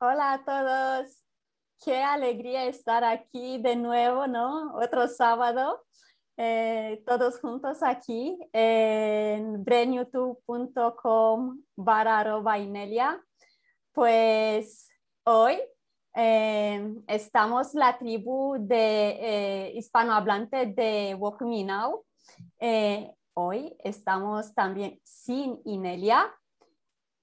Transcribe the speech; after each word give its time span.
Hola 0.00 0.34
a 0.34 0.44
todos. 0.44 1.24
Qué 1.84 2.00
alegría 2.00 2.66
estar 2.66 3.02
aquí 3.02 3.58
de 3.58 3.74
nuevo, 3.74 4.28
¿no? 4.28 4.76
Otro 4.76 5.08
sábado, 5.08 5.84
eh, 6.36 7.02
todos 7.04 7.40
juntos 7.40 7.82
aquí 7.82 8.38
en 8.52 9.64
brenyoutube.com 9.64 11.64
barra 11.74 12.58
Inelia. 12.60 13.20
Pues 13.90 14.88
hoy 15.24 15.58
eh, 16.14 16.94
estamos 17.08 17.74
la 17.74 17.98
tribu 17.98 18.54
de 18.56 19.18
eh, 19.20 19.72
hispanohablante 19.74 20.66
de 20.66 21.16
Walk 21.18 21.42
Me 21.42 21.64
Now. 21.64 22.04
hoy 23.34 23.76
estamos 23.82 24.54
también 24.54 25.00
sin 25.02 25.60
Inelia, 25.64 26.32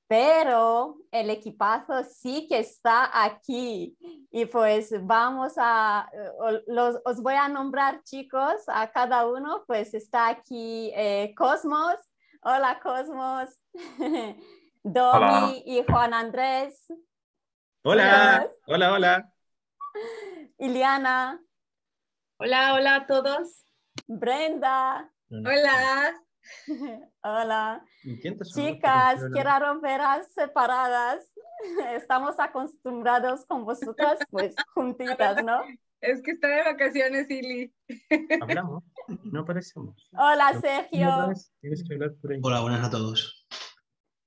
pero 0.08 0.98
el 1.12 1.30
equipazo 1.30 2.04
sí 2.04 2.48
que 2.48 2.60
está 2.60 3.24
aquí. 3.24 3.98
Y 4.32 4.46
pues 4.46 4.94
vamos 5.06 5.54
a, 5.58 6.10
los, 6.68 7.00
os 7.06 7.22
voy 7.22 7.36
a 7.36 7.48
nombrar 7.48 8.04
chicos, 8.04 8.64
a 8.68 8.92
cada 8.92 9.28
uno, 9.28 9.64
pues 9.66 9.94
está 9.94 10.28
aquí 10.28 10.92
eh, 10.96 11.34
Cosmos. 11.36 11.96
Hola 12.42 12.80
Cosmos. 12.82 13.50
Domi 14.84 15.64
y 15.66 15.84
Juan 15.84 16.14
Andrés. 16.14 16.86
Hola, 17.84 18.52
hola, 18.68 18.94
hola. 18.94 19.34
Iliana. 20.60 21.42
Hola, 22.38 22.76
hola 22.76 22.96
a 22.96 23.08
todos. 23.08 23.66
Brenda. 24.08 25.12
Hola. 25.30 26.25
Hola. 27.24 27.86
Chicas, 28.54 29.22
qué 29.34 29.44
raro 29.44 29.80
veras 29.82 30.32
separadas. 30.34 31.32
Estamos 31.94 32.40
acostumbrados 32.40 33.46
con 33.46 33.66
vosotras, 33.66 34.20
pues 34.30 34.56
juntitas, 34.74 35.44
¿no? 35.44 35.62
Es 36.02 36.22
que 36.22 36.32
está 36.32 36.48
de 36.48 36.64
vacaciones, 36.64 37.30
Ili. 37.30 37.74
Hablamos, 38.42 38.84
no 39.24 39.42
aparecemos. 39.42 40.10
Hola, 40.12 40.60
Sergio. 40.62 41.34
Hola, 42.44 42.62
buenas 42.62 42.86
a 42.86 42.92
todos. 42.92 43.48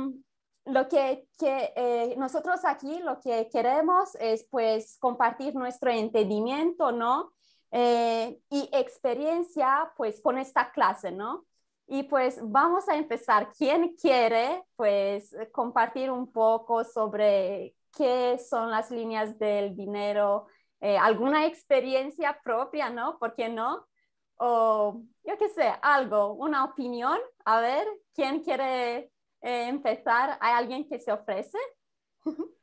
lo 0.71 0.87
que, 0.87 1.27
eh, 1.41 2.15
nosotros 2.17 2.61
aquí 2.63 2.99
lo 2.99 3.19
que 3.19 3.49
queremos 3.51 4.15
es 4.19 4.45
pues 4.49 4.97
compartir 4.99 5.55
nuestro 5.55 5.91
entendimiento, 5.91 6.91
¿no? 6.91 7.33
Eh, 7.71 8.39
y 8.49 8.69
experiencia 8.73 9.91
pues 9.95 10.21
con 10.21 10.37
esta 10.37 10.71
clase, 10.71 11.11
¿no? 11.11 11.45
Y 11.87 12.03
pues 12.03 12.39
vamos 12.41 12.87
a 12.89 12.95
empezar. 12.95 13.51
¿Quién 13.57 13.95
quiere 13.95 14.63
pues 14.75 15.35
compartir 15.51 16.11
un 16.11 16.31
poco 16.31 16.83
sobre 16.83 17.75
qué 17.95 18.37
son 18.37 18.69
las 18.69 18.91
líneas 18.91 19.37
del 19.39 19.75
dinero? 19.75 20.47
Eh, 20.81 20.97
¿Alguna 20.97 21.45
experiencia 21.45 22.39
propia, 22.43 22.89
no? 22.89 23.17
¿Por 23.19 23.35
qué 23.35 23.49
no? 23.49 23.85
O 24.37 25.01
yo 25.23 25.37
qué 25.37 25.49
sé, 25.49 25.73
algo, 25.81 26.33
una 26.33 26.65
opinión. 26.65 27.19
A 27.45 27.59
ver, 27.59 27.87
¿quién 28.13 28.41
quiere 28.41 29.11
eh, 29.41 29.67
empezar, 29.67 30.37
¿hay 30.41 30.53
alguien 30.53 30.87
que 30.87 30.99
se 30.99 31.11
ofrece? 31.11 31.57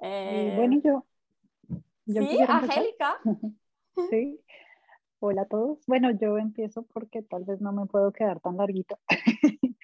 Eh, 0.00 0.52
bueno, 0.54 0.80
yo. 0.84 1.04
sí, 2.06 2.38
Angélica. 2.46 3.18
sí. 4.10 4.40
Hola 5.20 5.42
a 5.42 5.46
todos. 5.46 5.84
Bueno, 5.88 6.12
yo 6.12 6.38
empiezo 6.38 6.84
porque 6.84 7.22
tal 7.22 7.44
vez 7.44 7.60
no 7.60 7.72
me 7.72 7.86
puedo 7.86 8.12
quedar 8.12 8.40
tan 8.40 8.56
larguito. 8.56 8.98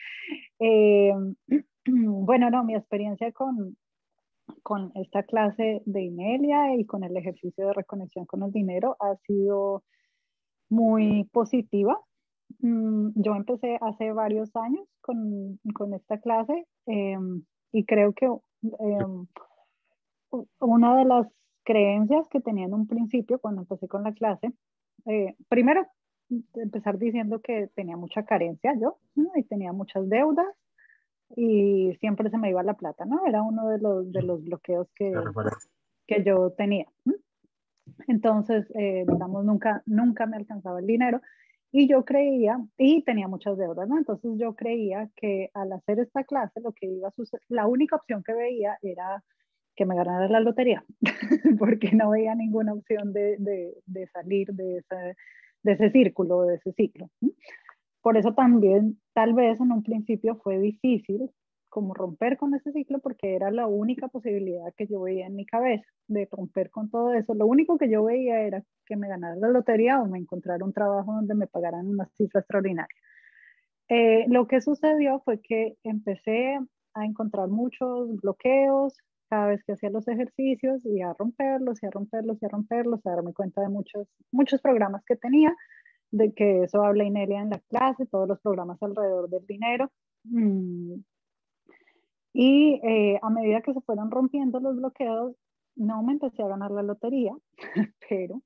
Eh, 0.61 1.13
bueno, 1.87 2.49
no, 2.49 2.63
mi 2.63 2.77
experiencia 2.77 3.33
con, 3.33 3.77
con 4.63 4.93
esta 4.95 5.25
clase 5.25 5.83
de 5.85 6.03
Inelia 6.03 6.77
y 6.77 6.87
con 6.87 7.03
el 7.03 7.17
ejercicio 7.17 7.67
de 7.67 7.73
reconexión 7.73 8.25
con 8.25 8.45
el 8.45 8.53
dinero 8.53 8.97
ha 9.01 9.17
sido 9.27 9.83
muy 10.69 11.25
positiva. 11.33 12.01
Mm, 12.61 13.11
yo 13.15 13.35
empecé 13.35 13.79
hace 13.81 14.13
varios 14.13 14.55
años 14.57 14.87
con, 15.01 15.59
con 15.75 15.95
esta 15.95 16.19
clase 16.19 16.67
em, 16.87 17.43
y 17.73 17.85
creo 17.85 18.13
que 18.13 18.27
em, 18.27 19.27
una 20.61 20.97
de 20.97 21.05
las 21.05 21.27
creencias 21.65 22.29
que 22.29 22.41
tenía 22.41 22.67
en 22.67 22.75
un 22.75 22.87
principio 22.87 23.39
cuando 23.39 23.63
empecé 23.63 23.89
con 23.89 24.03
la 24.05 24.13
clase, 24.13 24.53
eh, 25.07 25.35
primero 25.49 25.87
empezar 26.55 26.99
diciendo 26.99 27.41
que 27.41 27.69
tenía 27.75 27.97
mucha 27.97 28.25
carencia 28.25 28.75
yo 28.81 28.99
y 29.37 29.43
tenía 29.45 29.73
muchas 29.73 30.09
deudas 30.09 30.47
y 31.37 31.95
siempre 32.01 32.31
se 32.31 32.39
me 32.39 32.51
iba 32.51 32.63
la 32.63 32.75
plata, 32.75 33.05
¿no? 33.05 33.27
Era 33.27 33.43
uno 33.43 33.69
de 33.69 33.79
los, 33.79 34.11
de 34.13 34.23
los 34.23 34.43
bloqueos 34.45 34.89
que, 34.95 35.13
que 36.07 36.23
yo 36.23 36.51
tenía. 36.53 36.87
Entonces, 38.07 38.67
eh, 38.75 39.05
digamos, 39.07 39.45
nunca, 39.45 39.83
nunca 39.87 40.27
me 40.27 40.37
alcanzaba 40.37 40.81
el 40.81 40.87
dinero 40.87 41.21
y 41.77 41.89
yo 41.89 42.05
creía, 42.05 42.65
y 42.79 43.03
tenía 43.03 43.27
muchas 43.27 43.59
deudas, 43.59 43.89
¿no? 43.89 43.99
Entonces 43.99 44.31
yo 44.37 44.55
creía 44.55 45.11
que 45.17 45.51
al 45.55 45.73
hacer 45.73 45.99
esta 45.99 46.23
clase 46.23 46.61
lo 46.61 46.71
que 46.71 46.87
iba 46.87 47.09
a 47.09 47.11
suceder, 47.11 47.43
la 47.49 47.67
única 47.67 47.97
opción 47.97 48.23
que 48.23 48.33
veía 48.33 48.79
era 48.81 49.25
que 49.75 49.85
me 49.85 49.97
ganara 49.97 50.29
la 50.29 50.39
lotería, 50.39 50.85
porque 51.59 51.91
no 51.91 52.11
veía 52.11 52.37
ninguna 52.37 52.75
opción 52.75 53.13
de, 53.13 53.39
de, 53.87 54.07
salir 54.13 54.53
de 54.53 54.77
ese, 54.77 55.17
de 55.65 55.73
ese 55.73 55.91
círculo, 55.91 56.43
de 56.43 56.55
ese 56.55 56.73
ciclo. 56.75 57.11
Por 58.03 58.19
eso 58.19 58.35
también 58.35 59.01
tal 59.13 59.35
vez 59.35 59.61
en 59.61 59.73
un 59.73 59.83
principio 59.83 60.37
fue 60.37 60.61
difícil 60.61 61.29
como 61.75 61.93
romper 61.93 62.37
con 62.37 62.55
ese 62.55 62.71
ciclo 62.71 63.01
porque 63.01 63.35
era 63.35 63.51
la 63.51 63.67
única 63.67 64.07
posibilidad 64.07 64.73
que 64.77 64.87
yo 64.87 65.01
veía 65.01 65.27
en 65.27 65.35
mi 65.35 65.45
cabeza 65.45 65.85
de 66.07 66.29
romper 66.31 66.71
con 66.71 66.89
todo 66.89 67.13
eso. 67.15 67.35
Lo 67.35 67.47
único 67.47 67.79
que 67.79 67.91
yo 67.91 68.05
veía 68.05 68.43
era 68.43 68.63
que 68.87 68.95
me 68.95 69.09
ganara 69.09 69.35
la 69.35 69.49
lotería 69.49 70.01
o 70.01 70.07
me 70.07 70.21
encontrara 70.21 70.65
un 70.65 70.73
trabajo 70.73 71.13
donde 71.13 71.35
me 71.35 71.49
pagaran 71.49 71.89
una 71.89 72.07
cifra 72.17 72.43
extraordinaria. 72.43 72.95
Eh, 73.89 74.25
lo 74.29 74.47
que 74.47 74.61
sucedió 74.61 75.21
fue 75.25 75.41
que 75.41 75.77
empecé 75.83 76.61
a 76.95 77.05
encontrar 77.05 77.49
muchos 77.49 78.21
bloqueos 78.21 78.97
cada 79.29 79.49
vez 79.49 79.65
que 79.65 79.73
hacía 79.73 79.91
los 79.91 80.07
ejercicios 80.07 80.87
y 80.87 81.03
a 81.03 81.13
romperlos 81.15 81.83
y 81.83 81.87
a 81.87 81.91
romperlos 81.91 82.41
y 82.41 82.47
a 82.47 82.51
romperlos, 82.51 83.05
a 83.05 83.11
darme 83.11 83.35
cuenta 83.35 83.63
de 83.63 83.69
muchos, 83.69 84.07
muchos 84.31 84.61
programas 84.61 85.03
que 85.05 85.17
tenía 85.17 85.53
de 86.13 86.33
que 86.35 86.63
eso 86.63 86.85
habla 86.85 87.03
Inelia 87.03 87.41
en 87.41 87.51
la 87.51 87.59
clase, 87.69 88.07
todos 88.07 88.29
los 88.29 88.41
programas 88.41 88.81
alrededor 88.81 89.29
del 89.29 89.45
dinero. 89.45 89.91
Mm. 90.23 91.01
Y 92.35 92.81
eh, 92.83 93.21
a 93.23 93.31
medida 93.31 93.63
que 93.63 93.73
se 93.73 93.81
fueron 93.81 94.11
rompiendo 94.11 94.59
los 94.61 94.77
bloqueos, 94.77 95.37
no 95.77 96.03
me 96.03 96.13
empecé 96.13 96.43
a 96.43 96.49
ganar 96.49 96.73
la 96.73 96.83
lotería, 96.83 97.33
pero 98.09 98.43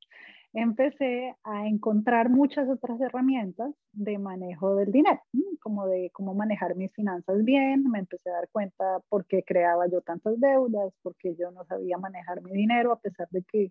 empecé 0.52 1.35
a 1.43 1.67
encontrar 1.67 2.29
muchas 2.29 2.69
otras 2.69 3.00
herramientas 3.00 3.75
de 3.93 4.19
manejo 4.19 4.75
del 4.76 4.93
dinero, 4.93 5.20
como 5.61 5.87
de 5.87 6.11
cómo 6.12 6.35
manejar 6.35 6.76
mis 6.76 6.93
finanzas 6.93 7.44
bien, 7.44 7.85
me 7.90 7.99
empecé 7.99 8.31
a 8.31 8.35
dar 8.35 8.49
cuenta 8.50 9.00
por 9.08 9.26
qué 9.26 9.43
creaba 9.43 9.88
yo 9.88 10.02
tantas 10.02 10.38
deudas, 10.38 10.93
porque 11.02 11.35
yo 11.35 11.50
no 11.50 11.64
sabía 11.64 11.96
manejar 11.96 12.43
mi 12.43 12.52
dinero, 12.52 12.93
a 12.93 13.00
pesar 13.00 13.29
de 13.31 13.43
que 13.43 13.70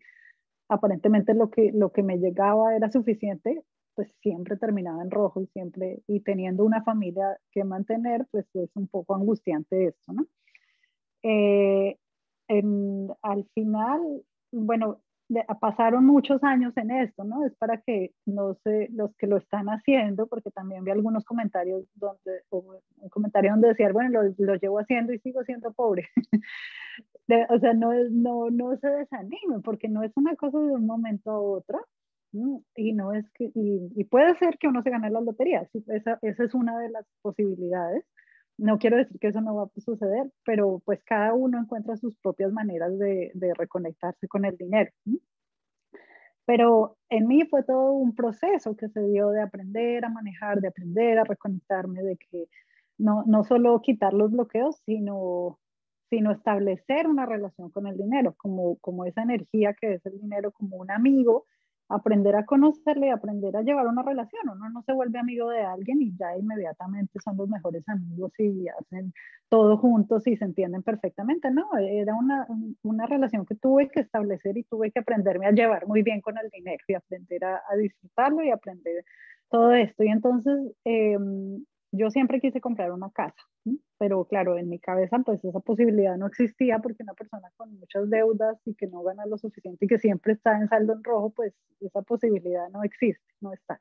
aparentemente 0.68 1.36
lo 1.36 1.50
que, 1.50 1.72
lo 1.74 1.92
que 1.92 2.04
me 2.04 2.18
llegaba 2.18 2.76
era 2.76 2.92
suficiente, 2.92 3.64
pues 3.98 4.10
siempre 4.22 4.58
terminaba 4.58 5.02
en 5.02 5.10
rojo 5.10 5.42
y 5.42 5.48
siempre, 5.48 6.04
y 6.08 6.20
teniendo 6.20 6.64
una 6.64 6.84
familia 6.84 7.36
que 7.52 7.64
mantener, 7.64 8.28
pues 8.30 8.46
es 8.54 8.70
un 8.76 8.88
poco 8.88 9.16
angustiante 9.16 9.88
esto, 9.88 10.14
¿no? 10.14 10.28
Eh, 11.24 11.98
al 13.24 13.46
final, 13.56 14.24
bueno, 14.52 15.02
pasaron 15.60 16.06
muchos 16.06 16.44
años 16.44 16.78
en 16.78 16.92
esto, 16.92 17.24
¿no? 17.24 17.44
Es 17.44 17.56
para 17.56 17.82
que 17.82 18.12
no 18.28 18.54
sé, 18.64 18.88
los 18.92 19.16
que 19.16 19.26
lo 19.26 19.38
están 19.38 19.68
haciendo, 19.68 20.28
porque 20.28 20.52
también 20.52 20.84
vi 20.84 20.92
algunos 20.92 21.26
comentarios 21.26 21.84
donde, 21.96 22.44
un 22.52 23.10
comentario 23.10 23.52
donde 23.52 23.70
decía, 23.70 23.92
bueno, 23.92 24.22
lo, 24.22 24.34
lo 24.38 24.56
llevo 24.56 24.78
haciendo 24.78 25.12
y 25.12 25.20
sigo 25.20 25.44
siendo 25.44 25.74
pobre. 25.74 26.08
o 27.50 27.60
sea, 27.60 27.74
no, 27.74 27.94
no, 28.12 28.52
no 28.52 28.78
se 28.78 28.90
desanimen, 28.90 29.64
porque 29.64 29.90
no 29.90 30.04
es 30.04 30.12
una 30.16 30.36
cosa 30.36 30.60
de 30.60 30.72
un 30.72 30.86
momento 30.86 31.32
a 31.32 31.40
otro, 31.40 31.84
y 32.32 32.94
no 32.94 33.14
es 33.14 33.30
que, 33.32 33.46
y, 33.56 33.92
y, 33.96 34.04
puede 34.06 34.36
ser 34.36 34.58
que 34.58 34.68
uno 34.68 34.84
se 34.84 34.90
gane 34.90 35.10
la 35.10 35.22
lotería, 35.22 35.68
esa, 35.88 36.20
esa 36.22 36.44
es 36.44 36.54
una 36.54 36.78
de 36.80 36.90
las 36.90 37.06
posibilidades, 37.22 38.04
no 38.58 38.80
quiero 38.80 38.98
decir 38.98 39.20
que 39.20 39.28
eso 39.28 39.42
no 39.42 39.56
va 39.56 39.64
a 39.64 39.80
suceder, 39.80 40.32
pero 40.44 40.82
pues 40.84 41.04
cada 41.04 41.34
uno 41.34 41.60
encuentra 41.60 41.96
sus 41.96 42.16
propias 42.18 42.52
maneras 42.52 42.98
de, 42.98 43.32
de 43.36 43.54
reconectarse 43.54 44.28
con 44.28 44.46
el 44.46 44.58
dinero. 44.58 44.92
Pero 46.46 46.98
en 47.10 47.28
mí 47.28 47.46
fue 47.46 47.64
todo 47.64 47.92
un 47.92 48.16
proceso 48.16 48.76
que 48.76 48.90
se 48.90 49.02
dio 49.02 49.30
de 49.30 49.42
aprender 49.42 50.06
a 50.06 50.10
manejar, 50.10 50.60
de 50.62 50.70
aprender 50.70 51.20
a 51.20 51.24
reconectarme, 51.24 52.02
de 52.02 52.18
que 52.18 52.46
no, 52.98 53.24
no 53.28 53.44
solo 53.44 53.82
quitar 53.82 54.14
los 54.14 54.32
bloqueos, 54.32 54.82
sino, 54.86 55.60
sino 56.10 56.32
establecer 56.32 57.08
una 57.08 57.26
relación 57.26 57.70
con 57.70 57.86
el 57.86 57.98
dinero, 57.98 58.34
como, 58.38 58.78
como 58.78 59.06
esa 59.06 59.24
energía 59.24 59.74
que 59.74 59.96
es 59.96 60.06
el 60.06 60.20
dinero, 60.20 60.52
como 60.52 60.78
un 60.78 60.90
amigo 60.90 61.46
aprender 61.90 62.36
a 62.36 62.46
conocerle, 62.46 63.12
aprender 63.12 63.56
a 63.56 63.62
llevar 63.62 63.88
una 63.88 64.04
relación. 64.04 64.50
Uno 64.50 64.70
no 64.70 64.82
se 64.84 64.94
vuelve 64.94 65.20
amigo 65.20 65.50
de 65.50 65.62
alguien 65.62 66.02
y 66.02 66.16
ya 66.18 66.38
inmediatamente 66.38 67.20
son 67.24 67.38
los 67.38 67.48
mejores 67.50 67.88
amigos 67.88 68.32
y 68.40 68.68
hacen 68.68 69.14
todo 69.50 69.78
juntos 69.78 70.28
y 70.28 70.36
se 70.36 70.46
entienden 70.46 70.84
perfectamente. 70.84 71.50
No, 71.52 71.70
era 71.78 72.16
una, 72.16 72.48
una 72.84 73.06
relación 73.06 73.46
que 73.46 73.56
tuve 73.56 73.90
que 73.90 74.02
establecer 74.02 74.58
y 74.58 74.64
tuve 74.64 74.92
que 74.92 75.00
aprenderme 75.00 75.48
a 75.48 75.52
llevar 75.52 75.88
muy 75.88 76.04
bien 76.04 76.22
con 76.22 76.38
el 76.38 76.50
dinero 76.50 76.84
y 76.88 76.94
aprender 76.94 77.46
a, 77.46 77.62
disfrutarlo 77.78 78.44
y 78.44 78.52
aprender 78.52 79.06
todo 79.50 79.72
esto. 79.74 80.04
Y 80.04 80.10
entonces 80.10 80.74
eh, 80.84 81.18
yo 81.92 82.10
siempre 82.10 82.40
quise 82.40 82.62
comprar 82.62 82.92
una 82.92 83.10
casa, 83.12 83.42
pero 83.98 84.26
claro, 84.26 84.58
en 84.58 84.70
mi 84.70 84.80
cabeza 84.80 85.20
pues 85.20 85.44
esa 85.44 85.60
posibilidad 85.60 86.18
no 86.18 86.28
existía 86.28 86.80
porque 86.80 87.04
una 87.04 87.14
persona 87.14 87.50
con 87.56 87.78
muchas 87.80 88.10
deudas 88.10 88.60
y 88.66 88.76
que 88.76 88.88
no 88.88 89.02
gana 89.04 89.26
lo 89.26 89.38
suficiente 89.38 89.86
y 89.86 89.88
que 89.88 89.98
siempre 89.98 90.34
está 90.34 90.58
en 90.58 90.68
saldo 90.68 90.94
en 90.94 91.04
rojo, 91.04 91.32
pues 91.32 91.54
esa 91.80 92.02
posibilidad 92.02 92.70
no 92.70 92.84
existe, 92.84 93.26
no 93.42 93.54
está. 93.54 93.80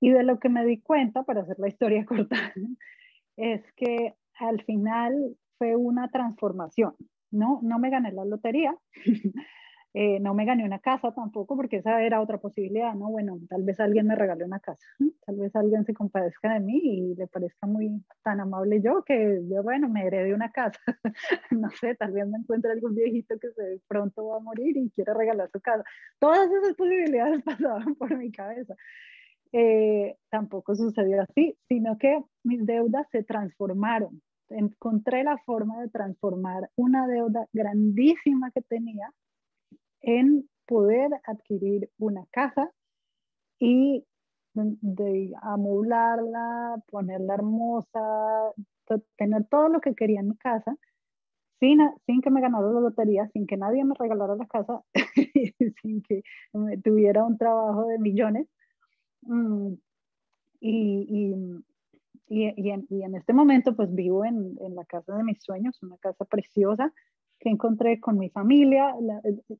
Y 0.00 0.10
de 0.10 0.22
lo 0.22 0.38
que 0.38 0.48
me 0.48 0.64
di 0.64 0.80
cuenta, 0.80 1.24
para 1.24 1.42
hacer 1.42 1.58
la 1.58 1.68
historia 1.68 2.04
corta, 2.06 2.36
es 3.36 3.62
que 3.76 4.14
al 4.38 4.62
final 4.64 5.36
fue 5.58 5.74
una 5.76 6.08
transformación, 6.08 6.94
¿no? 7.30 7.60
No 7.62 7.78
me 7.78 7.90
gané 7.90 8.12
la 8.12 8.24
lotería, 8.24 8.76
Eh, 9.94 10.20
no 10.20 10.34
me 10.34 10.44
gané 10.44 10.64
una 10.64 10.80
casa 10.80 11.12
tampoco, 11.12 11.56
porque 11.56 11.76
esa 11.76 12.02
era 12.02 12.20
otra 12.20 12.38
posibilidad, 12.38 12.94
¿no? 12.94 13.10
Bueno, 13.10 13.38
tal 13.48 13.62
vez 13.62 13.80
alguien 13.80 14.06
me 14.06 14.16
regale 14.16 14.44
una 14.44 14.60
casa, 14.60 14.86
tal 15.24 15.36
vez 15.36 15.56
alguien 15.56 15.84
se 15.86 15.94
compadezca 15.94 16.52
de 16.52 16.60
mí 16.60 16.78
y 16.82 17.14
le 17.14 17.26
parezca 17.26 17.66
muy 17.66 18.02
tan 18.22 18.40
amable 18.40 18.82
yo 18.82 19.02
que 19.02 19.40
yo, 19.48 19.62
bueno, 19.62 19.88
me 19.88 20.06
herede 20.06 20.34
una 20.34 20.52
casa. 20.52 20.78
no 21.50 21.70
sé, 21.70 21.94
tal 21.94 22.12
vez 22.12 22.26
me 22.28 22.38
encuentre 22.38 22.70
algún 22.70 22.94
viejito 22.94 23.38
que 23.38 23.50
se 23.52 23.80
pronto 23.88 24.28
va 24.28 24.36
a 24.36 24.40
morir 24.40 24.76
y 24.76 24.90
quiere 24.90 25.14
regalar 25.14 25.50
su 25.50 25.60
casa. 25.60 25.84
Todas 26.18 26.50
esas 26.50 26.74
posibilidades 26.74 27.42
pasaban 27.44 27.94
por 27.94 28.16
mi 28.16 28.30
cabeza. 28.30 28.74
Eh, 29.52 30.16
tampoco 30.30 30.74
sucedió 30.74 31.22
así, 31.22 31.56
sino 31.68 31.96
que 31.96 32.22
mis 32.44 32.66
deudas 32.66 33.06
se 33.10 33.22
transformaron. 33.24 34.20
Encontré 34.50 35.24
la 35.24 35.38
forma 35.38 35.80
de 35.80 35.88
transformar 35.88 36.70
una 36.76 37.06
deuda 37.06 37.46
grandísima 37.52 38.50
que 38.50 38.60
tenía 38.62 39.10
en 40.02 40.48
poder 40.66 41.10
adquirir 41.24 41.90
una 41.98 42.24
casa 42.30 42.70
y 43.58 44.04
de 44.54 45.32
amoblarla, 45.42 46.82
ponerla 46.90 47.34
hermosa, 47.34 48.52
tener 49.16 49.44
todo 49.46 49.68
lo 49.68 49.80
que 49.80 49.94
quería 49.94 50.20
en 50.20 50.28
mi 50.28 50.36
casa, 50.36 50.76
sin, 51.60 51.80
que 52.22 52.30
me 52.30 52.40
ganara 52.40 52.70
la 52.70 52.80
lotería, 52.80 53.28
sin 53.32 53.46
que 53.46 53.56
nadie 53.56 53.84
me 53.84 53.94
regalara 53.94 54.36
la 54.36 54.46
casa, 54.46 54.82
sin 55.82 56.02
que 56.02 56.22
tuviera 56.84 57.24
un 57.24 57.36
trabajo 57.36 57.86
de 57.86 57.98
millones. 57.98 58.46
Mm, 59.22 59.74
y, 60.60 61.34
y, 62.28 62.44
y, 62.56 62.70
en, 62.70 63.14
este 63.14 63.32
momento 63.32 63.74
pues 63.74 63.94
vivo 63.94 64.24
en, 64.24 64.56
en, 64.60 64.74
la 64.74 64.84
casa 64.84 65.16
de 65.16 65.24
mis 65.24 65.42
sueños, 65.42 65.82
una 65.82 65.96
casa 65.98 66.24
preciosa, 66.24 66.92
que 67.40 67.50
encontré 67.50 68.00
con 68.00 68.18
mi 68.18 68.30
familia 68.30 68.94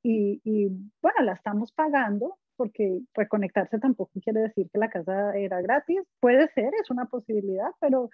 y, 0.03 0.41
y, 0.45 0.69
bueno, 1.01 1.23
la 1.23 1.33
estamos 1.33 1.73
pagando 1.73 2.37
porque 2.57 3.03
reconectarse 3.15 3.79
tampoco 3.79 4.11
quiere 4.21 4.41
decir 4.41 4.69
que 4.73 4.79
la 4.79 4.91
casa 4.91 5.37
era 5.37 5.61
gratis. 5.61 6.01
Puede 6.21 6.49
ser, 6.55 6.73
es 6.81 6.91
una 6.91 7.07
posibilidad, 7.07 7.71
pero 7.81 8.11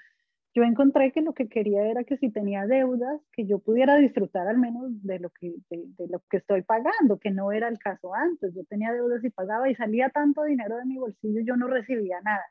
yo 0.54 0.62
encontré 0.62 1.12
que 1.12 1.22
lo 1.22 1.32
que 1.32 1.48
quería 1.48 1.86
era 1.86 2.04
que 2.04 2.18
si 2.18 2.30
tenía 2.30 2.66
deudas, 2.66 3.20
que 3.32 3.46
yo 3.46 3.58
pudiera 3.58 3.96
disfrutar 3.96 4.46
al 4.46 4.58
menos 4.58 4.84
de 5.02 5.18
lo 5.18 5.30
que, 5.30 5.54
de, 5.70 5.84
de 5.98 6.08
lo 6.08 6.20
que 6.30 6.36
estoy 6.36 6.62
pagando, 6.62 7.18
que 7.18 7.30
no 7.30 7.52
era 7.52 7.68
el 7.68 7.78
caso 7.78 8.14
antes. 8.14 8.54
Yo 8.54 8.64
tenía 8.64 8.92
deudas 8.92 9.24
y 9.24 9.30
pagaba 9.30 9.68
y 9.68 9.74
salía 9.74 10.10
tanto 10.10 10.44
dinero 10.44 10.76
de 10.76 10.84
mi 10.84 10.98
bolsillo, 10.98 11.40
yo 11.44 11.56
no 11.56 11.66
recibía 11.66 12.20
nada. 12.20 12.44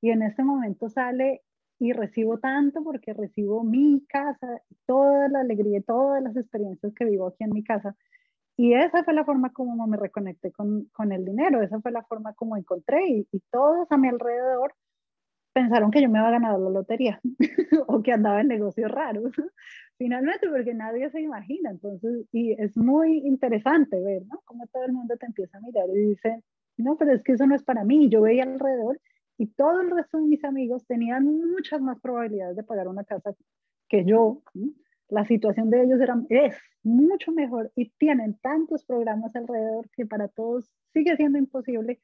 Y 0.00 0.10
en 0.10 0.22
este 0.22 0.44
momento 0.44 0.88
sale 0.88 1.42
y 1.84 1.92
recibo 1.92 2.38
tanto 2.38 2.82
porque 2.82 3.12
recibo 3.12 3.62
mi 3.62 4.06
casa, 4.08 4.62
toda 4.86 5.28
la 5.28 5.40
alegría, 5.40 5.82
todas 5.82 6.22
las 6.22 6.34
experiencias 6.34 6.94
que 6.94 7.04
vivo 7.04 7.26
aquí 7.26 7.44
en 7.44 7.50
mi 7.50 7.62
casa. 7.62 7.94
Y 8.56 8.72
esa 8.72 9.04
fue 9.04 9.12
la 9.12 9.26
forma 9.26 9.52
como 9.52 9.86
me 9.86 9.98
reconecté 9.98 10.50
con, 10.50 10.86
con 10.94 11.12
el 11.12 11.26
dinero, 11.26 11.60
esa 11.60 11.80
fue 11.82 11.92
la 11.92 12.02
forma 12.04 12.32
como 12.32 12.56
encontré 12.56 13.06
y, 13.06 13.28
y, 13.30 13.40
todos 13.50 13.86
a 13.90 13.98
mi 13.98 14.08
alrededor 14.08 14.74
pensaron 15.52 15.90
que 15.90 16.00
yo 16.00 16.08
me 16.08 16.20
iba 16.20 16.28
a 16.28 16.30
ganar 16.30 16.58
la 16.58 16.70
lotería 16.70 17.20
o 17.86 18.02
que 18.02 18.12
andaba 18.12 18.40
en 18.40 18.48
negocios 18.48 18.90
raros. 18.90 19.32
Finalmente, 19.98 20.48
porque 20.48 20.72
nadie 20.72 21.10
se 21.10 21.20
imagina. 21.20 21.70
Entonces, 21.70 22.26
y 22.32 22.52
es 22.52 22.78
muy 22.78 23.18
interesante 23.26 24.00
ver, 24.00 24.22
¿no? 24.26 24.40
Cómo 24.46 24.66
todo 24.68 24.84
el 24.84 24.92
mundo 24.94 25.16
te 25.18 25.26
empieza 25.26 25.58
a 25.58 25.60
mirar 25.60 25.84
y 25.90 26.08
dice, 26.08 26.42
no, 26.78 26.96
pero 26.96 27.12
es 27.12 27.22
que 27.22 27.32
eso 27.32 27.46
no 27.46 27.54
es 27.54 27.62
para 27.62 27.84
mí. 27.84 28.08
Yo 28.08 28.22
veía 28.22 28.44
alrededor 28.44 28.98
y 29.38 29.46
todo 29.48 29.80
el 29.80 29.90
resto 29.90 30.18
de 30.18 30.24
mis 30.24 30.44
amigos 30.44 30.86
tenían 30.86 31.24
muchas 31.24 31.80
más 31.80 32.00
probabilidades 32.00 32.56
de 32.56 32.62
pagar 32.62 32.88
una 32.88 33.04
casa 33.04 33.34
que 33.88 34.04
yo. 34.04 34.42
La 35.08 35.24
situación 35.24 35.70
de 35.70 35.82
ellos 35.82 36.00
era, 36.00 36.16
es 36.28 36.56
mucho 36.82 37.32
mejor 37.32 37.70
y 37.76 37.90
tienen 37.98 38.38
tantos 38.40 38.84
programas 38.84 39.34
alrededor 39.36 39.88
que 39.90 40.06
para 40.06 40.28
todos 40.28 40.70
sigue 40.92 41.16
siendo 41.16 41.38
imposible 41.38 42.00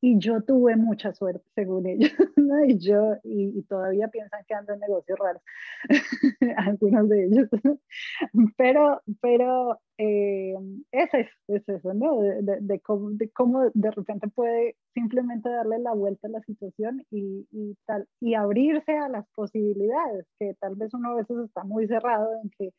y 0.00 0.18
yo 0.18 0.42
tuve 0.42 0.76
mucha 0.76 1.12
suerte, 1.12 1.44
según 1.54 1.86
ellos, 1.86 2.10
¿no? 2.36 2.64
y 2.64 2.78
yo, 2.78 3.16
y, 3.24 3.62
todavía 3.62 4.08
piensan 4.08 4.44
que 4.46 4.54
ando 4.54 4.72
en 4.72 4.80
negocios 4.80 5.18
raros, 5.18 5.42
algunos 6.56 7.08
de 7.08 7.24
ellos, 7.24 7.48
pero, 8.56 9.02
pero 9.20 9.80
eh, 9.98 10.54
es 10.92 11.14
eso, 11.14 11.30
es 11.48 11.68
eso, 11.68 11.94
¿no? 11.94 12.20
De, 12.20 12.58
de, 12.60 12.80
cómo, 12.80 13.10
de, 13.10 13.30
cómo, 13.30 13.70
de 13.74 13.90
repente 13.90 14.28
puede 14.28 14.76
simplemente 14.94 15.48
darle 15.48 15.80
la 15.80 15.92
vuelta 15.92 16.28
a 16.28 16.30
la 16.30 16.40
situación 16.42 17.04
y, 17.10 17.46
y, 17.50 17.76
tal, 17.86 18.06
y 18.20 18.34
abrirse 18.34 18.96
a 18.96 19.08
las 19.08 19.26
posibilidades, 19.34 20.26
que 20.38 20.54
tal 20.60 20.76
vez 20.76 20.94
uno 20.94 21.10
a 21.10 21.16
veces 21.16 21.36
está 21.44 21.64
muy 21.64 21.88
cerrado 21.88 22.30
en 22.42 22.50
que 22.50 22.72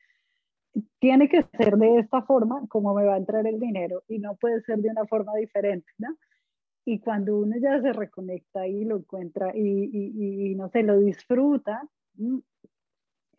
tiene 0.99 1.27
que 1.27 1.43
ser 1.57 1.77
de 1.77 1.99
esta 1.99 2.21
forma 2.21 2.61
como 2.69 2.93
me 2.93 3.03
va 3.03 3.15
a 3.15 3.17
entrar 3.17 3.45
el 3.47 3.59
dinero 3.59 4.03
y 4.07 4.19
no 4.19 4.35
puede 4.35 4.61
ser 4.61 4.77
de 4.77 4.89
una 4.89 5.05
forma 5.05 5.35
diferente, 5.35 5.87
¿no? 5.97 6.15
Y 6.85 6.99
cuando 6.99 7.37
uno 7.39 7.55
ya 7.61 7.81
se 7.81 7.93
reconecta 7.93 8.67
y 8.67 8.85
lo 8.85 8.97
encuentra 8.97 9.51
y, 9.55 9.61
y, 9.61 10.51
y 10.51 10.55
no 10.55 10.69
se 10.69 10.83
lo 10.83 10.99
disfruta, 10.99 11.87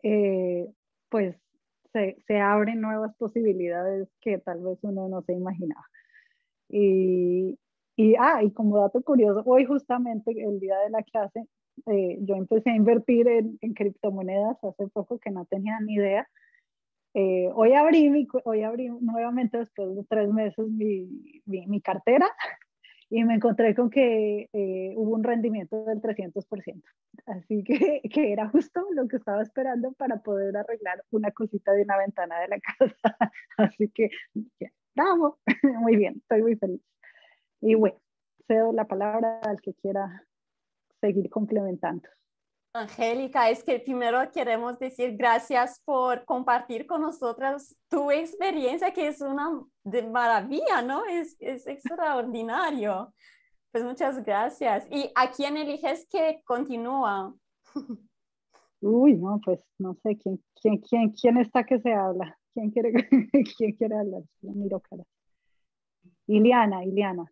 eh, 0.03 0.67
pues 1.09 1.35
se, 1.91 2.17
se, 2.25 2.39
abren 2.39 2.81
nuevas 2.81 3.13
posibilidades 3.17 4.07
que 4.21 4.37
tal 4.37 4.61
vez 4.61 4.79
uno 4.83 5.09
no 5.09 5.21
se 5.23 5.33
imaginaba. 5.33 5.85
Y, 6.69 7.59
y, 7.97 8.15
ah, 8.17 8.41
y 8.43 8.51
como 8.51 8.79
dato 8.79 9.01
curioso, 9.01 9.43
hoy 9.45 9.65
justamente 9.65 10.31
el 10.31 10.59
día 10.59 10.77
de 10.79 10.89
la 10.89 11.03
clase, 11.03 11.45
eh, 11.87 12.17
yo 12.21 12.35
empecé 12.35 12.69
a 12.71 12.75
invertir 12.75 13.27
en, 13.27 13.57
en, 13.61 13.73
criptomonedas 13.73 14.63
hace 14.63 14.87
poco 14.87 15.19
que 15.19 15.31
no 15.31 15.45
tenía 15.45 15.79
ni 15.81 15.95
idea. 15.95 16.27
Eh, 17.13 17.49
hoy, 17.53 17.73
abrí 17.73 18.09
mi, 18.09 18.25
hoy 18.45 18.63
abrí 18.63 18.87
nuevamente 19.01 19.57
después 19.57 19.93
de 19.95 20.05
tres 20.05 20.29
meses 20.29 20.65
mi, 20.69 21.41
mi, 21.45 21.67
mi 21.67 21.81
cartera 21.81 22.25
y 23.11 23.25
me 23.25 23.35
encontré 23.35 23.75
con 23.75 23.89
que 23.89 24.49
eh, 24.53 24.93
hubo 24.95 25.13
un 25.15 25.23
rendimiento 25.23 25.83
del 25.83 26.01
300%. 26.01 26.81
Así 27.25 27.61
que, 27.61 28.01
que, 28.09 28.31
era 28.31 28.47
justo 28.47 28.87
lo 28.95 29.07
que 29.09 29.17
estaba 29.17 29.41
esperando 29.41 29.91
para 29.91 30.21
poder 30.23 30.55
arreglar 30.55 31.03
una 31.11 31.29
cosita 31.31 31.73
de 31.73 31.83
una 31.83 31.97
ventana 31.97 32.39
de 32.39 32.47
la 32.47 32.59
casa. 32.59 33.17
Así 33.57 33.89
que, 33.89 34.09
vamos, 34.95 35.35
muy 35.81 35.97
bien, 35.97 36.15
estoy 36.21 36.41
muy 36.41 36.55
feliz. 36.55 36.81
Y 37.59 37.75
bueno, 37.75 37.97
cedo 38.47 38.71
la 38.71 38.85
palabra 38.85 39.41
al 39.43 39.59
que 39.59 39.73
quiera 39.73 40.23
seguir 41.01 41.29
complementando. 41.29 42.07
Angélica, 42.73 43.49
es 43.49 43.63
que 43.63 43.79
primero 43.79 44.31
queremos 44.31 44.79
decir 44.79 45.17
gracias 45.17 45.81
por 45.83 46.23
compartir 46.23 46.87
con 46.87 47.01
nosotras 47.01 47.75
tu 47.89 48.09
experiencia, 48.11 48.93
que 48.93 49.07
es 49.07 49.19
una 49.21 49.61
de 49.83 50.03
maravilla, 50.03 50.81
¿no? 50.81 51.05
Es, 51.05 51.35
extraordinario. 51.39 53.13
Pues 53.71 53.83
muchas 53.83 54.23
gracias. 54.23 54.87
¿Y 54.89 55.11
a 55.15 55.31
quién 55.31 55.57
eliges 55.57 56.07
que 56.09 56.41
continúa? 56.45 57.35
Uy, 58.79 59.13
no, 59.15 59.39
pues 59.43 59.59
no 59.77 59.93
sé 59.95 60.17
quién, 60.17 60.41
quién, 60.61 60.77
quién, 60.77 61.09
quién 61.11 61.37
está 61.37 61.65
que 61.65 61.79
se 61.79 61.91
habla. 61.91 62.37
¿Quién 62.53 62.71
quiere, 62.71 62.91
quién 63.57 63.73
quiere 63.73 63.97
hablar? 63.97 64.23
miro 64.41 64.79
cara. 64.79 65.03
Iliana, 66.27 66.85
Iliana. 66.85 67.25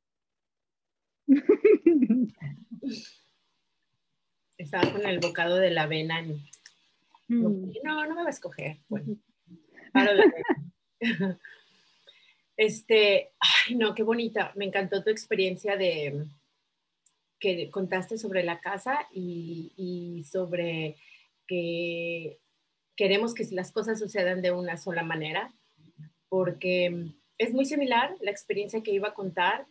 Estaba 4.59 4.91
con 4.91 5.05
el 5.07 5.19
bocado 5.19 5.55
de 5.55 5.71
la 5.71 5.83
avena. 5.83 6.21
No, 6.21 7.49
mm. 7.49 7.71
no, 7.81 8.05
no 8.05 8.15
me 8.15 8.21
va 8.23 8.27
a 8.27 8.31
escoger. 8.31 8.77
Bueno, 8.89 9.17
Este, 12.57 13.31
ay, 13.39 13.75
no, 13.75 13.95
qué 13.95 14.03
bonita. 14.03 14.51
Me 14.55 14.65
encantó 14.65 15.01
tu 15.01 15.09
experiencia 15.09 15.77
de 15.77 16.25
que 17.39 17.71
contaste 17.71 18.17
sobre 18.17 18.43
la 18.43 18.59
casa 18.59 19.07
y, 19.13 19.71
y 19.77 20.25
sobre 20.25 20.97
que 21.47 22.37
queremos 22.97 23.33
que 23.33 23.47
las 23.51 23.71
cosas 23.71 23.97
sucedan 23.97 24.41
de 24.41 24.51
una 24.51 24.75
sola 24.75 25.03
manera, 25.03 25.53
porque 26.27 27.13
es 27.37 27.53
muy 27.53 27.63
similar 27.63 28.17
la 28.19 28.31
experiencia 28.31 28.83
que 28.83 28.91
iba 28.91 29.07
a 29.07 29.13
contar 29.13 29.65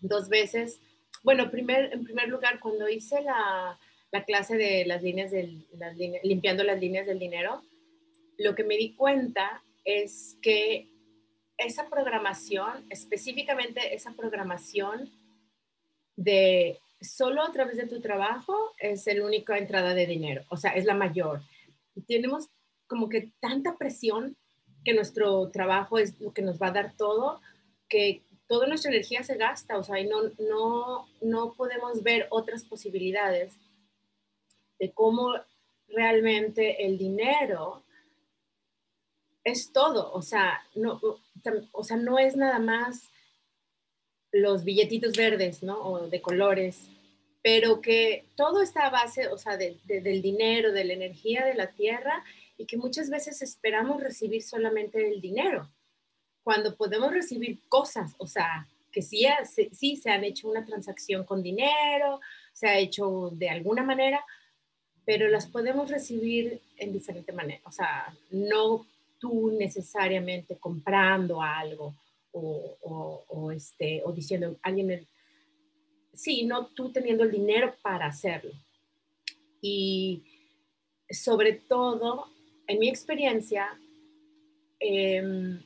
dos 0.00 0.28
veces. 0.28 0.80
Bueno, 1.22 1.52
primer, 1.52 1.92
en 1.92 2.02
primer 2.02 2.28
lugar, 2.28 2.58
cuando 2.58 2.88
hice 2.88 3.22
la, 3.22 3.78
la 4.12 4.24
clase 4.24 4.56
de 4.56 4.84
las 4.84 5.02
líneas 5.02 5.30
del, 5.30 5.66
limpiando 6.22 6.62
las 6.62 6.78
líneas 6.78 7.06
del 7.06 7.18
dinero, 7.18 7.62
lo 8.38 8.54
que 8.54 8.62
me 8.62 8.76
di 8.76 8.94
cuenta 8.94 9.62
es 9.84 10.36
que 10.42 10.88
esa 11.56 11.88
programación, 11.88 12.84
específicamente 12.90 13.94
esa 13.94 14.12
programación 14.12 15.10
de 16.16 16.78
solo 17.00 17.42
a 17.42 17.52
través 17.52 17.78
de 17.78 17.86
tu 17.86 18.00
trabajo 18.00 18.74
es 18.78 19.06
la 19.06 19.24
única 19.24 19.56
entrada 19.56 19.94
de 19.94 20.06
dinero, 20.06 20.44
o 20.50 20.56
sea, 20.56 20.72
es 20.72 20.84
la 20.84 20.94
mayor. 20.94 21.40
tenemos 22.06 22.48
como 22.86 23.08
que 23.08 23.32
tanta 23.40 23.76
presión 23.78 24.36
que 24.84 24.92
nuestro 24.92 25.50
trabajo 25.50 25.98
es 25.98 26.20
lo 26.20 26.32
que 26.32 26.42
nos 26.42 26.60
va 26.60 26.66
a 26.66 26.72
dar 26.72 26.94
todo, 26.96 27.40
que 27.88 28.22
toda 28.46 28.66
nuestra 28.66 28.90
energía 28.90 29.22
se 29.22 29.36
gasta, 29.36 29.78
o 29.78 29.82
sea, 29.82 29.98
y 29.98 30.06
no, 30.06 30.24
no, 30.38 31.08
no 31.22 31.54
podemos 31.54 32.02
ver 32.02 32.26
otras 32.30 32.64
posibilidades 32.64 33.56
de 34.82 34.90
cómo 34.90 35.32
realmente 35.86 36.84
el 36.84 36.98
dinero 36.98 37.84
es 39.44 39.72
todo, 39.72 40.12
o 40.12 40.22
sea, 40.22 40.60
no, 40.74 41.00
o 41.70 41.84
sea, 41.84 41.96
no 41.96 42.18
es 42.18 42.34
nada 42.34 42.58
más 42.58 43.08
los 44.32 44.64
billetitos 44.64 45.16
verdes, 45.16 45.62
¿no? 45.62 45.78
O 45.78 46.08
de 46.08 46.20
colores, 46.20 46.80
pero 47.42 47.80
que 47.80 48.24
todo 48.34 48.60
está 48.60 48.86
a 48.86 48.90
base, 48.90 49.28
o 49.28 49.38
sea, 49.38 49.56
del 49.56 50.20
dinero, 50.20 50.72
de 50.72 50.84
la 50.84 50.94
energía 50.94 51.44
de 51.44 51.54
la 51.54 51.68
tierra 51.68 52.24
y 52.58 52.66
que 52.66 52.76
muchas 52.76 53.08
veces 53.08 53.40
esperamos 53.40 54.02
recibir 54.02 54.42
solamente 54.42 55.08
el 55.12 55.20
dinero, 55.20 55.70
cuando 56.42 56.74
podemos 56.74 57.12
recibir 57.12 57.60
cosas, 57.68 58.16
o 58.18 58.26
sea, 58.26 58.66
que 58.90 59.00
sí, 59.00 59.26
sí 59.70 59.94
se 59.94 60.10
han 60.10 60.24
hecho 60.24 60.48
una 60.48 60.64
transacción 60.64 61.22
con 61.22 61.40
dinero, 61.40 62.18
se 62.52 62.66
ha 62.66 62.78
hecho 62.78 63.30
de 63.32 63.48
alguna 63.48 63.84
manera, 63.84 64.24
pero 65.04 65.28
las 65.28 65.46
podemos 65.46 65.90
recibir 65.90 66.60
en 66.76 66.92
diferente 66.92 67.32
manera. 67.32 67.60
O 67.64 67.72
sea, 67.72 68.14
no 68.30 68.86
tú 69.18 69.52
necesariamente 69.52 70.56
comprando 70.56 71.42
algo 71.42 71.94
o, 72.32 73.24
o, 73.28 73.52
este, 73.52 74.02
o 74.04 74.12
diciendo 74.12 74.56
alguien, 74.62 75.06
sí, 76.14 76.44
no 76.44 76.66
tú 76.66 76.90
teniendo 76.90 77.24
el 77.24 77.30
dinero 77.30 77.74
para 77.82 78.06
hacerlo. 78.06 78.52
Y 79.60 80.22
sobre 81.10 81.52
todo, 81.52 82.26
en 82.66 82.78
mi 82.78 82.88
experiencia, 82.88 83.68
em, 84.80 85.62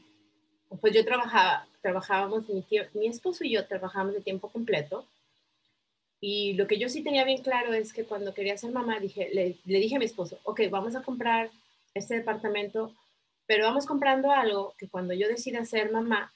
pues 0.81 0.93
yo 0.95 1.05
trabajaba, 1.05 1.67
trabajábamos, 1.81 2.49
mi, 2.49 2.65
mi 2.95 3.07
esposo 3.07 3.45
y 3.45 3.53
yo 3.53 3.67
trabajábamos 3.67 4.15
de 4.15 4.21
tiempo 4.21 4.49
completo 4.51 5.07
y 6.21 6.55
lo 6.55 6.67
que 6.67 6.79
yo 6.79 6.89
sí 6.89 7.03
tenía 7.03 7.25
bien 7.25 7.43
claro 7.43 7.73
es 7.73 7.93
que 7.93 8.05
cuando 8.05 8.35
quería 8.35 8.57
ser 8.57 8.73
mamá, 8.73 8.99
dije, 9.01 9.31
le, 9.33 9.59
dije 9.65 9.97
a 9.97 9.99
mi 9.99 10.07
esposo, 10.07 10.39
ok, 10.45 10.63
vamos 10.71 10.97
a 10.97 11.03
comprar 11.03 11.51
este 11.95 12.15
departamento, 12.17 12.95
pero 13.47 13.67
vamos 13.67 13.87
comprando 13.87 14.31
algo 14.31 14.75
que 14.79 14.89
cuando 14.89 15.15
yo 15.15 15.29
decida 15.29 15.65
ser 15.65 15.93
mamá, 15.93 16.33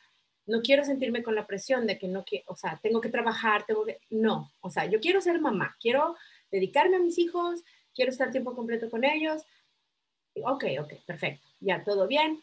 no 0.46 0.62
quiero 0.62 0.84
sentirme 0.84 1.22
con 1.22 1.34
la 1.34 1.46
presión 1.46 1.87
de 1.87 1.99
que 1.99 2.08
no 2.08 2.25
quiero, 2.25 2.44
o 2.49 2.56
sea, 2.56 2.78
tengo 2.82 3.00
que 3.00 3.08
trabajar, 3.08 3.64
tengo 3.66 3.84
que, 3.84 3.99
no, 4.10 4.50
o 4.60 4.70
sea, 4.70 4.87
yo 4.87 5.00
quiero 5.00 5.20
ser 5.20 5.40
mamá, 5.40 5.76
quiero 5.80 6.16
dedicarme 6.50 6.96
a 6.96 7.00
mis 7.00 7.18
hijos, 7.18 7.62
quiero 7.94 8.10
estar 8.10 8.30
tiempo 8.30 8.54
completo 8.54 8.90
con 8.90 9.04
ellos. 9.04 9.42
Ok, 10.42 10.64
ok, 10.80 10.94
perfecto, 11.06 11.46
ya 11.60 11.84
todo 11.84 12.06
bien. 12.06 12.42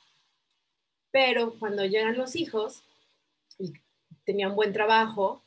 Pero 1.11 1.57
cuando 1.59 1.85
llegan 1.85 2.17
los 2.17 2.35
hijos 2.35 2.83
y 3.57 3.73
tenía 4.25 4.49
un 4.49 4.55
buen 4.55 4.73
trabajo, 4.73 5.41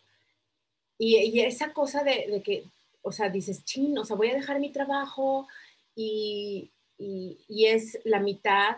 y, 1.03 1.41
esa 1.41 1.73
cosa 1.73 2.05
de, 2.05 2.43
que, 2.45 2.65
o 3.01 3.11
sea, 3.11 3.31
dices, 3.31 3.65
chin, 3.65 3.97
o 3.97 4.05
sea, 4.05 4.17
voy 4.17 4.29
a 4.29 4.35
dejar 4.35 4.61
mi 4.61 4.71
trabajo 4.71 5.49
y, 5.95 6.71
y, 6.99 7.65
es 7.65 7.99
la 8.05 8.21
mitad 8.21 8.77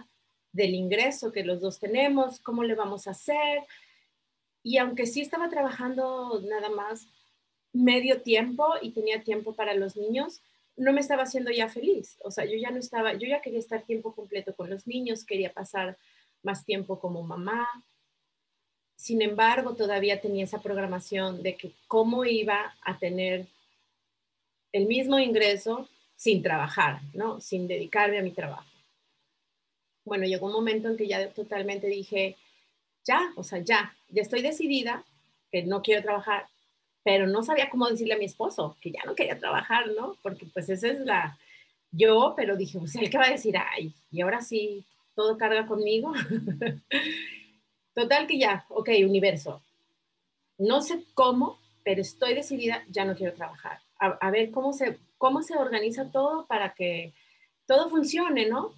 del 0.53 0.75
ingreso 0.75 1.33
que 1.33 1.43
los 1.43 1.61
dos 1.61 1.81
tenemos, 1.81 2.39
¿cómo 2.39 2.63
le 2.63 2.77
vamos 2.77 3.09
a 3.09 3.11
hacer? 3.11 3.65
Y 4.63 4.79
aunque 4.79 5.07
sí 5.07 5.21
estaba 5.21 5.49
trabajando 5.49 6.41
nada 6.49 6.71
más 6.71 7.09
medio 7.73 8.23
tiempo 8.23 8.67
y 8.81 8.91
tenía 8.91 9.25
tiempo 9.25 9.57
para 9.57 9.75
los 9.75 9.97
niños, 9.97 10.43
no 10.77 10.93
me 10.93 11.01
estaba 11.01 11.25
haciendo 11.25 11.51
ya 11.51 11.69
feliz. 11.69 12.19
O 12.23 12.31
sea, 12.31 12.45
yo 12.45 12.57
ya 12.57 12.71
no 12.71 12.79
estaba, 12.79 13.15
yo 13.15 13.27
ya 13.27 13.43
quería 13.43 13.59
estar 13.59 13.83
tiempo 13.83 14.15
completo 14.15 14.55
con 14.55 14.71
los 14.71 14.87
niños, 14.87 15.25
quería 15.25 15.53
pasar 15.53 15.99
más 16.45 16.65
tiempo 16.65 17.01
como 17.01 17.25
mamá, 17.25 17.67
sin 18.97 19.23
embargo, 19.23 19.75
todavía 19.75 20.21
tenía 20.21 20.45
esa 20.45 20.61
programación 20.61 21.43
de 21.43 21.57
que 21.57 21.73
cómo 21.89 22.25
iba 22.25 22.75
a 22.83 22.99
tener 22.99 23.47
el 24.73 24.87
mismo 24.87 25.19
ingreso 25.19 25.89
sin 26.17 26.43
trabajar, 26.43 27.01
¿no? 27.15 27.41
Sin 27.41 27.67
dedicarme 27.67 28.19
a 28.19 28.23
mi 28.23 28.31
trabajo. 28.31 28.71
Bueno, 30.05 30.25
llegó 30.25 30.47
un 30.47 30.53
momento 30.53 30.89
en 30.89 30.97
que 30.97 31.07
ya 31.07 31.29
totalmente 31.31 31.87
dije, 31.89 32.37
ya, 33.05 33.33
o 33.37 33.43
sea, 33.43 33.59
ya, 33.59 33.95
ya 34.09 34.23
estoy 34.23 34.43
decidida 34.43 35.05
que 35.51 35.63
no 35.63 35.83
quiero 35.83 36.03
trabajar, 36.03 36.47
pero 37.05 37.27
no 37.27 37.43
sabía 37.43 37.71
cómo 37.71 37.89
decirle 37.89 38.15
a 38.15 38.19
mi 38.19 38.25
esposo 38.25 38.77
que 38.81 38.93
ya 38.93 39.01
no 39.05 39.15
quería 39.15 39.39
trabajar, 39.39 39.89
¿no? 39.89 40.17
Porque 40.23 40.47
pues 40.47 40.69
esa 40.69 40.89
es 40.89 41.01
la, 41.01 41.39
yo, 41.91 42.35
pero 42.37 42.57
dije, 42.57 42.79
pues 42.79 42.95
él 42.97 43.11
que 43.11 43.19
va 43.19 43.27
a 43.27 43.33
decir, 43.33 43.57
ay, 43.57 43.93
y 44.11 44.23
ahora 44.23 44.41
sí, 44.41 44.85
todo 45.15 45.37
carga 45.37 45.67
conmigo. 45.67 46.13
Total 47.95 48.27
que 48.27 48.39
ya, 48.39 48.65
ok, 48.71 48.89
universo. 49.05 49.63
No 50.59 50.81
sé 50.81 51.05
cómo, 51.15 51.59
pero 51.85 52.01
estoy 52.01 52.35
decidida, 52.35 52.85
ya 52.89 53.05
no 53.05 53.15
quiero 53.15 53.35
trabajar. 53.35 53.81
A, 53.99 54.31
ver 54.33 54.51
cómo 54.51 54.73
se, 54.73 54.99
cómo 55.17 55.43
se 55.43 55.57
organiza 55.57 56.11
todo 56.11 56.47
para 56.47 56.75
que 56.75 57.13
todo 57.67 57.89
funcione, 57.89 58.47
¿no? 58.47 58.75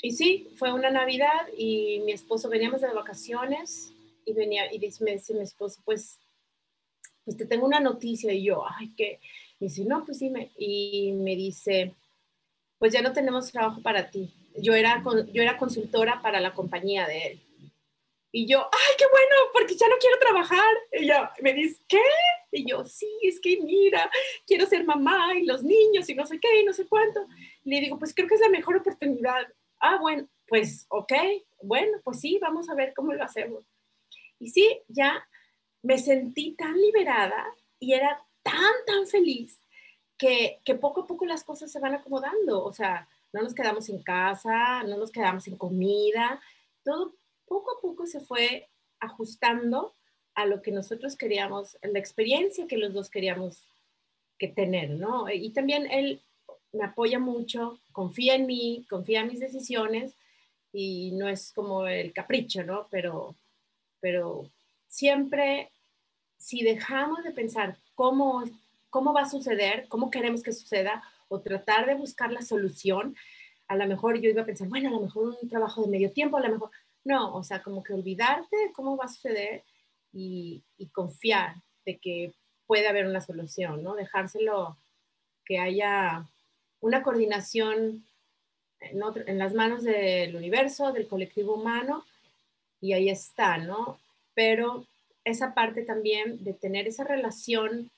Y 0.00 0.12
sí, 0.12 0.48
fue 0.56 0.72
una 0.72 0.90
Navidad 0.90 1.48
y 1.56 2.00
mi 2.04 2.12
esposo, 2.12 2.48
veníamos 2.48 2.82
de 2.82 2.92
vacaciones 2.92 3.92
y 4.24 4.32
venía 4.32 4.72
y 4.72 4.78
dice, 4.78 5.02
me 5.02 5.12
dice 5.12 5.34
mi 5.34 5.40
esposo, 5.40 5.80
pues, 5.84 6.20
pues 7.24 7.36
te 7.36 7.46
tengo 7.46 7.66
una 7.66 7.80
noticia 7.80 8.32
y 8.32 8.44
yo, 8.44 8.62
ay, 8.64 8.94
¿qué? 8.96 9.18
Y 9.58 9.64
dice, 9.64 9.84
no, 9.84 10.04
pues 10.04 10.20
dime. 10.20 10.52
Y 10.56 11.12
me 11.14 11.34
dice, 11.34 11.94
pues 12.78 12.92
ya 12.92 13.02
no 13.02 13.12
tenemos 13.12 13.50
trabajo 13.50 13.82
para 13.82 14.08
ti. 14.08 14.32
Yo 14.56 14.74
era, 14.74 15.02
yo 15.32 15.42
era 15.42 15.58
consultora 15.58 16.22
para 16.22 16.40
la 16.40 16.54
compañía 16.54 17.08
de 17.08 17.26
él 17.26 17.49
Y 18.32 18.46
yo, 18.46 18.60
ay, 18.60 18.94
qué 18.96 19.04
bueno, 19.10 19.36
porque 19.52 19.74
ya 19.74 19.88
no 19.88 19.96
quiero 19.98 20.18
trabajar. 20.18 20.74
Y 20.92 21.04
ella 21.04 21.32
me 21.40 21.52
dice, 21.52 21.82
¿qué? 21.88 22.02
Y 22.52 22.68
yo, 22.68 22.84
sí, 22.84 23.08
es 23.22 23.40
que 23.40 23.60
mira, 23.60 24.10
quiero 24.46 24.66
ser 24.66 24.84
mamá 24.84 25.34
y 25.34 25.44
los 25.44 25.62
niños 25.62 26.08
y 26.08 26.14
no 26.14 26.26
sé 26.26 26.38
qué 26.38 26.60
y 26.60 26.64
no 26.64 26.72
sé 26.72 26.86
cuánto. 26.86 27.26
Y 27.64 27.70
le 27.70 27.80
digo, 27.80 27.98
pues 27.98 28.14
creo 28.14 28.28
que 28.28 28.34
es 28.34 28.40
la 28.40 28.48
mejor 28.48 28.76
oportunidad. 28.76 29.46
Ah, 29.80 29.98
bueno, 30.00 30.28
pues 30.46 30.86
ok, 30.88 31.12
bueno, 31.62 31.98
pues 32.04 32.20
sí, 32.20 32.38
vamos 32.40 32.68
a 32.68 32.74
ver 32.74 32.92
cómo 32.94 33.12
lo 33.12 33.24
hacemos. 33.24 33.64
Y 34.38 34.50
sí, 34.50 34.80
ya 34.88 35.26
me 35.82 35.98
sentí 35.98 36.52
tan 36.52 36.80
liberada 36.80 37.46
y 37.78 37.94
era 37.94 38.24
tan, 38.42 38.74
tan 38.86 39.06
feliz 39.06 39.60
que, 40.16 40.60
que 40.64 40.74
poco 40.74 41.02
a 41.02 41.06
poco 41.06 41.24
las 41.24 41.44
cosas 41.44 41.72
se 41.72 41.80
van 41.80 41.94
acomodando. 41.94 42.64
O 42.64 42.72
sea, 42.72 43.08
no 43.32 43.42
nos 43.42 43.54
quedamos 43.54 43.88
en 43.88 44.02
casa, 44.02 44.82
no 44.84 44.96
nos 44.96 45.10
quedamos 45.10 45.44
sin 45.44 45.56
comida, 45.56 46.40
todo 46.84 47.14
poco 47.50 47.72
a 47.76 47.80
poco 47.80 48.06
se 48.06 48.20
fue 48.20 48.68
ajustando 49.00 49.92
a 50.36 50.46
lo 50.46 50.62
que 50.62 50.70
nosotros 50.70 51.16
queríamos, 51.16 51.76
la 51.82 51.98
experiencia 51.98 52.68
que 52.68 52.78
los 52.78 52.94
dos 52.94 53.10
queríamos 53.10 53.66
que 54.38 54.46
tener, 54.46 54.90
¿no? 54.90 55.28
Y 55.28 55.50
también 55.50 55.90
él 55.90 56.22
me 56.72 56.84
apoya 56.84 57.18
mucho, 57.18 57.80
confía 57.90 58.36
en 58.36 58.46
mí, 58.46 58.86
confía 58.88 59.22
en 59.22 59.26
mis 59.26 59.40
decisiones 59.40 60.14
y 60.72 61.10
no 61.10 61.28
es 61.28 61.52
como 61.52 61.88
el 61.88 62.12
capricho, 62.12 62.62
¿no? 62.62 62.86
Pero, 62.88 63.34
pero 63.98 64.48
siempre, 64.86 65.72
si 66.38 66.62
dejamos 66.62 67.24
de 67.24 67.32
pensar 67.32 67.78
cómo, 67.96 68.44
cómo 68.90 69.12
va 69.12 69.22
a 69.22 69.28
suceder, 69.28 69.88
cómo 69.88 70.08
queremos 70.12 70.44
que 70.44 70.52
suceda, 70.52 71.02
o 71.26 71.40
tratar 71.40 71.86
de 71.86 71.96
buscar 71.96 72.30
la 72.30 72.42
solución, 72.42 73.16
a 73.66 73.74
lo 73.74 73.88
mejor 73.88 74.20
yo 74.20 74.30
iba 74.30 74.42
a 74.42 74.46
pensar, 74.46 74.68
bueno, 74.68 74.88
a 74.88 74.92
lo 74.92 75.00
mejor 75.00 75.36
un 75.42 75.48
trabajo 75.48 75.82
de 75.82 75.88
medio 75.88 76.12
tiempo, 76.12 76.36
a 76.36 76.40
lo 76.40 76.50
mejor, 76.50 76.70
no, 77.04 77.34
o 77.34 77.42
sea, 77.42 77.62
como 77.62 77.82
que 77.82 77.94
olvidarte 77.94 78.56
de 78.56 78.72
cómo 78.72 78.96
va 78.96 79.04
a 79.06 79.08
suceder 79.08 79.64
y, 80.12 80.62
confiar 80.92 81.54
de 81.84 81.98
que 81.98 82.32
puede 82.66 82.88
haber 82.88 83.06
una 83.06 83.20
solución, 83.20 83.82
¿no? 83.82 83.94
Dejárselo 83.94 84.76
que 85.44 85.58
haya 85.58 86.26
una 86.80 87.02
coordinación 87.02 88.04
en, 88.80 89.38
las 89.38 89.54
manos 89.54 89.82
del 89.82 90.36
universo, 90.36 90.92
del 90.92 91.08
colectivo 91.08 91.54
humano, 91.54 92.04
y 92.80 92.92
ahí 92.92 93.08
está, 93.08 93.58
¿no? 93.58 93.98
Pero 94.34 94.86
esa 95.24 95.54
parte 95.54 95.82
también 95.82 96.42
de 96.44 96.54
tener 96.54 96.86
esa 96.88 97.04
relación 97.04 97.90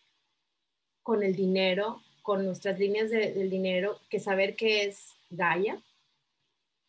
con 1.02 1.23
el 1.23 1.37
dinero, 1.37 2.02
con 2.23 2.44
nuestras 2.44 2.78
líneas 2.78 3.11
del 3.11 3.50
dinero, 3.50 3.99
que 4.09 4.21
saber 4.21 4.54
que 4.56 4.85
es 4.85 5.12
Gaia, 5.30 5.80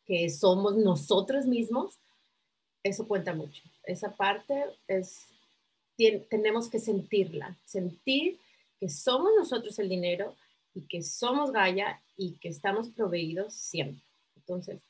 que 0.05 0.29
somos 0.29 0.75
nosotros 0.75 1.45
mismos, 1.45 1.99
eso 2.83 3.07
cuenta 3.07 3.33
mucho. 3.33 3.63
Esa 3.83 4.15
parte 4.15 4.65
es, 4.87 5.27
tenemos 6.29 6.69
que 6.69 6.79
sentirla, 6.79 7.57
sentir 7.65 8.39
que 8.79 8.89
somos 8.89 9.31
nosotros 9.37 9.79
el 9.79 9.89
dinero 9.89 10.35
y 10.73 10.81
que 10.87 11.01
somos 11.01 11.51
Gaia 11.51 12.01
y 12.17 12.33
que 12.39 12.49
estamos 12.49 12.89
proveídos 12.89 13.53
siempre. 13.53 14.03
Entonces, 14.35 14.81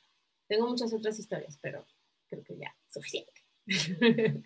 tengo 0.48 0.68
muchas 0.68 0.92
otras 0.94 1.20
historias, 1.20 1.58
pero 1.62 1.86
creo 2.30 2.44
que 2.44 2.58
ya, 2.58 2.76
suficiente. 2.90 3.32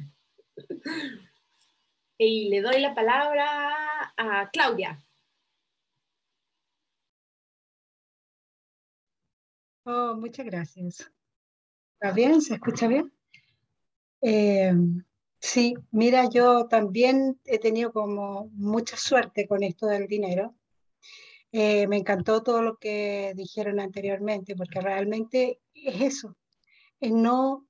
y 2.17 2.49
le 2.49 2.61
doy 2.61 2.81
la 2.81 2.93
palabra 2.93 3.71
a 4.17 4.49
Claudia. 4.51 5.01
Oh, 9.85 10.15
muchas 10.15 10.45
gracias. 10.45 11.09
¿Está 11.93 12.11
bien? 12.13 12.41
¿Se 12.41 12.55
escucha 12.55 12.87
bien? 12.87 13.16
Eh, 14.21 14.73
sí, 15.39 15.75
mira, 15.91 16.29
yo 16.29 16.67
también 16.67 17.39
he 17.45 17.59
tenido 17.59 17.91
como 17.91 18.49
mucha 18.53 18.97
suerte 18.97 19.47
con 19.47 19.63
esto 19.63 19.87
del 19.87 20.07
dinero. 20.07 20.55
Eh, 21.51 21.87
me 21.87 21.97
encantó 21.97 22.43
todo 22.43 22.61
lo 22.61 22.77
que 22.77 23.33
dijeron 23.35 23.79
anteriormente, 23.79 24.55
porque 24.55 24.81
realmente 24.81 25.59
es 25.73 26.01
eso, 26.01 26.35
es 26.99 27.11
no 27.11 27.65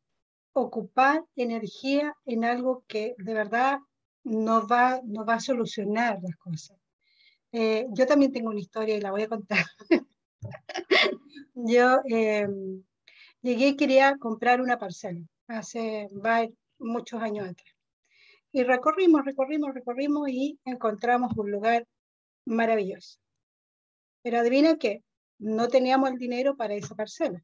ocupar 0.53 1.23
energía 1.35 2.15
en 2.25 2.43
algo 2.43 2.83
que 2.87 3.13
de 3.19 3.33
verdad 3.33 3.79
no 4.23 4.67
va, 4.67 5.01
no 5.05 5.25
va 5.25 5.35
a 5.35 5.39
solucionar 5.39 6.19
las 6.21 6.35
cosas. 6.37 6.77
Eh, 7.51 7.85
yo 7.91 8.07
también 8.07 8.31
tengo 8.31 8.49
una 8.49 8.59
historia 8.59 8.95
y 8.97 9.01
la 9.01 9.11
voy 9.11 9.23
a 9.23 9.27
contar. 9.29 9.65
yo 11.53 12.01
llegué 13.41 13.67
y 13.67 13.75
quería 13.75 14.17
comprar 14.17 14.61
una 14.61 14.77
parcela 14.77 15.21
hace 15.47 16.07
muchos 16.79 17.21
años 17.21 17.49
atrás. 17.49 17.75
Y 18.51 18.63
recorrimos, 18.63 19.25
recorrimos, 19.25 19.73
recorrimos 19.73 20.29
y 20.29 20.59
encontramos 20.65 21.35
un 21.37 21.51
lugar 21.51 21.85
maravilloso. 22.45 23.19
Pero 24.23 24.39
adivina 24.39 24.77
que 24.77 25.03
no 25.39 25.67
teníamos 25.67 26.09
el 26.09 26.17
dinero 26.17 26.55
para 26.55 26.73
esa 26.73 26.95
parcela. 26.95 27.43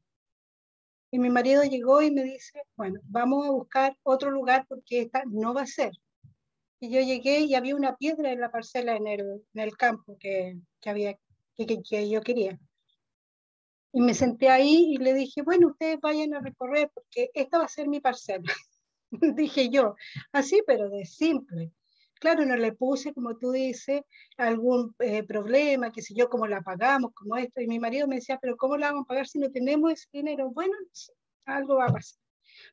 Y 1.10 1.18
mi 1.18 1.30
marido 1.30 1.62
llegó 1.62 2.02
y 2.02 2.10
me 2.10 2.24
dice, 2.24 2.62
bueno, 2.76 3.00
vamos 3.04 3.46
a 3.46 3.52
buscar 3.52 3.96
otro 4.02 4.30
lugar 4.30 4.66
porque 4.68 5.02
esta 5.02 5.22
no 5.26 5.54
va 5.54 5.62
a 5.62 5.66
ser. 5.66 5.92
Y 6.80 6.90
yo 6.90 7.00
llegué 7.00 7.40
y 7.40 7.54
había 7.54 7.76
una 7.76 7.96
piedra 7.96 8.32
en 8.32 8.40
la 8.40 8.50
parcela 8.50 8.96
en 8.96 9.06
el, 9.06 9.20
en 9.20 9.60
el 9.60 9.76
campo 9.76 10.16
que, 10.18 10.58
que 10.80 10.90
había, 10.90 11.16
que, 11.54 11.80
que 11.82 12.10
yo 12.10 12.20
quería. 12.20 12.58
Y 13.96 14.00
me 14.00 14.12
senté 14.12 14.48
ahí 14.48 14.94
y 14.94 14.96
le 14.96 15.14
dije, 15.14 15.42
bueno, 15.42 15.68
ustedes 15.68 16.00
vayan 16.00 16.34
a 16.34 16.40
recorrer 16.40 16.90
porque 16.92 17.30
esta 17.32 17.58
va 17.58 17.64
a 17.66 17.68
ser 17.68 17.86
mi 17.86 18.00
parcela. 18.00 18.52
dije 19.36 19.70
yo, 19.70 19.94
así, 20.32 20.62
pero 20.66 20.90
de 20.90 21.06
simple. 21.06 21.70
Claro, 22.18 22.44
no 22.44 22.56
le 22.56 22.72
puse, 22.72 23.14
como 23.14 23.36
tú 23.36 23.52
dices, 23.52 24.02
algún 24.36 24.96
eh, 24.98 25.22
problema, 25.22 25.92
que 25.92 26.02
si 26.02 26.12
yo, 26.12 26.28
cómo 26.28 26.48
la 26.48 26.62
pagamos, 26.62 27.12
como 27.14 27.36
esto. 27.36 27.60
Y 27.60 27.68
mi 27.68 27.78
marido 27.78 28.08
me 28.08 28.16
decía, 28.16 28.36
pero 28.42 28.56
¿cómo 28.56 28.76
la 28.76 28.88
vamos 28.88 29.04
a 29.04 29.08
pagar 29.08 29.28
si 29.28 29.38
no 29.38 29.48
tenemos 29.52 29.92
ese 29.92 30.08
dinero? 30.12 30.50
Bueno, 30.50 30.74
algo 31.44 31.76
va 31.76 31.86
a 31.86 31.92
pasar. 31.92 32.18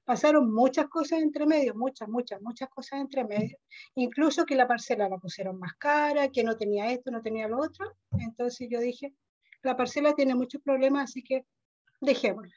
Pasaron 0.03 0.51
muchas 0.51 0.88
cosas 0.88 1.21
entre 1.21 1.45
medio, 1.45 1.75
muchas, 1.75 2.10
muchas, 2.10 2.41
muchas 2.41 2.67
cosas 2.69 2.99
entre 2.99 3.25
medio. 3.25 3.57
Incluso 3.93 4.43
que 4.43 4.55
la 4.55 4.67
parcela 4.67 5.07
la 5.07 5.19
pusieron 5.19 5.60
más 5.60 5.73
cara, 5.77 6.29
que 6.29 6.43
no 6.43 6.57
tenía 6.57 6.91
esto, 6.91 7.12
no 7.12 7.21
tenía 7.21 7.47
lo 7.47 7.60
otro. 7.60 7.91
Entonces 8.19 8.67
yo 8.71 8.79
dije, 8.79 9.13
la 9.63 9.78
parcela 9.78 10.13
tiene 10.13 10.36
muchos 10.36 10.62
problemas, 10.62 11.06
así 11.06 11.24
que 11.24 11.45
dejémosla. 12.00 12.54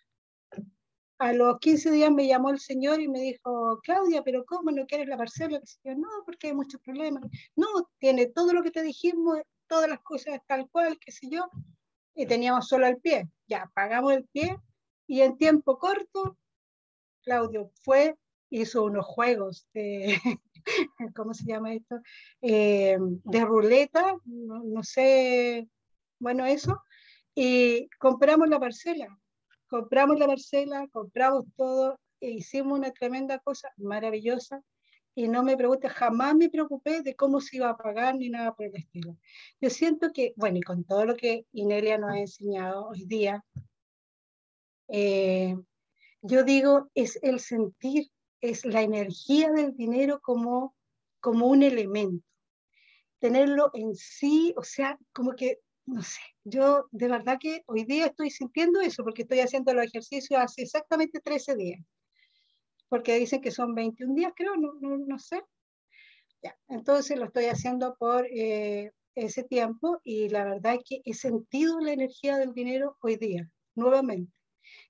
A 1.18 1.32
los 1.32 1.58
15 1.60 1.90
días 1.92 2.10
me 2.10 2.26
llamó 2.26 2.50
el 2.50 2.58
señor 2.58 3.00
y 3.00 3.08
me 3.08 3.20
dijo, 3.20 3.80
Claudia, 3.82 4.22
pero 4.22 4.44
¿cómo 4.44 4.70
no 4.70 4.84
quieres 4.86 5.08
la 5.08 5.16
parcela? 5.16 5.60
yo, 5.84 5.94
no, 5.94 6.08
porque 6.24 6.48
hay 6.48 6.54
muchos 6.54 6.80
problemas. 6.80 7.22
No, 7.54 7.66
tiene 7.98 8.26
todo 8.26 8.52
lo 8.52 8.62
que 8.62 8.70
te 8.70 8.82
dijimos, 8.82 9.40
todas 9.68 9.88
las 9.88 10.00
cosas 10.00 10.40
tal 10.46 10.68
cual, 10.70 10.98
qué 10.98 11.12
sé 11.12 11.28
yo, 11.30 11.48
y 12.14 12.26
teníamos 12.26 12.68
solo 12.68 12.86
el 12.86 12.98
pie. 12.98 13.28
Ya, 13.46 13.70
pagamos 13.74 14.12
el 14.12 14.24
pie 14.26 14.58
y 15.06 15.20
en 15.20 15.36
tiempo 15.36 15.78
corto, 15.78 16.36
Claudio 17.22 17.70
fue, 17.82 18.16
hizo 18.50 18.84
unos 18.84 19.06
juegos 19.06 19.68
de, 19.72 20.18
¿cómo 21.16 21.34
se 21.34 21.44
llama 21.44 21.74
esto? 21.74 22.00
Eh, 22.42 22.96
de 22.98 23.44
ruleta, 23.44 24.16
no 24.24 24.82
sé, 24.82 25.68
bueno, 26.18 26.46
eso, 26.46 26.82
y 27.34 27.88
compramos 27.98 28.48
la 28.48 28.60
parcela, 28.60 29.08
compramos 29.68 30.18
la 30.18 30.26
parcela, 30.26 30.86
compramos 30.92 31.44
todo, 31.56 31.98
e 32.20 32.30
hicimos 32.30 32.78
una 32.78 32.90
tremenda 32.90 33.38
cosa 33.38 33.70
maravillosa 33.76 34.62
y 35.14 35.28
no 35.28 35.42
me 35.42 35.56
pregunte, 35.56 35.88
jamás 35.88 36.34
me 36.34 36.48
preocupé 36.48 37.02
de 37.02 37.14
cómo 37.14 37.40
se 37.40 37.56
iba 37.56 37.68
a 37.70 37.76
pagar 37.76 38.16
ni 38.16 38.30
nada 38.30 38.54
por 38.54 38.66
el 38.66 38.76
estilo. 38.76 39.16
Yo 39.60 39.70
siento 39.70 40.10
que, 40.12 40.32
bueno, 40.36 40.58
y 40.58 40.62
con 40.62 40.84
todo 40.84 41.04
lo 41.04 41.16
que 41.16 41.46
Inelia 41.52 41.98
nos 41.98 42.10
ha 42.10 42.18
enseñado 42.18 42.88
hoy 42.88 43.04
día, 43.04 43.44
eh, 44.88 45.56
yo 46.22 46.42
digo, 46.42 46.90
es 46.94 47.18
el 47.22 47.38
sentir, 47.38 48.10
es 48.40 48.64
la 48.64 48.82
energía 48.82 49.52
del 49.52 49.76
dinero 49.76 50.20
como, 50.20 50.74
como 51.20 51.46
un 51.46 51.62
elemento. 51.62 52.26
Tenerlo 53.20 53.70
en 53.74 53.94
sí, 53.94 54.52
o 54.56 54.64
sea, 54.64 54.98
como 55.12 55.36
que 55.36 55.60
no 55.86 56.02
sé, 56.02 56.20
yo 56.44 56.86
de 56.92 57.08
verdad 57.08 57.38
que 57.40 57.62
hoy 57.66 57.84
día 57.84 58.06
estoy 58.06 58.30
sintiendo 58.30 58.80
eso 58.80 59.04
porque 59.04 59.22
estoy 59.22 59.40
haciendo 59.40 59.74
los 59.74 59.84
ejercicios 59.84 60.40
hace 60.40 60.62
exactamente 60.62 61.20
13 61.20 61.56
días. 61.56 61.80
Porque 62.88 63.18
dicen 63.18 63.40
que 63.40 63.50
son 63.50 63.74
21 63.74 64.14
días, 64.14 64.32
creo, 64.36 64.56
no, 64.56 64.74
no, 64.80 65.18
sé. 65.18 65.42
Ya, 66.42 66.56
entonces 66.68 67.18
lo 67.18 67.26
estoy 67.26 67.46
haciendo 67.46 67.96
por 67.96 68.26
eh, 68.26 68.92
ese 69.14 69.42
tiempo 69.44 70.00
y 70.04 70.28
la 70.28 70.44
verdad 70.44 70.74
es 70.74 70.80
que 70.86 71.02
he 71.04 71.14
sentido 71.14 71.80
la 71.80 71.92
energía 71.92 72.36
del 72.36 72.52
dinero 72.52 72.96
hoy 73.00 73.16
día, 73.16 73.50
nuevamente. 73.74 74.32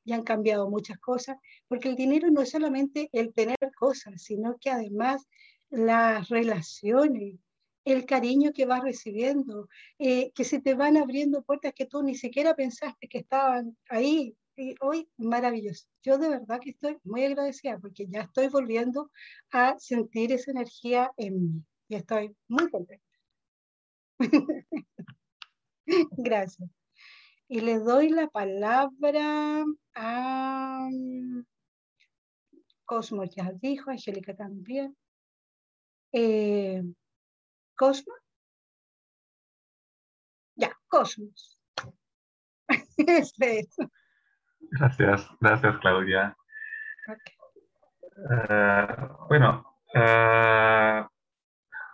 Y 0.04 0.12
han 0.12 0.22
cambiado 0.22 0.68
muchas 0.68 0.98
cosas, 0.98 1.36
porque 1.66 1.88
el 1.88 1.96
dinero 1.96 2.30
no 2.30 2.42
es 2.42 2.50
solamente 2.50 3.08
el 3.12 3.32
tener 3.32 3.56
cosas, 3.76 4.22
sino 4.22 4.56
que 4.60 4.70
además 4.70 5.26
las 5.70 6.28
relaciones, 6.28 7.38
el 7.84 8.06
cariño 8.06 8.52
que 8.54 8.66
vas 8.66 8.82
recibiendo, 8.82 9.68
eh, 9.98 10.32
que 10.32 10.44
se 10.44 10.60
te 10.60 10.74
van 10.74 10.96
abriendo 10.96 11.42
puertas 11.42 11.74
que 11.74 11.86
tú 11.86 12.02
ni 12.02 12.14
siquiera 12.14 12.54
pensaste 12.54 13.08
que 13.08 13.18
estaban 13.18 13.76
ahí, 13.88 14.36
hoy 14.80 15.08
maravilloso. 15.16 15.86
Yo 16.02 16.18
de 16.18 16.28
verdad 16.28 16.60
que 16.60 16.70
estoy 16.70 16.98
muy 17.04 17.24
agradecida 17.24 17.78
porque 17.78 18.06
ya 18.06 18.22
estoy 18.22 18.48
volviendo 18.48 19.10
a 19.50 19.78
sentir 19.78 20.32
esa 20.32 20.52
energía 20.52 21.12
en 21.16 21.40
mí 21.40 21.62
y 21.88 21.96
estoy 21.96 22.34
muy 22.48 22.70
contenta. 22.70 23.04
Gracias. 26.16 26.70
Y 27.48 27.60
le 27.60 27.78
doy 27.78 28.08
la 28.08 28.28
palabra 28.28 29.64
a 29.94 30.88
Cosmo, 32.86 33.24
ya 33.24 33.52
dijo, 33.60 33.90
Angélica 33.90 34.34
también. 34.34 34.96
Eh, 36.12 36.82
Cosmo. 37.76 38.14
Ya, 40.56 40.72
Cosmos. 40.88 41.58
Gracias, 44.70 45.28
gracias 45.40 45.78
Claudia. 45.78 46.36
Eh, 48.16 48.86
bueno, 49.28 49.76
uh, 49.94 51.06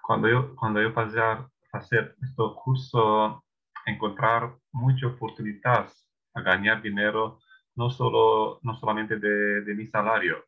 cuando 0.02 0.28
yo, 0.28 0.54
cuando 0.56 0.80
yo 0.80 0.94
pasé 0.94 1.20
a 1.20 1.48
hacer 1.72 2.14
este 2.22 2.42
curso, 2.62 3.44
encontrar 3.86 4.54
muchas 4.72 5.12
oportunidades 5.12 6.08
a 6.34 6.42
ganar 6.42 6.80
dinero, 6.80 7.40
no, 7.74 7.90
solo, 7.90 8.60
no 8.62 8.76
solamente 8.78 9.16
de, 9.16 9.62
de 9.62 9.74
mi 9.74 9.86
salario. 9.86 10.44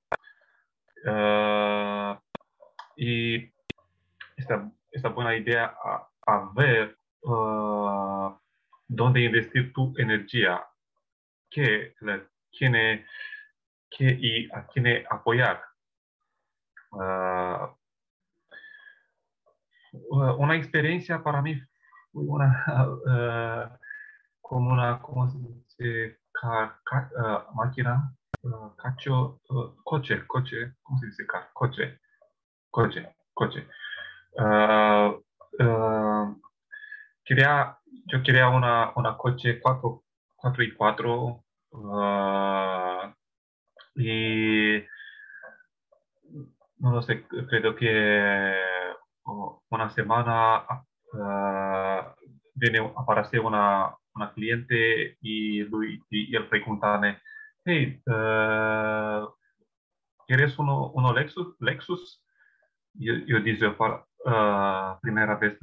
Uh, 1.05 2.16
y 2.97 3.53
esta, 4.37 4.71
esta 4.93 5.09
buena 5.09 5.35
idea 5.35 5.75
a, 6.27 6.51
ver 6.55 6.97
uh, 7.23 8.31
dónde 8.87 9.23
investir 9.23 9.73
tu 9.73 9.93
energía, 9.97 10.65
qué, 11.51 11.95
quién, 12.57 13.05
qué 13.91 14.19
y 14.21 14.51
a 14.53 14.67
quién 14.67 15.05
apoyar. 15.11 15.63
Uh, 16.93 17.75
una 20.39 20.57
experiencia 20.57 21.23
para 21.23 21.43
mí 21.43 21.61
fue 22.13 22.23
una, 22.23 22.65
uh, 22.87 23.79
como 24.41 24.73
una 24.73 25.01
¿cómo 25.01 25.29
se 25.31 25.39
dice? 25.39 26.19
Máquina, 27.55 28.15
cacho, 28.77 29.41
coche, 29.85 30.27
coche, 30.27 30.75
¿cómo 30.83 30.99
se 30.99 31.07
dice? 31.07 31.25
Coche, 31.53 32.01
coche, 32.71 33.17
coche. 33.33 33.69
Quería, 37.25 37.79
yo 38.07 38.23
quería 38.23 38.49
una, 38.49 38.92
una 38.97 39.16
coche 39.16 39.61
4, 39.61 40.03
4 40.37 40.62
y 40.62 40.75
4 40.75 41.45
uh, 41.73 43.12
y 43.95 44.83
no 46.79 46.92
lo 46.92 47.03
sé, 47.03 47.25
creo 47.49 47.77
que 47.77 48.55
una 49.71 49.90
semana 49.90 50.66
viene, 52.55 52.92
aparece 52.97 53.38
una, 53.38 53.95
una 54.14 54.33
cliente 54.33 55.16
y, 55.21 55.62
y, 55.62 56.37
él 56.37 56.49
pregunta, 56.49 57.01
hey, 57.64 58.03
¿quieres 60.27 60.59
uno, 60.59 60.90
uno 60.90 61.12
Lexus? 61.12 61.57
Lexus? 61.61 62.23
Yo, 62.95 63.14
yo 63.27 63.40
dije, 63.40 63.71
para, 63.71 64.05
uh, 64.25 65.01
primera 65.01 65.37
vez, 65.37 65.59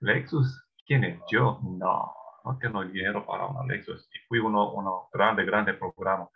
Lexus, 0.00 0.64
¿quién 0.86 1.04
es? 1.04 1.20
Yo, 1.30 1.60
no, 1.62 2.12
no 2.44 2.58
tengo 2.58 2.84
dinero 2.84 3.24
para 3.24 3.46
una 3.46 3.64
Lexus. 3.66 4.08
Y 4.12 4.18
fui 4.28 4.38
uno, 4.38 4.72
uno 4.72 5.08
grande, 5.12 5.44
grande 5.44 5.74
programa. 5.74 6.28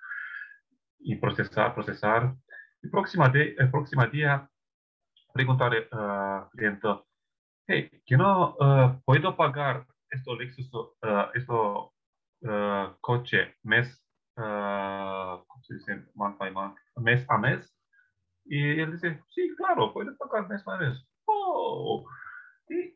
Y 0.98 1.16
procesar, 1.16 1.74
procesar. 1.74 2.34
El 2.82 2.90
próximo, 2.90 3.28
día, 3.28 3.54
el 3.58 3.70
próximo 3.70 4.06
día 4.06 4.48
preguntaré 5.32 5.88
al 5.92 6.48
cliente, 6.50 6.88
hey, 7.66 7.90
¿que 8.06 8.16
no 8.16 8.56
uh, 8.58 9.00
puedo 9.04 9.36
pagar 9.36 9.86
esto 10.10 10.34
Lexus, 10.34 10.72
uh, 10.72 11.30
esto 11.34 11.92
uh, 12.42 12.94
coche 13.00 13.56
mes, 13.62 14.02
¿cómo 14.34 15.62
se 15.62 15.74
dice? 15.74 16.06
Month 16.14 16.38
by 16.38 16.50
month, 16.52 16.78
mes 16.96 17.26
a 17.28 17.38
mes? 17.38 17.72
Y 18.44 18.80
él 18.80 18.92
dice, 18.92 19.20
sí, 19.28 19.54
claro, 19.56 19.92
puedo 19.92 20.16
pagar 20.16 20.48
mes 20.48 20.66
a 20.66 20.76
mes. 20.78 21.06
Oh, 21.26 22.06
y 22.68 22.94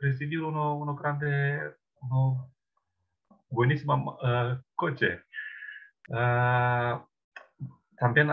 recibir 0.00 0.42
uno, 0.42 0.76
uno 0.76 0.94
grande, 0.94 1.74
uno 2.00 2.50
buenísimo 3.50 4.18
coche. 4.74 5.22
también 7.98 8.28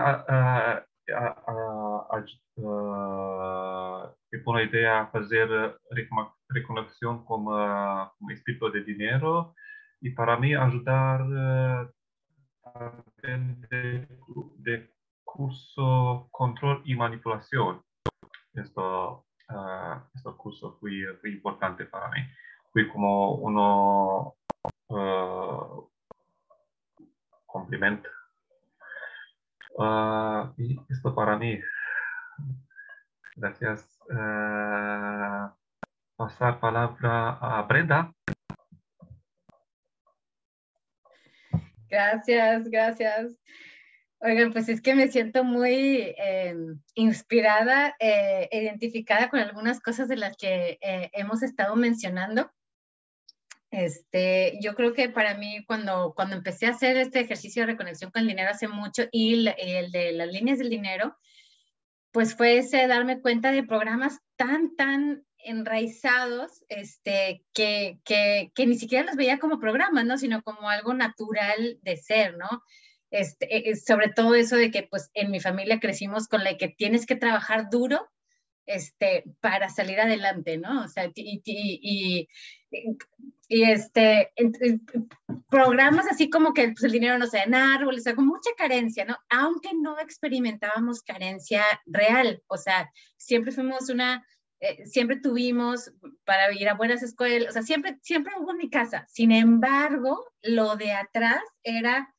tengo 4.30 4.50
una 4.50 4.62
idea 4.62 5.10
hacer 5.12 5.78
recolección 6.48 7.24
como, 7.24 8.12
como 8.18 8.30
espíritu 8.30 8.70
de 8.70 8.84
dinero 8.84 9.54
y 10.00 10.10
para 10.10 10.36
mí 10.36 10.54
ayudar 10.54 11.26
de, 13.22 14.06
de, 14.58 14.93
curso 15.34 16.28
control 16.30 16.82
y 16.84 16.94
manipulación. 16.94 17.82
Esto, 18.54 19.26
este 20.14 20.30
curso 20.36 20.76
fue, 20.80 21.16
fue, 21.20 21.30
importante 21.30 21.84
para 21.86 22.08
mí. 22.10 22.20
Fue 22.72 22.88
como 22.88 23.34
uno 23.34 24.36
uh, 24.88 25.88
complemento 27.46 28.08
Uh, 29.76 30.54
y 30.56 30.78
esto 30.88 31.12
para 31.16 31.36
mí. 31.36 31.58
Gracias. 33.34 33.98
Pasar 36.16 36.60
palabra 36.60 37.30
a 37.40 37.62
Brenda. 37.62 38.14
Gracias, 41.88 42.70
gracias. 42.70 43.36
Oigan, 44.26 44.54
pues 44.54 44.70
es 44.70 44.80
que 44.80 44.94
me 44.94 45.08
siento 45.08 45.44
muy 45.44 46.14
eh, 46.16 46.56
inspirada, 46.94 47.94
eh, 47.98 48.48
identificada 48.52 49.28
con 49.28 49.38
algunas 49.38 49.80
cosas 49.80 50.08
de 50.08 50.16
las 50.16 50.34
que 50.38 50.78
eh, 50.80 51.10
hemos 51.12 51.42
estado 51.42 51.76
mencionando. 51.76 52.50
Este, 53.70 54.58
yo 54.62 54.74
creo 54.76 54.94
que 54.94 55.10
para 55.10 55.36
mí 55.36 55.62
cuando, 55.66 56.14
cuando 56.16 56.36
empecé 56.36 56.64
a 56.64 56.70
hacer 56.70 56.96
este 56.96 57.20
ejercicio 57.20 57.62
de 57.62 57.72
reconexión 57.72 58.10
con 58.10 58.22
el 58.22 58.28
dinero 58.28 58.50
hace 58.50 58.66
mucho 58.66 59.02
y 59.12 59.46
el, 59.58 59.92
de 59.92 60.12
las 60.12 60.28
líneas 60.28 60.58
del 60.58 60.70
dinero, 60.70 61.18
pues 62.10 62.34
fue 62.34 62.56
ese 62.56 62.86
darme 62.86 63.20
cuenta 63.20 63.52
de 63.52 63.62
programas 63.62 64.20
tan, 64.36 64.74
tan 64.74 65.26
enraizados 65.36 66.64
este, 66.70 67.44
que, 67.52 67.98
que, 68.06 68.52
que 68.54 68.66
ni 68.66 68.78
siquiera 68.78 69.04
los 69.04 69.16
veía 69.16 69.38
como 69.38 69.60
programas, 69.60 70.06
¿no? 70.06 70.16
Sino 70.16 70.42
como 70.42 70.70
algo 70.70 70.94
natural 70.94 71.78
de 71.82 71.98
ser, 71.98 72.38
¿no? 72.38 72.62
Este, 73.14 73.70
e, 73.70 73.76
sobre 73.76 74.08
todo 74.08 74.34
eso 74.34 74.56
de 74.56 74.72
que 74.72 74.82
pues 74.82 75.12
en 75.14 75.30
mi 75.30 75.38
familia 75.38 75.78
crecimos 75.78 76.26
con 76.26 76.42
la 76.42 76.56
que 76.56 76.66
tienes 76.66 77.06
que 77.06 77.14
trabajar 77.14 77.70
duro 77.70 78.10
este, 78.66 79.22
para 79.38 79.68
salir 79.68 80.00
adelante, 80.00 80.58
¿no? 80.58 80.82
O 80.82 80.88
sea, 80.88 81.08
y, 81.14 81.40
y, 81.44 82.28
y 83.48 83.62
este, 83.62 84.32
programas 85.48 86.06
así 86.10 86.28
como 86.28 86.52
que 86.52 86.70
pues, 86.70 86.82
el 86.82 86.90
dinero 86.90 87.16
no 87.16 87.28
se 87.28 87.36
da 87.36 87.44
en 87.44 87.54
árboles, 87.54 88.00
o 88.00 88.02
sea, 88.02 88.16
con 88.16 88.26
mucha 88.26 88.50
carencia, 88.56 89.04
¿no? 89.04 89.16
Aunque 89.28 89.70
no 89.74 89.96
experimentábamos 90.00 91.02
carencia 91.02 91.62
real, 91.86 92.42
o 92.48 92.56
sea, 92.56 92.90
siempre 93.16 93.52
fuimos 93.52 93.90
una, 93.90 94.26
eh, 94.58 94.86
siempre 94.86 95.20
tuvimos 95.20 95.92
para 96.24 96.52
ir 96.52 96.68
a 96.68 96.74
buenas 96.74 97.04
escuelas, 97.04 97.50
o 97.50 97.52
sea, 97.52 97.62
siempre, 97.62 97.96
siempre 98.02 98.32
hubo 98.40 98.50
en 98.50 98.58
mi 98.58 98.70
casa. 98.70 99.06
Sin 99.08 99.30
embargo, 99.30 100.32
lo 100.42 100.74
de 100.74 100.90
atrás 100.90 101.42
era 101.62 102.13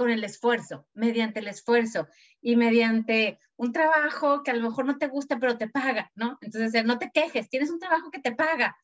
con 0.00 0.08
el 0.08 0.24
esfuerzo, 0.24 0.88
mediante 0.94 1.40
el 1.40 1.48
esfuerzo 1.48 2.08
y 2.40 2.56
mediante 2.56 3.38
un 3.56 3.70
trabajo 3.70 4.42
que 4.42 4.50
a 4.50 4.54
lo 4.54 4.66
mejor 4.66 4.86
no 4.86 4.96
te 4.96 5.08
gusta, 5.08 5.38
pero 5.38 5.58
te 5.58 5.68
paga, 5.68 6.10
¿no? 6.14 6.38
Entonces, 6.40 6.86
no 6.86 6.98
te 6.98 7.10
quejes, 7.12 7.50
tienes 7.50 7.68
un 7.68 7.78
trabajo 7.78 8.10
que 8.10 8.18
te 8.18 8.32
paga. 8.32 8.74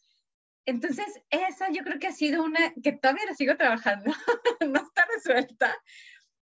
Entonces, 0.67 1.07
esa 1.31 1.71
yo 1.71 1.85
creo 1.85 1.99
que 1.99 2.09
ha 2.09 2.13
sido 2.13 2.45
una, 2.45 2.59
que 2.83 2.93
todavía 2.93 3.25
la 3.25 3.35
sigo 3.35 3.57
trabajando, 3.57 4.13
no 4.61 4.79
está 4.79 5.07
resuelta, 5.15 5.75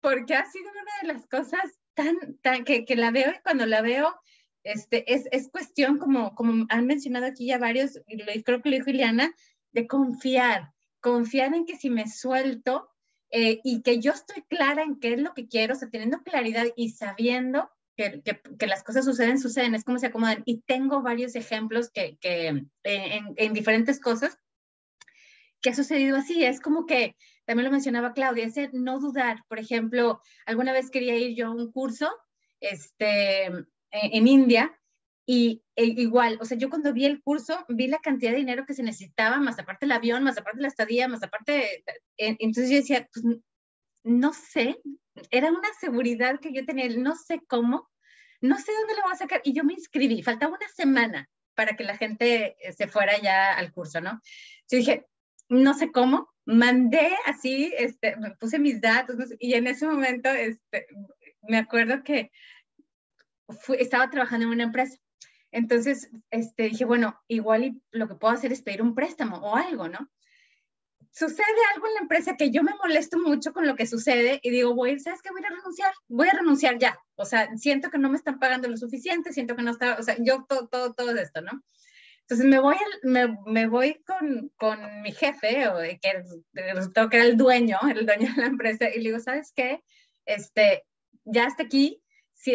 porque 0.01 0.37
ha 0.37 0.49
sido 0.49 0.71
una 0.71 0.93
de 1.03 1.15
las 1.15 1.27
cosas 1.27 1.81
tan, 1.95 2.39
tan 2.41 2.63
que, 2.63 2.85
que 2.85 2.95
la 2.95 3.11
veo 3.11 3.33
y 3.33 3.43
cuando 3.43 3.67
la 3.67 3.83
veo, 3.83 4.15
este, 4.63 5.13
es, 5.13 5.27
es 5.33 5.51
cuestión, 5.51 5.99
como, 5.99 6.37
como 6.37 6.65
han 6.69 6.87
mencionado 6.87 7.27
aquí 7.27 7.47
ya 7.47 7.59
varios, 7.59 8.01
y 8.07 8.45
creo 8.45 8.63
que 8.63 8.71
lo 8.71 8.77
dijo 8.77 8.91
Ileana, 8.91 9.35
de 9.73 9.89
confiar, 9.89 10.71
confiar 11.01 11.55
en 11.55 11.67
que 11.67 11.77
si 11.77 11.91
me 11.91 12.07
suelto, 12.07 12.89
eh, 13.31 13.61
y 13.62 13.83
que 13.83 14.01
yo 14.01 14.12
estoy 14.12 14.43
clara 14.43 14.83
en 14.83 14.99
qué 14.99 15.14
es 15.14 15.21
lo 15.21 15.35
que 15.35 15.47
quiero, 15.47 15.75
o 15.75 15.77
sea, 15.77 15.88
teniendo 15.90 16.23
claridad 16.23 16.66
y 16.77 16.90
sabiendo 16.90 17.71
que, 17.97 18.23
que, 18.23 18.66
las 18.66 18.83
cosas 18.83 19.05
suceden, 19.05 19.38
suceden, 19.38 19.75
es 19.75 19.85
como 19.85 19.99
se 19.99 20.07
acomodan. 20.07 20.43
Y 20.47 20.62
tengo 20.62 21.03
varios 21.03 21.37
ejemplos 21.37 21.90
que, 21.90 22.16
que 22.21 22.49
en, 22.49 22.71
en, 22.85 23.53
diferentes 23.53 24.01
cosas 24.01 24.38
que 25.61 25.71
ha 25.71 25.75
sucedido 25.75 26.16
así. 26.16 26.45
Es 26.45 26.61
como 26.61 26.87
que, 26.87 27.16
también 27.45 27.66
lo 27.66 27.73
mencionaba 27.73 28.14
Claudia, 28.14 28.47
ese 28.47 28.71
no 28.73 28.99
dudar. 28.99 29.45
Por 29.49 29.59
ejemplo, 29.59 30.21
alguna 30.47 30.73
vez 30.73 30.90
quería 30.90 31.16
ir 31.16 31.37
yo 31.37 31.49
a 31.49 31.51
un 31.51 31.71
curso 31.71 32.11
este, 32.61 33.47
en 33.90 34.29
India 34.29 34.80
y 35.33 35.62
e 35.77 35.85
igual, 35.85 36.38
o 36.40 36.45
sea, 36.45 36.59
yo 36.59 36.69
cuando 36.69 36.93
vi 36.93 37.05
el 37.05 37.23
curso, 37.23 37.64
vi 37.69 37.87
la 37.87 38.01
cantidad 38.01 38.33
de 38.33 38.38
dinero 38.38 38.66
que 38.66 38.75
se 38.75 38.83
necesitaba, 38.83 39.38
más 39.38 39.61
aparte 39.61 39.85
el 39.87 39.93
avión, 39.93 40.25
más 40.25 40.37
aparte 40.37 40.61
la 40.61 40.66
estadía, 40.66 41.07
más 41.07 41.23
aparte, 41.23 41.85
entonces 42.16 42.69
yo 42.69 42.79
decía, 42.79 43.09
pues 43.12 43.25
no 44.03 44.33
sé, 44.33 44.81
era 45.31 45.51
una 45.53 45.69
seguridad 45.79 46.40
que 46.40 46.53
yo 46.53 46.66
tenía, 46.66 46.88
no 46.97 47.14
sé 47.14 47.40
cómo, 47.47 47.88
no 48.40 48.59
sé 48.59 48.73
dónde 48.73 48.97
lo 48.97 49.03
voy 49.05 49.12
a 49.12 49.19
sacar, 49.19 49.40
y 49.45 49.53
yo 49.53 49.62
me 49.62 49.75
inscribí, 49.75 50.21
faltaba 50.21 50.57
una 50.57 50.69
semana 50.75 51.29
para 51.55 51.77
que 51.77 51.85
la 51.85 51.97
gente 51.97 52.57
eh, 52.59 52.73
se 52.73 52.88
fuera 52.88 53.16
ya 53.23 53.57
al 53.57 53.71
curso, 53.71 54.01
¿no? 54.01 54.21
Yo 54.69 54.79
dije, 54.79 55.07
no 55.49 55.75
sé 55.75 55.93
cómo, 55.93 56.29
mandé 56.45 57.09
así, 57.27 57.73
este, 57.79 58.16
me 58.16 58.33
puse 58.33 58.59
mis 58.59 58.81
datos, 58.81 59.16
y 59.38 59.55
en 59.55 59.69
ese 59.69 59.87
momento, 59.87 60.29
este, 60.29 60.88
me 61.43 61.59
acuerdo 61.59 62.03
que 62.03 62.33
estaba 63.79 64.11
trabajando 64.11 64.47
en 64.47 64.53
una 64.53 64.64
empresa, 64.64 64.97
entonces, 65.53 66.11
este, 66.31 66.65
dije, 66.65 66.85
bueno, 66.85 67.21
igual 67.29 67.65
y 67.65 67.83
lo 67.91 68.09
que 68.09 68.15
puedo 68.15 68.35
hacer 68.35 68.53
es 68.53 68.63
pedir 68.63 68.83
un 68.83 68.95
préstamo 68.95 69.39
o 69.39 69.57
algo, 69.57 69.89
¿no? 69.89 70.11
sucede 71.13 71.45
algo 71.75 71.87
en 71.89 71.95
la 71.95 72.01
empresa 72.01 72.37
que 72.37 72.51
yo 72.51 72.63
me 72.63 72.75
molesto 72.83 73.19
mucho 73.19 73.53
con 73.53 73.67
lo 73.67 73.75
que 73.75 73.87
sucede 73.87 74.41
y 74.43 74.51
digo, 74.51 74.75
voy, 74.75 74.99
¿sabes 75.01 75.21
qué? 75.23 75.31
Voy 75.31 75.43
a 75.45 75.51
renunciar, 75.51 75.93
voy 76.09 76.29
a 76.29 76.33
renunciar 76.33 76.79
ya. 76.79 76.99
O 77.17 77.25
sea, 77.25 77.57
siento 77.57 77.91
que 77.91 77.99
no 77.99 78.09
me 78.09 78.17
están 78.17 78.39
pagando 78.39 78.69
lo 78.69 78.77
suficiente, 78.77 79.33
siento 79.33 79.57
que 79.57 79.63
no 79.63 79.73
está, 79.73 79.97
o 79.99 80.03
sea, 80.03 80.17
yo 80.19 80.45
todo, 80.49 80.69
todo, 80.69 80.95
todo 80.95 81.11
esto, 81.17 81.43
¿no? 81.43 81.63
Entonces 82.23 82.47
me 82.47 82.61
voy, 82.61 82.77
me, 83.03 83.37
me, 83.47 83.67
voy 83.67 84.03
con, 84.07 84.53
con, 84.57 85.03
mi 85.03 85.11
jefe, 85.11 85.67
o 85.67 85.79
que 86.01 86.25
resultó 86.73 87.09
que 87.09 87.17
era 87.17 87.27
el 87.27 87.37
dueño, 87.37 87.79
el 87.91 88.07
dueño 88.07 88.33
de 88.35 88.43
la 88.43 88.47
empresa, 88.47 88.89
y 88.89 88.99
le 88.99 89.11
digo, 89.11 89.19
¿sabes 89.19 89.53
qué? 89.53 89.83
Este, 90.27 90.85
ya 91.25 91.47
está 91.47 91.65
aquí, 91.65 92.00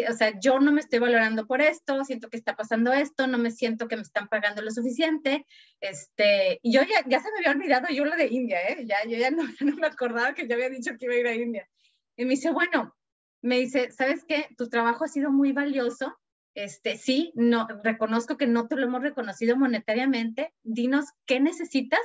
o 0.08 0.12
sea, 0.12 0.38
yo 0.40 0.58
no 0.58 0.72
me 0.72 0.80
estoy 0.80 0.98
valorando 0.98 1.46
por 1.46 1.62
esto, 1.62 2.04
siento 2.04 2.28
que 2.28 2.36
está 2.36 2.56
pasando 2.56 2.92
esto, 2.92 3.26
no 3.26 3.38
me 3.38 3.50
siento 3.50 3.88
que 3.88 3.96
me 3.96 4.02
están 4.02 4.28
pagando 4.28 4.62
lo 4.62 4.70
suficiente, 4.70 5.46
este, 5.80 6.58
y 6.62 6.72
yo 6.72 6.82
ya, 6.82 7.04
ya 7.06 7.20
se 7.20 7.30
me 7.30 7.38
había 7.38 7.50
olvidado 7.52 7.88
yo 7.88 8.04
lo 8.04 8.16
de 8.16 8.26
India, 8.26 8.60
¿eh? 8.68 8.84
Ya, 8.86 8.96
yo 9.04 9.16
ya 9.16 9.30
no, 9.30 9.42
no 9.60 9.76
me 9.76 9.86
acordaba 9.86 10.34
que 10.34 10.46
ya 10.48 10.54
había 10.54 10.70
dicho 10.70 10.92
que 10.98 11.06
iba 11.06 11.14
a 11.14 11.18
ir 11.18 11.26
a 11.26 11.34
India. 11.34 11.68
Y 12.16 12.24
me 12.24 12.30
dice, 12.30 12.50
bueno, 12.50 12.96
me 13.42 13.58
dice, 13.58 13.90
¿sabes 13.92 14.24
qué? 14.26 14.48
Tu 14.56 14.68
trabajo 14.68 15.04
ha 15.04 15.08
sido 15.08 15.30
muy 15.30 15.52
valioso, 15.52 16.18
este, 16.54 16.96
sí, 16.96 17.32
no, 17.34 17.68
reconozco 17.84 18.38
que 18.38 18.46
no 18.46 18.66
te 18.66 18.76
lo 18.76 18.86
hemos 18.86 19.02
reconocido 19.02 19.56
monetariamente, 19.56 20.54
dinos 20.62 21.04
qué 21.26 21.38
necesitas 21.38 22.00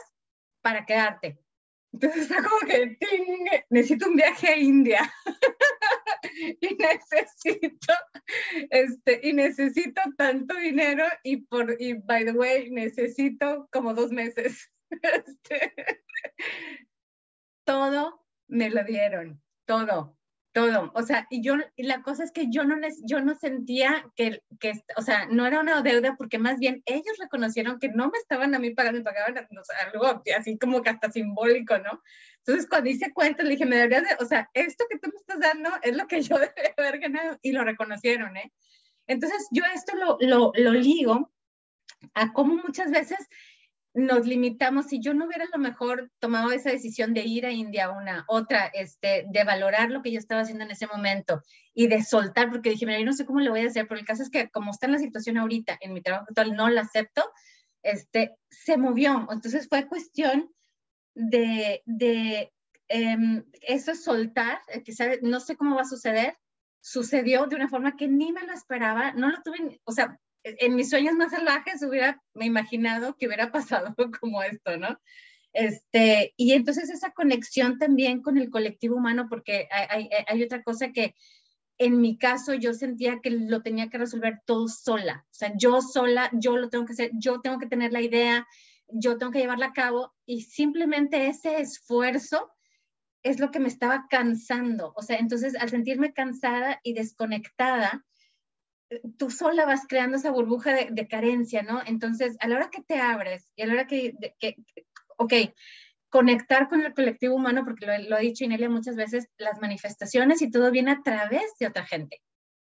para 0.61 0.85
quedarte. 0.85 1.39
Entonces 1.93 2.21
está 2.29 2.43
como 2.43 2.59
que, 2.67 2.97
necesito 3.69 4.09
un 4.09 4.17
viaje 4.17 4.49
a 4.49 4.57
India. 4.57 5.11
y 6.61 6.75
necesito, 6.75 7.93
este, 8.69 9.19
y 9.23 9.33
necesito 9.33 10.01
tanto 10.17 10.55
dinero 10.55 11.05
y 11.23 11.37
por, 11.37 11.75
y 11.79 11.93
by 11.93 12.25
the 12.25 12.31
way, 12.31 12.69
necesito 12.69 13.67
como 13.71 13.93
dos 13.93 14.11
meses. 14.11 14.69
Este, 15.03 15.73
todo 17.63 18.25
me 18.49 18.69
lo 18.69 18.83
dieron, 18.83 19.41
todo 19.65 20.17
todo, 20.53 20.91
o 20.95 21.01
sea, 21.03 21.27
y 21.29 21.41
yo, 21.41 21.55
y 21.75 21.83
la 21.83 22.01
cosa 22.01 22.23
es 22.23 22.31
que 22.31 22.49
yo 22.49 22.63
no, 22.65 22.75
yo 23.05 23.21
no 23.21 23.35
sentía 23.35 24.05
que, 24.15 24.41
que, 24.59 24.73
o 24.97 25.01
sea, 25.01 25.27
no 25.27 25.45
era 25.45 25.61
una 25.61 25.81
deuda 25.81 26.15
porque 26.17 26.39
más 26.39 26.59
bien 26.59 26.83
ellos 26.85 27.17
reconocieron 27.19 27.79
que 27.79 27.89
no 27.89 28.09
me 28.09 28.17
estaban 28.17 28.53
a 28.53 28.59
mí 28.59 28.71
pagando 28.71 28.99
y 28.99 29.03
pagaban 29.03 29.37
o 29.37 29.63
sea, 29.63 29.75
algo 29.87 30.21
así 30.37 30.57
como 30.57 30.81
que 30.81 30.89
hasta 30.89 31.11
simbólico, 31.11 31.77
¿no? 31.77 32.01
Entonces, 32.45 32.67
cuando 32.67 32.89
hice 32.89 33.13
cuenta, 33.13 33.43
le 33.43 33.51
dije, 33.51 33.65
me 33.65 33.77
deberías 33.77 34.03
de, 34.03 34.23
o 34.23 34.25
sea, 34.25 34.49
esto 34.53 34.85
que 34.89 34.97
tú 34.97 35.09
me 35.09 35.17
estás 35.17 35.39
dando 35.39 35.69
es 35.83 35.95
lo 35.95 36.07
que 36.07 36.21
yo 36.21 36.35
debería 36.39 36.73
haber 36.77 36.99
ganado 36.99 37.37
y 37.41 37.51
lo 37.51 37.63
reconocieron, 37.63 38.35
¿eh? 38.37 38.51
Entonces, 39.07 39.47
yo 39.51 39.63
esto 39.73 39.95
lo, 39.95 40.17
lo, 40.21 40.51
lo 40.55 40.71
ligo 40.71 41.31
a 42.13 42.33
cómo 42.33 42.55
muchas 42.55 42.91
veces 42.91 43.27
nos 43.93 44.25
limitamos, 44.25 44.87
si 44.87 45.01
yo 45.01 45.13
no 45.13 45.25
hubiera 45.25 45.43
a 45.43 45.57
lo 45.57 45.57
mejor 45.57 46.11
tomado 46.19 46.51
esa 46.51 46.69
decisión 46.69 47.13
de 47.13 47.21
ir 47.25 47.45
a 47.45 47.51
India 47.51 47.89
una, 47.89 48.23
otra, 48.27 48.67
este, 48.67 49.25
de 49.27 49.43
valorar 49.43 49.91
lo 49.91 50.01
que 50.01 50.11
yo 50.11 50.19
estaba 50.19 50.41
haciendo 50.41 50.63
en 50.63 50.71
ese 50.71 50.87
momento 50.87 51.41
y 51.73 51.87
de 51.87 52.01
soltar, 52.03 52.49
porque 52.49 52.69
dije, 52.69 52.85
mira, 52.85 52.99
yo 52.99 53.05
no 53.05 53.13
sé 53.13 53.25
cómo 53.25 53.41
lo 53.41 53.51
voy 53.51 53.61
a 53.61 53.67
hacer, 53.67 53.87
pero 53.87 53.99
el 53.99 54.05
caso 54.05 54.23
es 54.23 54.29
que 54.29 54.49
como 54.49 54.71
está 54.71 54.85
en 54.85 54.93
la 54.93 54.99
situación 54.99 55.37
ahorita, 55.37 55.77
en 55.81 55.93
mi 55.93 56.01
trabajo 56.01 56.25
actual, 56.29 56.55
no 56.55 56.69
la 56.69 56.81
acepto, 56.81 57.21
este, 57.83 58.37
se 58.49 58.77
movió. 58.77 59.27
Entonces 59.29 59.67
fue 59.67 59.87
cuestión 59.87 60.49
de, 61.13 61.81
de 61.85 62.51
em, 62.87 63.43
eso 63.61 63.95
soltar, 63.95 64.61
eh, 64.67 64.83
que 64.83 64.93
no 65.21 65.39
sé 65.39 65.55
cómo 65.55 65.75
va 65.75 65.81
a 65.81 65.85
suceder, 65.85 66.37
sucedió 66.81 67.45
de 67.45 67.55
una 67.55 67.69
forma 67.69 67.95
que 67.95 68.07
ni 68.07 68.31
me 68.31 68.43
lo 68.43 68.53
esperaba, 68.53 69.13
no 69.13 69.29
lo 69.29 69.41
tuve, 69.43 69.79
o 69.83 69.91
sea, 69.91 70.19
en 70.43 70.75
mis 70.75 70.89
sueños 70.89 71.15
más 71.15 71.31
salvajes 71.31 71.83
hubiera, 71.83 72.21
me 72.33 72.45
imaginado 72.45 73.15
que 73.17 73.27
hubiera 73.27 73.51
pasado 73.51 73.95
como 74.19 74.41
esto, 74.43 74.77
¿no? 74.77 74.99
Este, 75.53 76.33
y 76.37 76.53
entonces 76.53 76.89
esa 76.89 77.11
conexión 77.11 77.77
también 77.77 78.21
con 78.21 78.37
el 78.37 78.49
colectivo 78.49 78.95
humano, 78.95 79.27
porque 79.29 79.67
hay, 79.69 80.09
hay, 80.27 80.43
otra 80.43 80.63
cosa 80.63 80.93
que 80.93 81.13
en 81.77 81.99
mi 81.99 82.17
caso 82.17 82.53
yo 82.53 82.73
sentía 82.73 83.19
que 83.21 83.31
lo 83.31 83.61
tenía 83.61 83.89
que 83.89 83.97
resolver 83.97 84.41
todo 84.45 84.69
sola, 84.69 85.25
o 85.25 85.33
sea, 85.33 85.51
yo 85.57 85.81
sola, 85.81 86.29
yo 86.33 86.55
lo 86.55 86.69
tengo 86.69 86.85
que 86.85 86.93
hacer, 86.93 87.11
yo 87.13 87.41
tengo 87.41 87.59
que 87.59 87.67
tener 87.67 87.91
la 87.91 88.01
idea, 88.01 88.47
yo 88.93 89.17
tengo 89.17 89.31
que 89.31 89.39
llevarla 89.39 89.67
a 89.67 89.73
cabo 89.73 90.13
y 90.25 90.41
simplemente 90.41 91.27
ese 91.27 91.61
esfuerzo 91.61 92.51
es 93.23 93.39
lo 93.39 93.51
que 93.51 93.59
me 93.59 93.67
estaba 93.67 94.07
cansando, 94.09 94.93
o 94.95 95.01
sea, 95.03 95.17
entonces 95.17 95.55
al 95.55 95.69
sentirme 95.69 96.13
cansada 96.13 96.79
y 96.83 96.93
desconectada, 96.93 98.03
tú 99.17 99.29
sola 99.29 99.65
vas 99.65 99.85
creando 99.87 100.17
esa 100.17 100.31
burbuja 100.31 100.73
de, 100.73 101.07
carencia, 101.07 101.61
¿no? 101.63 101.81
Entonces, 101.85 102.35
a 102.39 102.47
la 102.47 102.55
hora 102.55 102.69
que 102.69 102.81
te 102.81 102.99
abres 102.99 103.51
y 103.55 103.61
a 103.61 103.67
la 103.67 103.73
hora 103.73 103.87
que, 103.87 104.13
que 104.39 104.55
ok, 105.17 105.33
conectar 106.09 106.67
con 106.67 106.81
el 106.81 106.93
colectivo 106.93 107.35
humano, 107.35 107.63
porque 107.63 107.85
lo, 107.85 108.15
ha 108.15 108.19
dicho 108.19 108.43
Inelia 108.43 108.69
muchas 108.69 108.95
veces, 108.95 109.29
las 109.37 109.61
manifestaciones 109.61 110.41
y 110.41 110.51
todo 110.51 110.69
viene 110.71 110.91
a 110.91 111.01
través 111.03 111.57
de 111.59 111.67
otra 111.67 111.85
gente. 111.85 112.21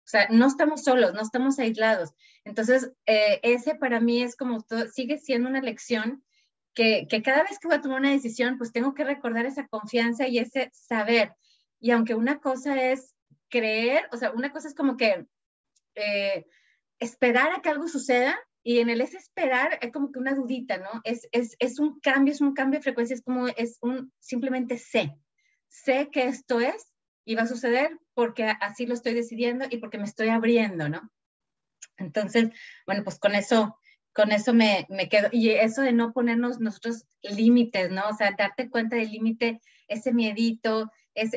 O 0.08 0.10
sea, 0.10 0.26
no 0.30 0.46
estamos 0.46 0.84
solos, 0.84 1.12
no 1.12 1.20
estamos 1.20 1.58
aislados. 1.58 2.14
Entonces, 2.46 2.90
eh, 3.04 3.40
ese 3.42 3.74
para 3.74 4.00
mí 4.00 4.22
es 4.22 4.36
como, 4.36 4.64
sigue 4.90 5.18
siendo 5.18 5.50
una 5.50 5.60
lección 5.60 6.24
que, 6.72 7.06
que 7.10 7.20
cada 7.22 7.42
vez 7.42 7.58
que 7.58 7.68
voy 7.68 7.76
a 7.76 7.82
tomar 7.82 8.00
una 8.00 8.12
decisión, 8.12 8.56
pues 8.56 8.72
tengo 8.72 8.94
que 8.94 9.04
recordar 9.04 9.44
esa 9.44 9.68
confianza 9.68 10.26
y 10.26 10.38
ese 10.38 10.70
saber. 10.72 11.34
Y 11.78 11.90
aunque 11.90 12.14
una 12.14 12.40
cosa 12.40 12.82
es 12.82 13.14
creer, 13.50 14.08
o 14.10 14.16
sea, 14.16 14.30
una 14.30 14.50
cosa 14.50 14.68
es 14.68 14.74
como 14.74 14.96
que 14.96 15.26
eh, 15.94 16.46
esperar 16.98 17.52
a 17.52 17.60
que 17.60 17.68
algo 17.68 17.86
suceda 17.86 18.34
y 18.62 18.78
en 18.78 18.88
el 18.88 19.02
es 19.02 19.12
esperar 19.12 19.78
es 19.82 19.92
como 19.92 20.10
que 20.10 20.20
una 20.20 20.34
dudita, 20.34 20.78
¿no? 20.78 21.02
Es, 21.04 21.28
es, 21.32 21.54
es, 21.58 21.78
un 21.78 22.00
cambio, 22.00 22.32
es 22.32 22.40
un 22.40 22.54
cambio 22.54 22.78
de 22.78 22.84
frecuencia, 22.84 23.12
es 23.12 23.22
como, 23.22 23.46
es 23.46 23.76
un, 23.82 24.10
simplemente 24.20 24.78
sé, 24.78 25.18
sé 25.68 26.08
que 26.10 26.28
esto 26.28 26.60
es 26.60 26.94
y 27.28 27.34
va 27.34 27.42
a 27.42 27.46
suceder 27.46 27.90
porque 28.14 28.44
así 28.44 28.86
lo 28.86 28.94
estoy 28.94 29.12
decidiendo 29.12 29.66
y 29.68 29.76
porque 29.76 29.98
me 29.98 30.04
estoy 30.04 30.30
abriendo, 30.30 30.88
¿no? 30.88 31.12
Entonces, 31.98 32.48
bueno, 32.86 33.04
pues 33.04 33.18
con 33.18 33.34
eso, 33.34 33.78
con 34.14 34.32
eso 34.32 34.54
me, 34.54 34.86
me 34.88 35.10
quedo. 35.10 35.28
Y 35.30 35.50
eso 35.50 35.82
de 35.82 35.92
no 35.92 36.14
ponernos 36.14 36.58
nosotros 36.58 37.04
límites, 37.20 37.90
¿no? 37.90 38.08
O 38.08 38.14
sea, 38.14 38.34
darte 38.36 38.70
cuenta 38.70 38.96
del 38.96 39.10
límite, 39.10 39.60
ese 39.88 40.14
miedito, 40.14 40.90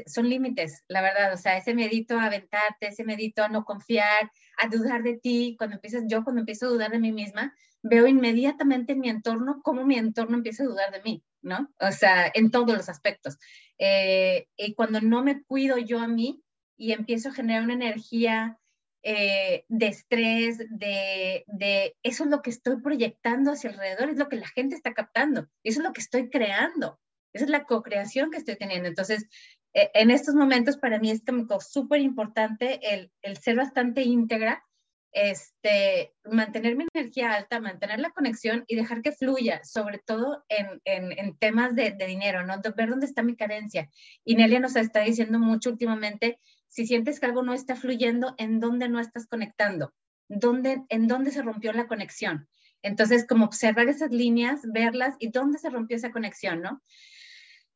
son 0.06 0.30
límites, 0.30 0.86
la 0.88 1.02
verdad, 1.02 1.34
o 1.34 1.38
sea, 1.38 1.58
ese 1.58 1.74
medito 1.74 2.18
a 2.18 2.28
aventarte, 2.28 2.88
ese 2.88 3.04
medito 3.04 3.44
a 3.44 3.50
no 3.50 3.66
confiar, 3.66 4.32
a 4.60 4.68
dudar 4.68 5.04
de 5.04 5.18
ti, 5.18 5.56
cuando 5.58 5.76
empiezas, 5.76 6.04
yo 6.08 6.24
cuando 6.24 6.40
empiezo 6.40 6.68
a 6.68 6.70
dudar 6.70 6.92
de 6.92 7.00
mí 7.00 7.12
misma, 7.12 7.54
veo 7.82 8.08
inmediatamente 8.08 8.94
en 8.94 9.02
mi 9.02 9.10
entorno 9.10 9.60
cómo 9.62 9.84
mi 9.84 9.98
entorno 9.98 10.38
empieza 10.38 10.64
a 10.64 10.68
dudar 10.68 10.92
de 10.92 11.02
mí, 11.02 11.22
¿no? 11.42 11.72
O 11.80 11.92
sea, 11.92 12.32
en 12.34 12.52
todos 12.52 12.76
los 12.76 12.90
aspectos. 12.90 13.38
Eh, 13.78 14.48
y 14.58 14.74
cuando 14.74 15.02
no 15.02 15.24
me 15.24 15.44
cuido 15.44 15.78
yo 15.78 16.00
a 16.00 16.08
mí 16.08 16.44
y 16.78 16.92
empiezo 16.92 17.30
a 17.30 17.34
generar 17.34 17.64
una 17.64 17.74
energía 17.74 18.60
eh, 19.04 19.66
de 19.68 19.88
estrés, 19.88 20.60
de, 20.70 21.44
de, 21.48 21.96
eso 22.04 22.24
es 22.24 22.30
lo 22.30 22.42
que 22.42 22.52
estoy 22.52 22.82
proyectando 22.82 23.52
hacia 23.52 23.72
alrededor, 23.72 24.10
es 24.10 24.18
lo 24.18 24.30
que 24.30 24.36
la 24.36 24.48
gente 24.48 24.76
está 24.76 24.94
captando, 24.94 25.48
eso 25.64 25.80
es 25.80 25.86
lo 25.86 25.94
que 25.94 26.02
estoy 26.02 26.30
creando. 26.30 27.00
Esa 27.34 27.46
es 27.46 27.52
la 27.52 27.64
co-creación 27.64 28.30
que 28.30 28.38
estoy 28.38 28.58
teniendo. 28.58 28.88
Entonces, 28.90 29.26
eh, 29.74 29.90
en 29.94 30.12
estos 30.12 30.36
momentos 30.36 30.78
para 30.78 31.00
mí 31.00 31.12
es 31.12 31.24
como 31.24 31.62
súper 31.62 32.02
importante 32.02 32.80
el, 32.94 33.12
el, 33.22 33.38
ser 33.38 33.56
bastante 33.56 34.02
íntegra, 34.02 34.66
este, 35.12 36.14
mantener 36.24 36.76
mi 36.76 36.86
energía 36.94 37.34
alta, 37.34 37.60
mantener 37.60 38.00
la 38.00 38.12
conexión 38.12 38.64
y 38.68 38.76
dejar 38.76 39.02
que 39.02 39.12
fluya, 39.12 39.62
sobre 39.64 40.00
todo 40.00 40.44
en, 40.48 40.82
en, 40.86 41.38
temas 41.38 41.76
de, 41.76 41.92
de, 41.92 42.08
dinero, 42.08 42.46
¿no? 42.46 42.62
ver 42.76 42.90
dónde 42.90 43.06
está 43.06 43.24
mi 43.24 43.36
carencia. 43.36 43.90
Y 44.24 44.36
Nelia 44.36 44.60
nos 44.60 44.76
está 44.76 45.02
diciendo 45.02 45.40
mucho 45.40 45.70
últimamente, 45.70 46.40
si 46.68 46.88
sientes 46.88 47.20
que 47.20 47.26
algo 47.26 47.44
no 47.44 47.54
está 47.54 47.76
fluyendo, 47.76 48.34
¿en 48.38 48.60
dónde 48.60 48.88
no 48.88 49.00
estás 49.00 49.28
conectando? 49.28 49.94
¿Dónde, 50.30 50.84
¿En 50.88 51.08
dónde 51.08 51.32
se 51.32 51.42
rompió 51.42 51.74
la 51.74 51.88
conexión? 51.88 52.48
Entonces, 52.82 53.28
como 53.28 53.46
observar 53.46 53.90
esas 53.90 54.12
líneas, 54.12 54.62
verlas 54.64 55.16
y 55.20 55.30
dónde 55.30 55.60
se 55.60 55.70
rompió 55.70 55.98
esa 55.98 56.12
conexión, 56.12 56.62
¿no? 56.62 56.82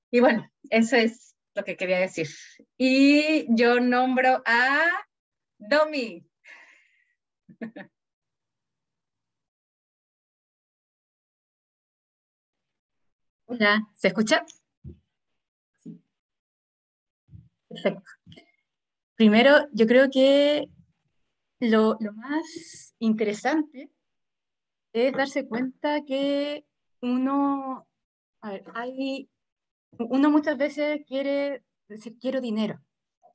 Y 0.10 0.21
bueno, 0.21 0.50
eso 0.69 0.95
es 0.95 1.36
lo 1.54 1.63
que 1.63 1.76
quería 1.76 2.00
decir. 2.00 2.28
Y 2.78 3.45
yo 3.56 3.80
nombro 3.80 4.41
a 4.45 4.82
Domi. 5.58 6.26
Hola, 13.47 13.88
¿se 13.95 14.08
escucha? 14.08 14.45
Perfecto. 17.69 18.03
Primero, 19.15 19.67
yo 19.71 19.88
creo 19.88 20.10
que 20.10 20.67
lo, 21.60 21.97
más 22.15 22.95
interesante 22.99 23.89
es 24.93 25.13
darse 25.13 25.47
cuenta 25.47 26.03
que 26.05 26.65
uno, 27.01 27.88
hay, 28.41 29.29
uno 29.99 30.29
muchas 30.29 30.58
veces 30.58 31.01
quiere 31.05 31.63
decir, 31.88 32.17
quiero 32.19 32.41
dinero, 32.41 32.81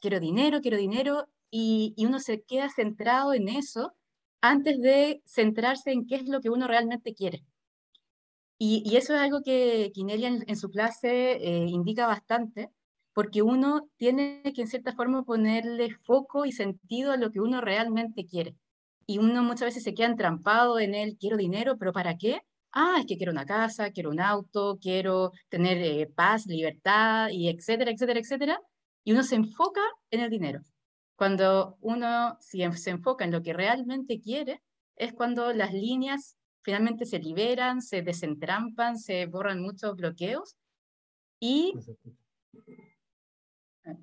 quiero 0.01 0.21
dinero, 0.21 0.61
quiero 0.61 0.77
dinero, 0.77 1.29
y, 1.51 1.95
uno 1.99 2.21
se 2.21 2.43
queda 2.43 2.69
centrado 2.69 3.35
en 3.35 3.49
eso 3.49 3.95
antes 4.41 4.81
de 4.81 5.23
centrarse 5.25 5.93
en 5.93 6.07
qué 6.07 6.17
es 6.17 6.29
lo 6.29 6.41
que 6.41 6.51
uno 6.51 6.67
realmente 6.67 7.15
quiere. 7.15 7.45
Y, 8.63 8.95
eso 8.97 9.15
es 9.15 9.21
algo 9.21 9.43
que 9.43 9.91
Kinelia 9.95 10.29
en, 10.29 10.57
su 10.57 10.71
clase 10.71 11.33
eh, 11.33 11.67
indica 11.67 12.07
bastante, 12.07 12.71
porque 13.15 13.43
uno 13.43 13.89
tiene 13.97 14.43
que 14.55 14.63
en 14.63 14.69
cierta 14.69 14.93
forma 14.93 15.25
ponerle 15.25 15.91
foco 16.05 16.45
y 16.45 16.53
sentido 16.53 17.11
a 17.13 17.17
lo 17.17 17.31
que 17.31 17.41
uno 17.41 17.63
realmente 17.63 18.27
quiere. 18.27 18.55
Y 19.07 19.19
uno 19.19 19.43
muchas 19.43 19.69
veces 19.69 19.83
se 19.83 19.95
queda 19.95 20.09
entrampado 20.09 20.79
en 20.79 20.95
el 20.95 21.17
quiero 21.17 21.37
dinero, 21.39 21.79
pero 21.79 21.93
¿para 21.93 22.19
qué? 22.19 22.43
Ah, 22.73 22.97
es 23.01 23.07
que 23.07 23.17
quiero 23.17 23.33
una 23.33 23.47
casa, 23.47 23.91
quiero 23.93 24.11
un 24.11 24.21
auto, 24.21 24.79
quiero 24.81 25.33
tener 25.49 25.79
eh, 25.79 26.07
paz, 26.15 26.47
libertad, 26.47 27.31
y 27.31 27.49
etcétera, 27.49 27.91
etcétera, 27.91 28.21
etcétera. 28.21 28.61
Y 29.05 29.13
uno 29.13 29.23
se 29.23 29.37
enfoca 29.37 29.81
en 30.11 30.21
el 30.21 30.31
dinero. 30.31 30.61
Cuando 31.21 31.77
uno 31.83 32.39
si 32.41 32.63
se 32.73 32.89
enfoca 32.89 33.27
en 33.27 33.31
lo 33.31 33.43
que 33.43 33.53
realmente 33.53 34.23
quiere, 34.23 34.63
es 34.97 35.13
cuando 35.13 35.53
las 35.53 35.75
líneas 35.75 36.39
finalmente 36.63 37.05
se 37.05 37.19
liberan, 37.19 37.83
se 37.83 38.01
desentrampan, 38.01 38.99
se 38.99 39.27
borran 39.27 39.61
muchos 39.61 39.97
bloqueos 39.97 40.57
y... 41.39 41.75
Ah, 43.85 43.95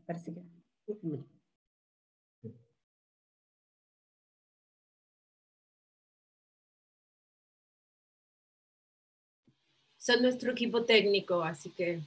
Son 9.98 10.22
nuestro 10.22 10.52
equipo 10.52 10.86
técnico, 10.86 11.42
así 11.42 11.72
que 11.72 12.00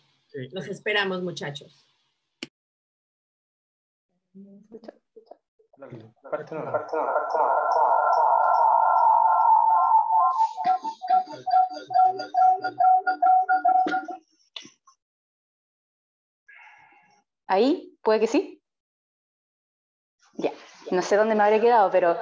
los 0.52 0.68
esperamos, 0.68 1.20
muchachos. 1.20 1.84
Ahí, 17.46 17.98
puede 18.02 18.20
que 18.20 18.26
sí. 18.26 18.62
Ya, 20.34 20.52
no 20.90 21.02
sé 21.02 21.16
dónde 21.16 21.34
me 21.34 21.42
habré 21.42 21.60
quedado, 21.60 21.90
pero 21.90 22.16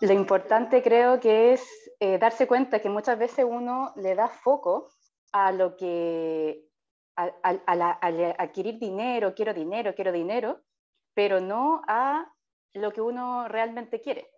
lo 0.00 0.12
importante 0.12 0.82
creo 0.82 1.18
que 1.20 1.54
es 1.54 1.62
eh, 2.00 2.18
darse 2.18 2.46
cuenta 2.46 2.80
que 2.80 2.90
muchas 2.90 3.18
veces 3.18 3.46
uno 3.48 3.92
le 3.96 4.14
da 4.14 4.28
foco 4.28 4.90
a 5.32 5.52
lo 5.52 5.76
que, 5.76 6.68
al 7.14 7.82
adquirir 8.38 8.78
dinero, 8.78 9.34
quiero 9.34 9.54
dinero, 9.54 9.94
quiero 9.94 10.12
dinero, 10.12 10.60
pero 11.14 11.40
no 11.40 11.82
a 11.86 12.30
lo 12.76 12.92
que 12.92 13.00
uno 13.00 13.48
realmente 13.48 14.00
quiere. 14.00 14.30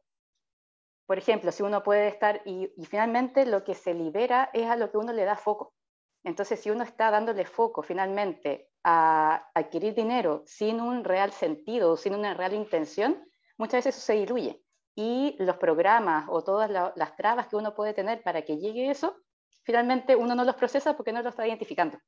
Por 1.06 1.18
ejemplo, 1.18 1.52
si 1.52 1.62
uno 1.62 1.82
puede 1.82 2.08
estar 2.08 2.42
y, 2.44 2.70
finalmente 2.84 3.46
lo 3.46 3.64
que 3.64 3.74
se 3.74 3.94
libera 3.94 4.50
es 4.52 4.66
a 4.66 4.76
lo 4.76 4.90
que 4.90 4.98
uno 4.98 5.12
le 5.12 5.24
da 5.24 5.36
foco. 5.36 5.74
Entonces, 6.22 6.60
si 6.60 6.70
uno 6.70 6.84
está 6.84 7.10
dándole 7.10 7.44
foco 7.44 7.82
finalmente 7.82 8.70
a 8.84 9.50
adquirir 9.54 9.94
dinero 9.94 10.42
sin 10.46 10.80
un 10.80 11.04
real 11.04 11.32
sentido, 11.32 11.96
sin 11.96 12.14
una 12.14 12.34
real 12.34 12.52
intención, 12.52 13.24
muchas 13.56 13.84
veces 13.84 13.96
eso 13.96 14.06
se 14.06 14.14
diluye. 14.14 14.62
Y 14.94 15.36
los 15.38 15.56
programas 15.56 16.26
o 16.28 16.42
todas 16.42 16.70
las 16.70 17.16
trabas 17.16 17.46
que 17.46 17.56
uno 17.56 17.74
puede 17.74 17.94
tener 17.94 18.22
para 18.22 18.42
que 18.42 18.58
llegue 18.58 18.90
eso, 18.90 19.16
finalmente 19.62 20.16
uno 20.16 20.34
no 20.34 20.44
los 20.44 20.56
procesa 20.56 20.96
porque 20.96 21.12
no 21.12 21.22
lo 21.22 21.30
está 21.30 21.46
identificando. 21.46 21.98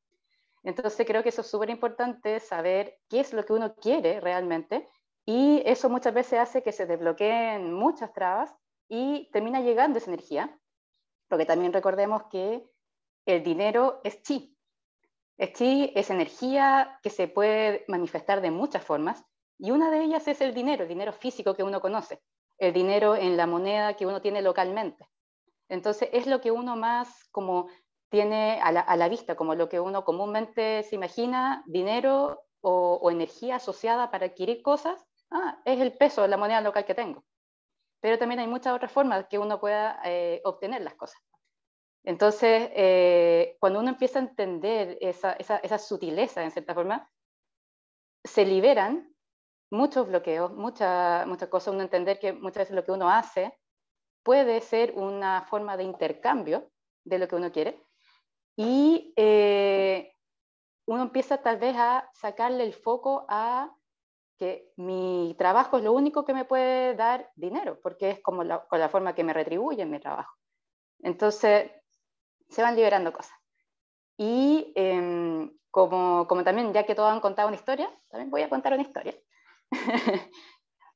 Entonces 0.63 1.07
creo 1.07 1.23
que 1.23 1.31
eso 1.31 1.41
es 1.41 1.47
súper 1.47 1.71
importante, 1.71 2.39
saber 2.41 2.99
qué 3.09 3.21
es 3.21 3.33
lo 3.33 3.45
que 3.45 3.53
uno 3.55 3.75
quiere 3.77 4.21
realmente 4.21 4.89
y 5.27 5.63
eso 5.67 5.89
muchas 5.89 6.15
veces 6.15 6.39
hace 6.39 6.63
que 6.63 6.73
se 6.73 6.87
desbloqueen 6.87 7.73
muchas 7.73 8.13
trabas 8.13 8.55
y 8.89 9.31
termina 9.33 9.61
llegando 9.61 9.99
esa 9.99 10.11
energía, 10.11 10.59
porque 11.29 11.47
también 11.47 11.73
recordemos 11.73 12.25
que 12.31 12.69
el 13.27 13.43
dinero 13.43 14.01
es 14.05 14.23
chi. 14.23 14.57
Es 15.39 15.53
chi 15.53 15.93
es 15.95 16.11
energía 16.11 16.99
que 17.03 17.11
se 17.11 17.29
puede 17.29 17.85
manifestar 17.89 18.41
de 18.41 18.51
muchas 18.51 18.85
formas 18.85 19.25
y 19.59 19.71
una 19.71 19.91
de 19.91 20.03
ellas 20.03 20.27
es 20.29 20.41
el 20.41 20.55
dinero, 20.55 20.83
el 20.83 20.89
dinero 20.89 21.13
físico 21.13 21.55
que 21.55 21.63
uno 21.63 21.81
conoce, 21.81 22.23
el 22.59 22.73
dinero 22.73 23.15
en 23.15 23.37
la 23.37 23.47
moneda 23.47 23.95
que 23.95 24.07
uno 24.07 24.21
tiene 24.21 24.43
localmente. 24.43 25.07
Entonces 25.69 26.09
es 26.13 26.27
lo 26.27 26.41
que 26.41 26.51
uno 26.51 26.77
más 26.77 27.25
como 27.31 27.69
tiene 28.11 28.61
a 28.61 28.73
la, 28.73 29.09
vista, 29.09 29.37
como 29.37 29.55
lo 29.55 29.69
que 29.69 29.79
uno 29.79 30.05
comúnmente 30.05 30.83
se 30.83 30.97
imagina, 30.97 31.63
dinero 31.67 32.43
o, 32.61 33.09
energía 33.11 33.57
asociada 33.57 34.11
para 34.11 34.27
adquirir 34.27 34.63
cosas, 34.63 35.07
ah, 35.31 35.61
es 35.65 35.81
el 35.81 35.97
peso 35.97 36.27
la 36.27 36.37
moneda 36.37 36.61
local 36.61 36.85
que 36.85 36.95
tengo. 36.95 37.25
Pero 38.01 38.19
también 38.19 38.41
hay 38.41 38.47
muchas 38.47 38.75
otras 38.75 38.91
formas 38.91 39.27
que 39.29 39.39
uno 39.39 39.61
pueda 39.61 40.01
eh, 40.05 40.41
obtener 40.45 40.83
las 40.83 40.95
cosas. 40.95 41.21
Entonces, 42.05 42.71
eh, 42.75 43.57
cuando 43.61 43.79
uno 43.81 43.91
empieza 43.91 44.19
a 44.19 44.23
entender 44.23 44.97
esa, 45.01 45.35
esa, 45.35 45.59
esa, 45.59 45.79
sutileza, 45.79 46.43
en 46.43 46.51
cierta 46.51 46.75
forma, 46.75 47.11
se 48.25 48.47
liberan 48.47 49.15
muchos 49.71 50.07
bloqueos, 50.09 50.53
muchas 50.53 51.27
muchas 51.27 51.49
cosas, 51.49 51.75
uno 51.75 51.83
entender 51.83 52.19
que 52.19 52.33
muchas 52.33 52.63
veces 52.63 52.77
lo 52.77 52.85
que 52.85 52.93
uno 52.93 53.11
hace 53.11 53.57
puede 54.23 54.61
ser 54.61 54.93
una 54.97 55.43
forma 55.43 55.77
de 55.77 55.85
intercambio 55.85 56.71
de 57.05 57.19
lo 57.19 57.29
que 57.29 57.37
uno 57.37 57.53
quiere, 57.53 57.83
y 58.57 59.13
eh, 59.17 60.15
uno 60.87 61.03
empieza 61.03 61.39
tal 61.39 61.59
vez 61.59 61.77
a 61.77 62.11
sacarle 62.13 62.65
el 62.65 62.75
foco 62.75 63.27
a 63.29 63.75
que 64.41 64.73
mi 64.77 65.37
trabajo 65.39 65.77
es 65.77 65.85
lo 65.85 65.93
único 65.93 66.25
que 66.25 66.33
me 66.33 66.47
puede 66.47 66.95
dar 66.95 67.31
dinero, 67.37 67.79
porque 67.83 68.09
es 68.09 68.23
como 68.23 68.43
la, 68.43 68.65
con 68.67 68.81
la 68.81 68.89
forma 68.89 69.15
que 69.15 69.23
me 69.23 69.35
retribuye 69.35 69.85
mi 69.85 70.01
trabajo. 70.01 70.35
Entonces, 71.01 71.71
se 72.49 72.63
van 72.63 72.75
liberando 72.75 73.13
cosas. 73.13 73.37
Y 74.17 74.73
em, 74.77 75.55
como, 75.71 76.27
como, 76.27 76.43
también, 76.43 76.73
ya 76.73 76.87
que 76.87 76.95
todos 76.95 77.13
han 77.13 77.21
contado 77.21 77.49
una 77.49 77.59
historia, 77.59 77.91
también 78.09 78.31
voy 78.31 78.41
a 78.41 78.49
contar 78.49 78.73
una 78.73 78.83
historia. 78.83 79.15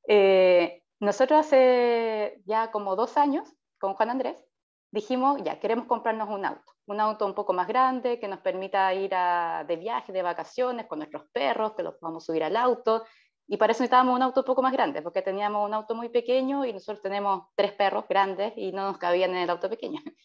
Eh, 0.07 0.83
nosotros 0.99 1.39
hace 1.39 2.39
ya 2.45 2.69
como 2.69 2.95
dos 2.95 3.17
años, 3.17 3.51
con 3.79 3.95
Juan 3.95 4.11
Andrés, 4.11 4.45
dijimos, 4.91 5.41
ya, 5.43 5.59
queremos 5.59 5.87
comprarnos 5.87 6.29
un 6.29 6.45
auto, 6.45 6.73
un 6.85 6.99
auto 6.99 7.25
un 7.25 7.33
poco 7.33 7.53
más 7.53 7.67
grande 7.67 8.19
que 8.19 8.27
nos 8.27 8.39
permita 8.41 8.93
ir 8.93 9.09
de 9.09 9.75
viaje, 9.77 10.13
de 10.13 10.21
vacaciones 10.21 10.85
con 10.85 10.99
nuestros 10.99 11.23
perros, 11.31 11.73
que 11.73 11.81
los 11.81 11.95
podamos 11.95 12.23
subir 12.23 12.43
al 12.43 12.55
auto. 12.55 13.03
Y 13.47 13.57
para 13.57 13.71
eso 13.71 13.83
necesitábamos 13.83 14.15
un 14.15 14.23
auto 14.23 14.41
un 14.41 14.45
poco 14.45 14.61
más 14.61 14.73
grande, 14.73 15.01
porque 15.01 15.21
teníamos 15.21 15.65
un 15.65 15.73
auto 15.73 15.93
muy 15.93 16.09
pequeño 16.09 16.65
y 16.65 16.73
nosotros 16.73 17.01
tenemos 17.01 17.47
tres 17.55 17.73
perros 17.73 18.05
grandes 18.07 18.53
y 18.55 18.71
no 18.71 18.83
nos 18.83 18.97
cabían 18.97 19.31
en 19.31 19.37
el 19.37 19.49
auto 19.49 19.69
pequeño. 19.69 20.01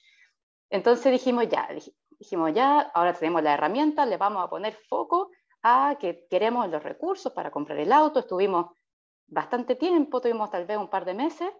Entonces 0.70 1.12
dijimos, 1.12 1.48
ya, 1.48 1.68
dijimos, 2.18 2.52
ya, 2.54 2.80
ahora 2.80 3.12
tenemos 3.12 3.42
la 3.42 3.54
herramienta, 3.54 4.06
le 4.06 4.16
vamos 4.16 4.44
a 4.44 4.48
poner 4.48 4.74
foco 4.88 5.30
a 5.62 5.96
que 6.00 6.26
queremos 6.30 6.68
los 6.70 6.82
recursos 6.82 7.32
para 7.32 7.50
comprar 7.50 7.78
el 7.78 7.92
auto. 7.92 8.20
Estuvimos 8.20 8.66
bastante 9.26 9.74
tiempo, 9.76 10.20
tuvimos 10.20 10.50
tal 10.50 10.64
vez 10.64 10.78
un 10.78 10.88
par 10.88 11.04
de 11.04 11.14
meses, 11.14 11.50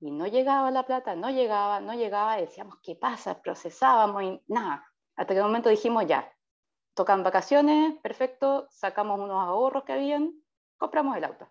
y 0.00 0.10
no 0.10 0.26
llegaba 0.26 0.70
la 0.70 0.84
plata, 0.84 1.14
no 1.14 1.30
llegaba, 1.30 1.80
no 1.80 1.94
llegaba, 1.94 2.38
y 2.38 2.42
decíamos, 2.42 2.76
¿qué 2.82 2.96
pasa? 2.96 3.40
Procesábamos 3.40 4.22
y 4.22 4.42
nada. 4.46 4.86
Hasta 5.16 5.34
que 5.34 5.40
un 5.40 5.46
momento 5.46 5.70
dijimos, 5.70 6.06
ya, 6.06 6.30
tocan 6.94 7.22
vacaciones, 7.22 7.98
perfecto, 8.02 8.66
sacamos 8.70 9.18
unos 9.18 9.42
ahorros 9.42 9.84
que 9.84 9.92
habían, 9.92 10.32
compramos 10.76 11.16
el 11.16 11.24
auto. 11.24 11.48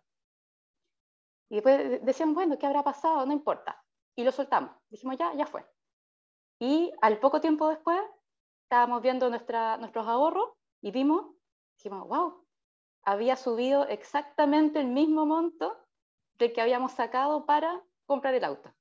Y 1.50 1.56
después 1.56 2.04
decíamos, 2.04 2.36
bueno, 2.36 2.58
¿qué 2.58 2.66
habrá 2.66 2.84
pasado? 2.84 3.26
No 3.26 3.34
importa. 3.34 3.84
Y 4.16 4.24
lo 4.24 4.32
soltamos. 4.32 4.76
Dijimos, 4.90 5.18
ya, 5.18 5.34
ya 5.34 5.46
fue. 5.46 5.66
Y 6.60 6.92
al 7.02 7.20
poco 7.20 7.42
tiempo 7.42 7.68
después, 7.70 8.02
estábamos 8.64 9.02
viendo 9.02 9.30
nuestra, 9.30 9.78
nuestros 9.78 10.08
ahorros 10.08 10.52
y 10.82 10.92
vimos, 10.92 11.36
dijimos, 11.78 12.08
wow, 12.08 12.46
había 13.04 13.36
subido 13.36 13.88
exactamente 13.88 14.80
el 14.80 14.88
mismo 14.88 15.26
monto 15.26 15.78
del 16.38 16.54
que 16.54 16.62
habíamos 16.62 16.94
sacado 16.94 17.46
para 17.46 17.84
comprar 18.06 18.34
el 18.34 18.44
auto. 18.44 18.74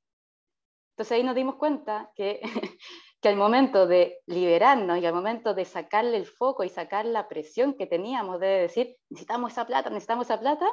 Entonces 0.93 1.13
ahí 1.13 1.25
nos 1.25 1.35
dimos 1.35 1.57
cuenta 1.57 2.13
que, 2.15 2.41
que 3.25 3.31
al 3.31 3.37
momento 3.37 3.87
de 3.87 4.21
liberarnos 4.27 4.99
y 4.99 5.07
al 5.07 5.15
momento 5.15 5.55
de 5.55 5.65
sacarle 5.65 6.19
el 6.19 6.27
foco 6.27 6.63
y 6.63 6.69
sacar 6.69 7.07
la 7.07 7.27
presión 7.27 7.73
que 7.73 7.87
teníamos 7.87 8.39
de 8.39 8.49
decir, 8.49 8.99
necesitamos 9.09 9.53
esa 9.53 9.67
plata, 9.67 9.89
necesitamos 9.89 10.27
esa 10.27 10.39
plata, 10.39 10.71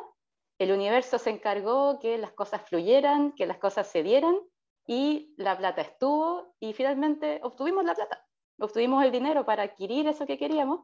el 0.60 0.74
universo 0.74 1.18
se 1.18 1.30
encargó 1.30 1.98
que 2.00 2.18
las 2.18 2.34
cosas 2.34 2.62
fluyeran, 2.68 3.32
que 3.36 3.46
las 3.46 3.58
cosas 3.58 3.88
se 3.88 4.04
dieran 4.04 4.38
y 4.86 5.34
la 5.38 5.58
plata 5.58 5.80
estuvo 5.80 6.54
y 6.60 6.74
finalmente 6.74 7.40
obtuvimos 7.42 7.86
la 7.86 7.96
plata, 7.96 8.28
obtuvimos 8.60 9.02
el 9.06 9.14
dinero 9.14 9.46
para 9.46 9.64
adquirir 9.64 10.06
eso 10.08 10.26
que 10.26 10.38
queríamos 10.38 10.82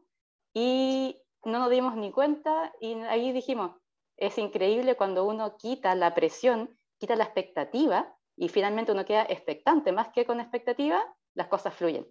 y 0.54 1.20
no 1.44 1.58
nos 1.58 1.68
dimos 1.68 1.96
ni 1.96 2.12
cuenta 2.12 2.72
y 2.80 2.94
ahí 3.02 3.30
dijimos, 3.30 3.72
es 4.16 4.38
increíble 4.38 4.96
cuando 4.96 5.26
uno 5.26 5.58
quita 5.58 5.94
la 5.94 6.14
presión, 6.14 6.78
quita 6.96 7.14
la 7.14 7.24
expectativa 7.24 8.16
y 8.38 8.48
finalmente 8.48 8.92
uno 8.92 9.04
queda 9.04 9.24
expectante, 9.28 9.92
más 9.92 10.08
que 10.14 10.24
con 10.24 10.40
expectativa, 10.40 11.04
las 11.38 11.46
cosas 11.46 11.72
fluyen. 11.72 12.06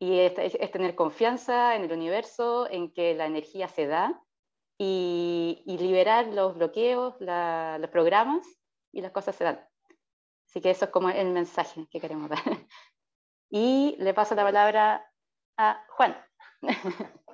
Y 0.00 0.18
es, 0.18 0.34
tener 0.72 0.94
confianza 0.94 1.76
en 1.76 1.84
el 1.84 1.92
universo, 1.92 2.66
en 2.70 2.90
que 2.90 3.14
la 3.14 3.26
energía 3.26 3.68
se 3.68 3.86
da 3.86 4.18
y, 4.78 5.62
liberar 5.66 6.28
los 6.28 6.56
bloqueos, 6.56 7.16
los 7.20 7.90
programas 7.90 8.46
y 8.92 9.02
las 9.02 9.12
cosas 9.12 9.36
se 9.36 9.44
dan. 9.44 9.62
Así 10.48 10.62
que 10.62 10.70
eso 10.70 10.86
es 10.86 10.90
como 10.90 11.10
el 11.10 11.30
mensaje 11.32 11.86
que 11.90 12.00
queremos 12.00 12.30
dar. 12.30 12.40
Y 13.52 13.96
le 13.98 14.14
paso 14.14 14.36
la 14.36 14.44
palabra 14.44 15.12
a 15.58 15.84
Juan. 15.88 16.16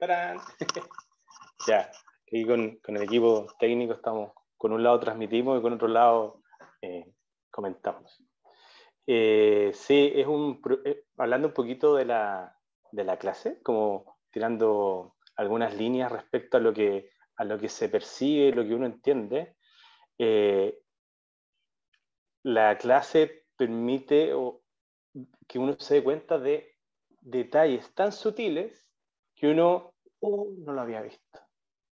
ya, 1.66 1.90
aquí 2.22 2.46
con, 2.46 2.76
con, 2.76 2.96
el 2.96 3.02
equipo 3.02 3.48
técnico 3.58 3.94
estamos, 3.94 4.32
con 4.56 4.72
un 4.72 4.84
lado 4.84 5.00
transmitimos 5.00 5.58
y 5.58 5.62
con 5.62 5.72
otro 5.72 5.88
lado 5.88 6.40
eh, 6.80 7.12
comentamos. 7.50 8.23
Eh, 9.06 9.70
sí, 9.74 10.12
es 10.14 10.26
un, 10.26 10.60
eh, 10.84 11.04
hablando 11.18 11.48
un 11.48 11.54
poquito 11.54 11.94
de 11.94 12.06
la, 12.06 12.58
de 12.90 13.04
la 13.04 13.18
clase, 13.18 13.62
como 13.62 14.18
tirando 14.30 15.16
algunas 15.36 15.76
líneas 15.76 16.10
respecto 16.10 16.56
a 16.56 16.60
lo 16.60 16.72
que, 16.72 17.10
a 17.36 17.44
lo 17.44 17.58
que 17.58 17.68
se 17.68 17.88
percibe, 17.88 18.54
lo 18.54 18.64
que 18.64 18.74
uno 18.74 18.86
entiende. 18.86 19.56
la 22.42 22.76
clase 22.78 23.46
permite 23.56 24.32
que 25.46 25.58
uno 25.58 25.76
se 25.78 25.94
dé 25.94 26.04
cuenta 26.04 26.38
de 26.38 26.76
detalles 27.20 27.94
tan 27.94 28.12
sutiles 28.12 28.88
que 29.34 29.48
uno 29.48 29.94
oh, 30.20 30.48
no 30.58 30.72
lo 30.72 30.80
había 30.80 31.02
visto. 31.02 31.40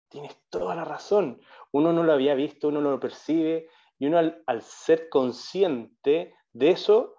Tienes 0.08 0.36
toda 0.50 0.74
la 0.74 0.84
razón. 0.84 1.40
Uno 1.72 1.92
no 1.92 2.02
lo 2.02 2.12
había 2.12 2.34
visto, 2.34 2.68
uno 2.68 2.80
no 2.80 2.90
lo 2.90 3.00
percibe 3.00 3.68
y 3.98 4.06
uno 4.06 4.18
al, 4.18 4.62
ser 4.62 5.08
consciente 5.08 6.34
de 6.52 6.70
eso 6.70 7.14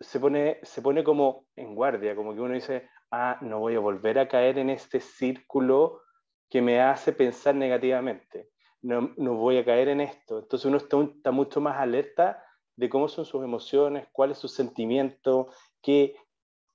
se 0.00 0.20
pone, 0.20 0.58
se 0.62 0.82
pone 0.82 1.04
como 1.04 1.46
en 1.56 1.74
guardia, 1.74 2.14
como 2.14 2.34
que 2.34 2.40
uno 2.40 2.54
dice, 2.54 2.88
ah, 3.10 3.38
no 3.40 3.60
voy 3.60 3.74
a 3.74 3.80
volver 3.80 4.18
a 4.18 4.28
caer 4.28 4.58
en 4.58 4.70
este 4.70 5.00
círculo 5.00 6.02
que 6.50 6.60
me 6.60 6.80
hace 6.80 7.12
pensar 7.12 7.54
negativamente. 7.54 8.50
No, 8.82 9.12
no 9.16 9.34
voy 9.34 9.58
a 9.58 9.64
caer 9.64 9.88
en 9.88 10.00
esto. 10.00 10.40
Entonces 10.40 10.66
uno 10.66 10.78
está, 10.78 11.30
mucho 11.30 11.60
más 11.60 11.78
alerta 11.78 12.44
de 12.76 12.88
cómo 12.88 13.08
son 13.08 13.24
sus 13.24 13.44
emociones, 13.44 14.08
cuál 14.12 14.32
es 14.32 14.38
su 14.38 14.48
sentimiento, 14.48 15.48
qué, 15.80 16.16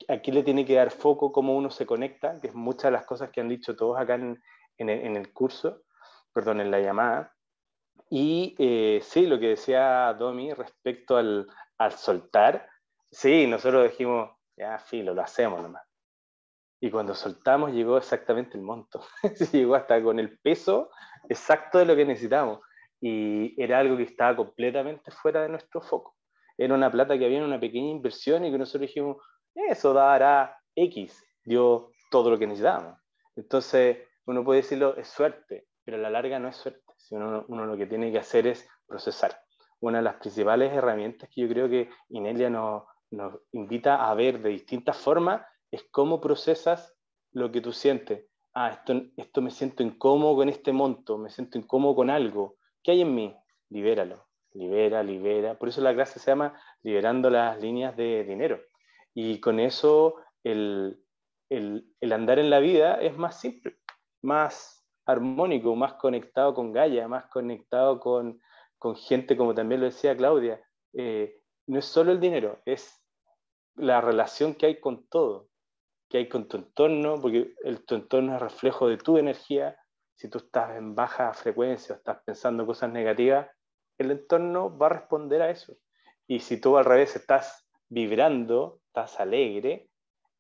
aquí 0.08 0.32
le 0.32 0.44
tiene 0.44 0.66
que 0.66 0.76
dar 0.76 0.92
foco, 0.92 1.32
cómo 1.32 1.56
uno 1.56 1.70
se 1.70 1.86
conecta, 1.86 2.40
que 2.40 2.48
es 2.48 2.56
muchas 2.56 2.86
de 2.86 2.92
las 2.92 3.06
cosas 3.06 3.30
que 3.30 3.42
han 3.42 3.50
dicho 3.50 3.76
todos 3.76 4.00
acá 4.00 4.16
en, 4.16 4.40
el, 4.78 5.34
curso, 5.34 5.82
perdón, 6.32 6.62
en 6.62 6.72
la 6.72 6.80
llamada. 6.80 7.34
Y 8.10 8.56
eh, 8.58 9.00
sí, 9.04 9.26
lo 9.26 9.38
que 9.38 9.50
decía 9.50 10.16
Domi 10.18 10.54
respecto 10.54 11.18
al, 11.18 11.48
soltar, 11.92 12.70
sí, 13.12 13.48
nosotros 13.48 13.84
dijimos, 13.92 14.32
ya, 14.56 14.80
filo, 14.80 15.14
lo 15.14 15.22
hacemos 15.22 15.62
nomás. 15.62 15.84
Y 16.80 16.92
cuando 16.92 17.16
soltamos 17.16 17.72
llegó 17.72 17.98
exactamente 17.98 18.58
el 18.58 18.64
monto, 18.64 19.04
llegó 19.52 19.76
hasta 19.76 20.02
con 20.02 20.20
el 20.20 20.38
peso 20.40 20.92
exacto 21.30 21.80
de 21.80 21.86
lo 21.86 21.96
que 21.96 22.06
necesitamos. 22.06 22.60
Y 23.00 23.60
era 23.62 23.80
algo 23.80 23.98
que 23.98 24.04
estaba 24.04 24.36
completamente 24.36 25.12
fuera 25.12 25.42
de 25.42 25.50
nuestro 25.50 25.82
foco. 25.82 26.16
Era 26.58 26.74
una 26.74 26.92
plata 26.92 27.18
que 27.18 27.26
había 27.26 27.38
en 27.38 27.44
una 27.44 27.60
pequeña 27.60 27.90
inversión 27.90 28.46
y 28.46 28.52
que 28.52 28.58
nosotros 28.58 28.82
dijimos, 28.82 29.18
eso 29.54 29.94
dará 29.94 30.60
X, 30.76 31.24
dio 31.44 31.92
todo 32.10 32.32
lo 32.32 32.40
que 32.40 32.48
necesitábamos. 32.48 33.00
Entonces, 33.36 33.98
uno 34.26 34.44
puede 34.44 34.62
decirlo, 34.62 34.96
es 34.98 35.08
suerte, 35.08 35.68
pero 35.84 35.98
a 35.98 36.00
la 36.00 36.10
larga 36.10 36.40
no 36.40 36.48
es 36.48 36.56
suerte. 36.56 36.82
Si 36.98 37.16
uno, 37.16 37.46
lo 37.48 37.78
que 37.78 37.86
tiene 37.86 38.12
que 38.12 38.20
hacer 38.20 38.48
es 38.48 38.68
procesar. 38.88 39.40
Una 39.80 40.00
de 40.00 40.04
las 40.04 40.16
principales 40.16 40.74
herramientas 40.74 41.30
que 41.30 41.42
yo 41.42 41.48
creo 41.48 41.70
que 41.70 41.90
Inelia 42.10 42.50
nos, 42.50 42.84
nos 43.12 43.40
invita 43.52 44.10
a 44.10 44.14
ver 44.16 44.42
de 44.42 44.50
distintas 44.50 44.98
formas 44.98 45.42
es 45.72 45.86
cómo 45.92 46.20
procesas 46.20 46.96
lo 47.32 47.52
que 47.52 47.62
tú 47.62 47.72
sientes. 47.72 48.28
Ah, 48.54 48.70
esto, 48.72 48.94
esto 49.18 49.42
me 49.42 49.52
siento 49.52 49.84
incómodo 49.84 50.38
con 50.38 50.50
este 50.50 50.72
monto, 50.72 51.18
me 51.18 51.30
siento 51.30 51.58
incómodo 51.58 51.96
con 51.96 52.10
algo. 52.10 52.58
¿Qué 52.82 52.92
hay 52.92 53.02
en 53.02 53.14
mí? 53.14 53.36
Libéralo, 53.70 54.28
libera, 54.54 55.04
libera. 55.04 55.58
Por 55.58 55.70
eso 55.70 55.82
la 55.82 55.94
clase 55.94 56.20
se 56.20 56.32
llama 56.32 56.60
Liberando 56.82 57.30
las 57.30 57.62
líneas 57.62 57.96
de 57.96 58.24
dinero. 58.24 58.60
Y 59.14 59.40
con 59.40 59.60
eso 59.60 60.16
el, 60.44 61.04
andar 62.12 62.40
en 62.40 62.50
la 62.50 62.60
vida 62.60 62.96
es 62.96 63.18
más 63.18 63.40
simple, 63.40 63.78
más 64.22 64.86
armónico, 65.06 65.76
más 65.76 65.94
conectado 65.94 66.54
con 66.54 66.72
Gaia, 66.72 67.08
más 67.08 67.26
conectado 67.28 68.00
con, 68.00 68.42
gente, 68.96 69.38
como 69.38 69.54
también 69.54 69.82
lo 69.82 69.88
decía 69.88 70.16
Claudia. 70.16 70.62
Eh, 70.94 71.42
no 71.68 71.80
es 71.80 71.86
solo 71.86 72.12
el 72.12 72.20
dinero, 72.20 72.62
es 72.66 73.04
la 73.76 74.02
relación 74.02 74.56
que 74.56 74.68
hay 74.68 74.80
con 74.80 75.08
todo, 75.08 75.50
que 76.10 76.20
hay 76.20 76.30
con 76.30 76.48
tu 76.48 76.58
entorno, 76.58 77.20
porque 77.22 77.54
el, 77.64 77.86
tu 77.86 77.96
entorno 77.96 78.36
es 78.36 78.42
reflejo 78.42 78.88
de 78.88 78.98
tu 78.98 79.18
energía. 79.18 79.78
Si 80.16 80.30
tú 80.30 80.40
estás 80.40 80.78
en 80.78 80.96
baja 80.96 81.34
frecuencia 81.34 81.94
o 81.96 81.98
estás 81.98 82.20
pensando 82.26 82.66
cosas 82.66 82.92
negativas, 82.92 83.48
el 83.98 84.12
entorno 84.12 84.76
va 84.78 84.88
a 84.88 84.90
responder 84.90 85.42
a 85.42 85.50
eso. 85.50 85.76
Y 86.28 86.40
si 86.40 86.60
tú 86.60 86.78
al 86.78 86.86
revés 86.86 87.16
estás 87.16 87.68
vibrando, 87.90 88.82
estás 88.88 89.20
alegre, 89.20 89.90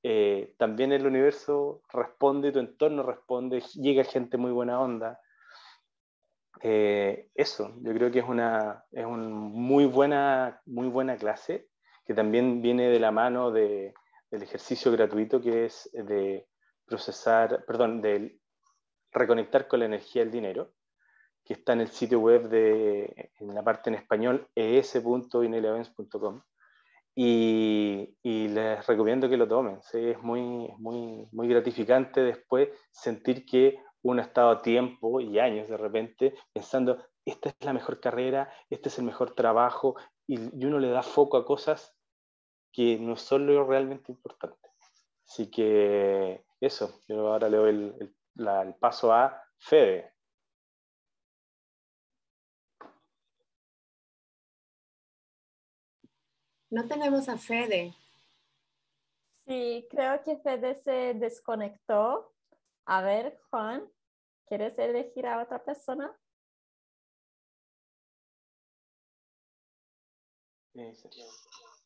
eh, 0.03 0.53
también 0.57 0.91
el 0.91 1.05
universo 1.05 1.81
responde, 1.91 2.51
tu 2.51 2.59
entorno 2.59 3.03
responde, 3.03 3.61
llega 3.75 4.03
gente 4.03 4.37
muy 4.37 4.51
buena 4.51 4.79
onda. 4.79 5.19
Eh, 6.61 7.29
eso, 7.35 7.73
yo 7.81 7.93
creo 7.93 8.11
que 8.11 8.19
es 8.19 8.25
una, 8.27 8.85
es 8.91 9.05
muy, 9.05 9.85
buena, 9.85 10.61
muy 10.65 10.87
buena 10.87 11.17
clase, 11.17 11.67
que 12.05 12.13
también 12.13 12.61
viene 12.61 12.89
de 12.89 12.99
la 12.99 13.11
mano 13.11 13.51
de, 13.51 13.93
del 14.31 14.43
ejercicio 14.43 14.91
gratuito 14.91 15.41
que 15.41 15.65
es 15.65 15.89
de 15.93 16.47
procesar, 16.85 17.65
perdón, 17.65 18.01
de 18.01 18.39
reconectar 19.11 19.67
con 19.67 19.79
la 19.79 19.85
energía 19.85 20.23
del 20.23 20.31
dinero, 20.31 20.71
que 21.43 21.53
está 21.53 21.73
en 21.73 21.81
el 21.81 21.89
sitio 21.89 22.19
web 22.19 22.49
de, 22.49 23.31
en 23.39 23.53
la 23.53 23.63
parte 23.63 23.89
en 23.89 23.95
español, 23.95 24.47
es.ineliavens.com. 24.55 26.41
Y, 27.19 28.15
les 28.23 28.85
recomiendo 28.85 29.27
que 29.27 29.37
lo 29.37 29.47
tomen. 29.47 29.79
Es 29.91 30.21
muy, 30.21 30.71
muy, 30.77 31.27
muy 31.31 31.47
gratificante 31.47 32.21
después 32.21 32.69
sentir 32.91 33.43
que 33.45 33.79
uno 34.03 34.21
ha 34.21 34.25
estado 34.25 34.49
a 34.49 34.61
tiempo 34.61 35.19
y 35.19 35.39
años 35.39 35.67
de 35.67 35.77
repente 35.77 36.35
pensando, 36.53 36.97
esta 37.25 37.49
es 37.49 37.55
la 37.61 37.73
mejor 37.73 37.99
carrera, 37.99 38.51
este 38.69 38.89
es 38.89 38.97
el 38.99 39.05
mejor 39.05 39.35
trabajo, 39.35 39.95
y, 40.27 40.37
uno 40.65 40.79
le 40.79 40.89
da 40.89 41.03
foco 41.03 41.37
a 41.37 41.45
cosas 41.45 41.95
que 42.71 42.99
no 42.99 43.15
son 43.15 43.47
lo 43.47 43.65
realmente 43.65 44.11
importante. 44.11 44.69
Así 45.27 45.49
que 45.49 46.45
eso, 46.61 47.01
yo 47.07 47.27
ahora 47.27 47.49
le 47.49 47.57
doy 47.57 47.69
el, 47.69 48.15
el 48.35 48.75
paso 48.75 49.13
a 49.13 49.41
Fede. 49.57 50.13
No 56.69 56.87
tenemos 56.87 57.29
a 57.29 57.37
Fede. 57.37 57.93
Sí, 59.45 59.87
creo 59.89 60.21
que 60.23 60.37
Fede 60.37 60.75
se 60.75 61.13
desconectó. 61.13 62.33
A 62.89 63.01
ver, 63.01 63.37
Juan, 63.49 63.85
¿quieres 64.47 64.79
elegir 64.79 65.27
a 65.27 65.43
otra 65.43 65.61
persona? 65.63 66.17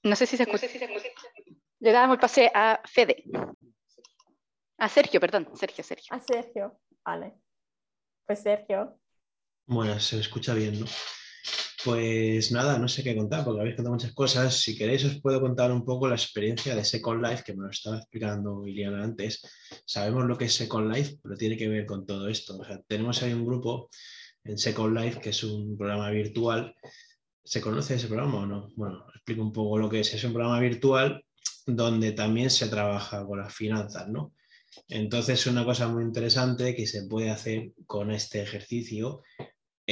No 0.03 0.15
sé 0.15 0.27
si 0.27 0.37
se 0.37 0.43
escucha. 0.43 0.67
Le 1.79 1.91
damos 1.91 2.15
el 2.15 2.19
pase 2.19 2.51
a 2.53 2.79
Fede. 2.85 3.23
A 4.77 4.89
Sergio, 4.89 5.19
perdón, 5.19 5.49
Sergio, 5.55 5.83
Sergio. 5.83 6.13
A 6.15 6.19
Sergio, 6.19 6.79
vale. 7.03 7.33
Pues 8.27 8.43
Sergio. 8.43 8.99
Bueno, 9.65 9.99
se 9.99 10.19
escucha 10.19 10.53
bien, 10.53 10.81
¿no? 10.81 10.85
Pues 11.83 12.51
nada, 12.51 12.77
no 12.77 12.87
sé 12.87 13.03
qué 13.03 13.15
contar, 13.15 13.43
porque 13.43 13.61
habéis 13.61 13.75
contado 13.75 13.95
muchas 13.95 14.13
cosas. 14.13 14.55
Si 14.55 14.77
queréis, 14.77 15.03
os 15.03 15.19
puedo 15.19 15.41
contar 15.41 15.71
un 15.71 15.83
poco 15.83 16.07
la 16.07 16.13
experiencia 16.13 16.75
de 16.75 16.85
Second 16.85 17.25
Life, 17.25 17.43
que 17.43 17.55
me 17.55 17.63
lo 17.63 17.71
estaba 17.71 17.97
explicando 17.97 18.67
Iliana 18.67 19.03
antes. 19.03 19.41
Sabemos 19.85 20.25
lo 20.25 20.37
que 20.37 20.45
es 20.45 20.53
Second 20.53 20.93
Life, 20.93 21.17
pero 21.23 21.35
tiene 21.35 21.57
que 21.57 21.67
ver 21.67 21.87
con 21.87 22.05
todo 22.05 22.27
esto. 22.27 22.59
O 22.59 22.63
sea, 22.63 22.79
tenemos 22.87 23.23
ahí 23.23 23.33
un 23.33 23.45
grupo 23.45 23.89
en 24.43 24.59
Second 24.59 24.95
Life, 24.95 25.21
que 25.21 25.29
es 25.31 25.43
un 25.43 25.75
programa 25.75 26.11
virtual. 26.11 26.75
¿Se 27.43 27.61
conoce 27.61 27.95
ese 27.95 28.07
programa 28.07 28.41
o 28.41 28.45
no? 28.45 28.69
Bueno, 28.75 29.05
explico 29.15 29.41
un 29.41 29.51
poco 29.51 29.79
lo 29.79 29.89
que 29.89 30.01
es. 30.01 30.13
Es 30.13 30.23
un 30.23 30.33
programa 30.33 30.59
virtual 30.59 31.25
donde 31.65 32.11
también 32.11 32.51
se 32.51 32.67
trabaja 32.67 33.25
con 33.25 33.39
las 33.39 33.55
finanzas, 33.55 34.07
¿no? 34.07 34.33
Entonces, 34.87 35.47
una 35.47 35.65
cosa 35.65 35.87
muy 35.87 36.03
interesante 36.03 36.75
que 36.75 36.87
se 36.87 37.07
puede 37.07 37.29
hacer 37.29 37.71
con 37.87 38.11
este 38.11 38.41
ejercicio 38.41 39.21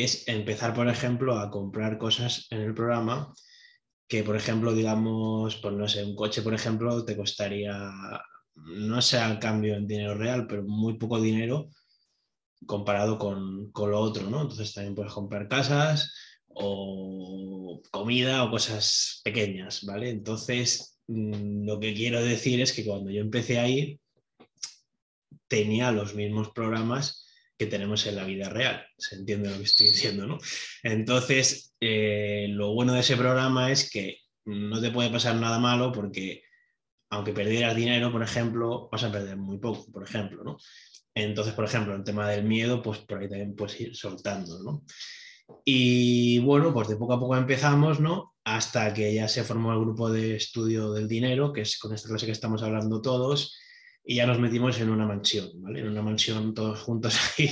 es 0.04 0.28
empezar, 0.28 0.74
por 0.74 0.88
ejemplo, 0.88 1.38
a 1.40 1.50
comprar 1.50 1.98
cosas 1.98 2.48
en 2.50 2.62
el 2.62 2.74
programa 2.74 3.34
que, 4.08 4.24
por 4.24 4.36
ejemplo, 4.36 4.74
digamos, 4.74 5.58
pues 5.58 5.74
no 5.76 5.88
sé, 5.88 6.04
un 6.04 6.16
coche, 6.16 6.42
por 6.42 6.54
ejemplo, 6.54 7.06
te 7.06 7.16
costaría, 7.16 7.92
no 8.56 9.02
sé 9.02 9.20
al 9.20 9.40
cambio 9.40 9.76
en 9.76 9.88
dinero 9.88 10.16
real, 10.16 10.48
pero 10.48 10.64
muy 10.64 10.98
poco 10.98 11.22
dinero 11.22 11.70
comparado 12.66 13.18
con, 13.18 13.72
con 13.72 13.92
lo 13.92 14.00
otro, 14.00 14.30
¿no? 14.30 14.42
Entonces 14.42 14.74
también 14.74 14.96
puedes 14.96 15.14
comprar 15.14 15.48
casas 15.48 16.14
o 16.48 17.82
comida 17.92 18.44
o 18.44 18.52
cosas 18.52 19.22
pequeñas, 19.24 19.86
¿vale? 19.86 20.10
Entonces, 20.10 21.00
mm, 21.08 21.66
lo 21.66 21.80
que 21.80 21.94
quiero 21.94 22.22
decir 22.22 22.62
es 22.62 22.74
que 22.74 22.86
cuando 22.86 23.12
yo 23.12 23.22
empecé 23.22 23.60
a 23.60 23.68
ir, 23.68 24.00
tenía 25.48 25.92
los 25.92 26.16
mismos 26.16 26.52
programas 26.52 27.29
que 27.60 27.68
tenemos 27.68 28.08
en 28.08 28.16
la 28.16 28.24
vida 28.24 28.48
real. 28.50 28.88
Se 28.98 29.16
entiende 29.16 29.50
lo 29.50 29.58
que 29.58 29.64
estoy 29.64 29.88
diciendo, 29.88 30.26
¿no? 30.26 30.38
Entonces, 30.82 31.76
eh, 31.82 32.48
lo 32.50 32.74
bueno 32.74 32.94
de 32.94 33.02
ese 33.02 33.18
programa 33.18 33.70
es 33.70 33.92
que 33.92 34.20
no 34.46 34.80
te 34.80 34.92
puede 34.92 35.10
pasar 35.10 35.36
nada 35.36 35.60
malo 35.60 35.92
porque 35.92 36.44
aunque 37.12 37.34
perdieras 37.34 37.76
dinero, 37.76 38.14
por 38.14 38.24
ejemplo, 38.24 38.88
vas 38.90 39.04
a 39.04 39.12
perder 39.12 39.36
muy 39.36 39.58
poco, 39.58 39.92
por 39.92 40.04
ejemplo, 40.04 40.42
¿no? 40.44 40.58
Entonces, 41.14 41.54
por 41.54 41.66
ejemplo, 41.66 41.94
el 41.94 42.04
tema 42.04 42.30
del 42.30 42.46
miedo, 42.46 42.82
pues 42.82 43.00
por 43.00 43.20
ahí 43.20 43.28
también 43.28 43.56
puedes 43.56 43.80
ir 43.82 43.94
soltando, 43.94 44.64
¿no? 44.64 44.84
Y 45.66 46.40
bueno, 46.40 46.74
pues 46.74 46.88
de 46.88 46.96
poco 46.96 47.14
a 47.14 47.20
poco 47.20 47.36
empezamos, 47.36 48.00
¿no? 48.00 48.36
Hasta 48.46 48.94
que 48.94 49.14
ya 49.14 49.28
se 49.28 49.44
formó 49.44 49.74
el 49.74 49.82
grupo 49.82 50.10
de 50.10 50.38
estudio 50.38 50.94
del 50.94 51.10
dinero, 51.10 51.52
que 51.52 51.62
es 51.62 51.78
con 51.78 51.94
esta 51.94 52.08
clase 52.08 52.26
que 52.26 52.32
estamos 52.32 52.64
hablando 52.64 53.02
todos, 53.02 53.58
y 54.04 54.16
ya 54.16 54.26
nos 54.26 54.40
metimos 54.40 54.80
en 54.80 54.90
una 54.90 55.06
mansión, 55.06 55.50
¿vale? 55.62 55.82
En 55.82 55.88
una 55.88 56.02
mansión 56.02 56.54
todos 56.54 56.80
juntos 56.80 57.18
ahí, 57.38 57.52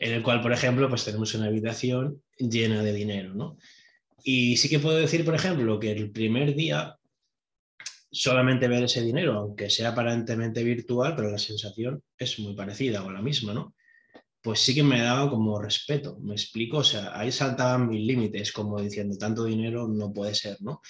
en 0.00 0.12
el 0.12 0.22
cual, 0.22 0.40
por 0.40 0.52
ejemplo, 0.52 0.88
pues 0.88 1.04
tenemos 1.04 1.34
una 1.34 1.46
habitación 1.46 2.22
llena 2.38 2.82
de 2.82 2.92
dinero, 2.92 3.34
¿no? 3.34 3.58
Y 4.22 4.56
sí 4.56 4.68
que 4.68 4.78
puedo 4.78 4.96
decir, 4.96 5.24
por 5.24 5.34
ejemplo, 5.34 5.78
que 5.78 5.92
el 5.92 6.10
primer 6.10 6.54
día 6.54 6.96
solamente 8.10 8.68
ver 8.68 8.84
ese 8.84 9.02
dinero, 9.02 9.34
aunque 9.34 9.68
sea 9.68 9.90
aparentemente 9.90 10.62
virtual, 10.62 11.14
pero 11.16 11.30
la 11.30 11.38
sensación 11.38 12.02
es 12.16 12.38
muy 12.38 12.54
parecida 12.54 13.02
o 13.02 13.10
la 13.10 13.20
misma, 13.20 13.52
¿no? 13.52 13.74
Pues 14.44 14.60
sí 14.60 14.74
que 14.74 14.82
me 14.82 15.00
daba 15.00 15.30
como 15.30 15.58
respeto, 15.58 16.18
me 16.20 16.34
explico, 16.34 16.76
o 16.76 16.84
sea, 16.84 17.18
ahí 17.18 17.32
saltaban 17.32 17.88
mis 17.88 18.04
límites, 18.06 18.52
como 18.52 18.78
diciendo, 18.78 19.16
tanto 19.16 19.46
dinero 19.46 19.88
no 19.88 20.12
puede 20.12 20.34
ser, 20.34 20.58
¿no? 20.60 20.82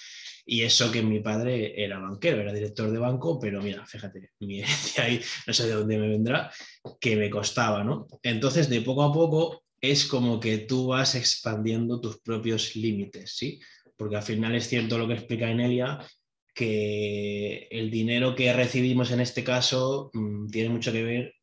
Y 0.45 0.63
eso 0.63 0.91
que 0.91 1.01
mi 1.01 1.21
padre 1.21 1.81
era 1.81 1.97
banquero, 1.99 2.41
era 2.41 2.51
director 2.51 2.91
de 2.91 2.99
banco, 2.99 3.39
pero 3.39 3.61
mira, 3.61 3.85
fíjate, 3.85 4.31
mi 4.41 4.59
herencia 4.59 5.05
ahí, 5.05 5.21
no 5.47 5.53
sé 5.53 5.67
de 5.67 5.73
dónde 5.73 5.97
me 5.97 6.09
vendrá, 6.09 6.51
que 6.99 7.15
me 7.15 7.29
costaba, 7.29 7.81
¿no? 7.81 8.07
Entonces, 8.23 8.67
de 8.67 8.81
poco 8.81 9.03
a 9.03 9.13
poco 9.13 9.63
es 9.79 10.03
como 10.05 10.37
que 10.37 10.57
tú 10.57 10.87
vas 10.87 11.15
expandiendo 11.15 12.01
tus 12.01 12.19
propios 12.19 12.75
límites, 12.75 13.37
¿sí? 13.37 13.61
Porque 13.95 14.17
al 14.17 14.23
final 14.23 14.53
es 14.53 14.67
cierto 14.67 14.97
lo 14.97 15.07
que 15.07 15.13
explica 15.13 15.49
Inelia, 15.49 16.05
que 16.53 17.69
el 17.71 17.89
dinero 17.89 18.35
que 18.35 18.51
recibimos 18.51 19.11
en 19.11 19.21
este 19.21 19.45
caso 19.45 20.09
mm, 20.11 20.47
tiene 20.47 20.69
mucho 20.71 20.91
que 20.91 21.03
ver 21.03 21.35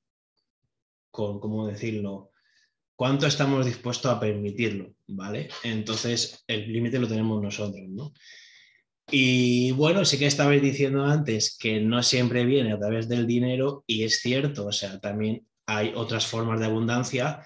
con, 1.13 1.39
¿cómo 1.39 1.69
decirlo? 1.69 2.31
¿Cuánto 2.97 3.27
estamos 3.29 3.65
dispuestos 3.65 4.11
a 4.11 4.19
permitirlo? 4.19 4.95
¿Vale? 5.07 5.49
Entonces, 5.63 6.43
el 6.49 6.73
límite 6.73 6.99
lo 6.99 7.07
tenemos 7.07 7.41
nosotros, 7.41 7.89
¿no? 7.89 8.13
Y 9.11 9.73
bueno, 9.73 10.05
sí 10.05 10.19
que 10.19 10.27
estabais 10.27 10.63
diciendo 10.63 11.05
antes 11.05 11.57
que 11.59 11.81
no 11.81 12.03
siempre 12.03 12.45
viene 12.45 12.73
a 12.73 12.79
través 12.79 13.09
del 13.09 13.27
dinero 13.27 13.85
y 13.87 14.05
es 14.05 14.21
cierto, 14.21 14.67
o 14.67 14.73
sea, 14.73 15.01
también 15.01 15.47
hay 15.67 15.93
otras 15.95 16.27
formas 16.27 16.61
de 16.61 16.67
abundancia 16.67 17.45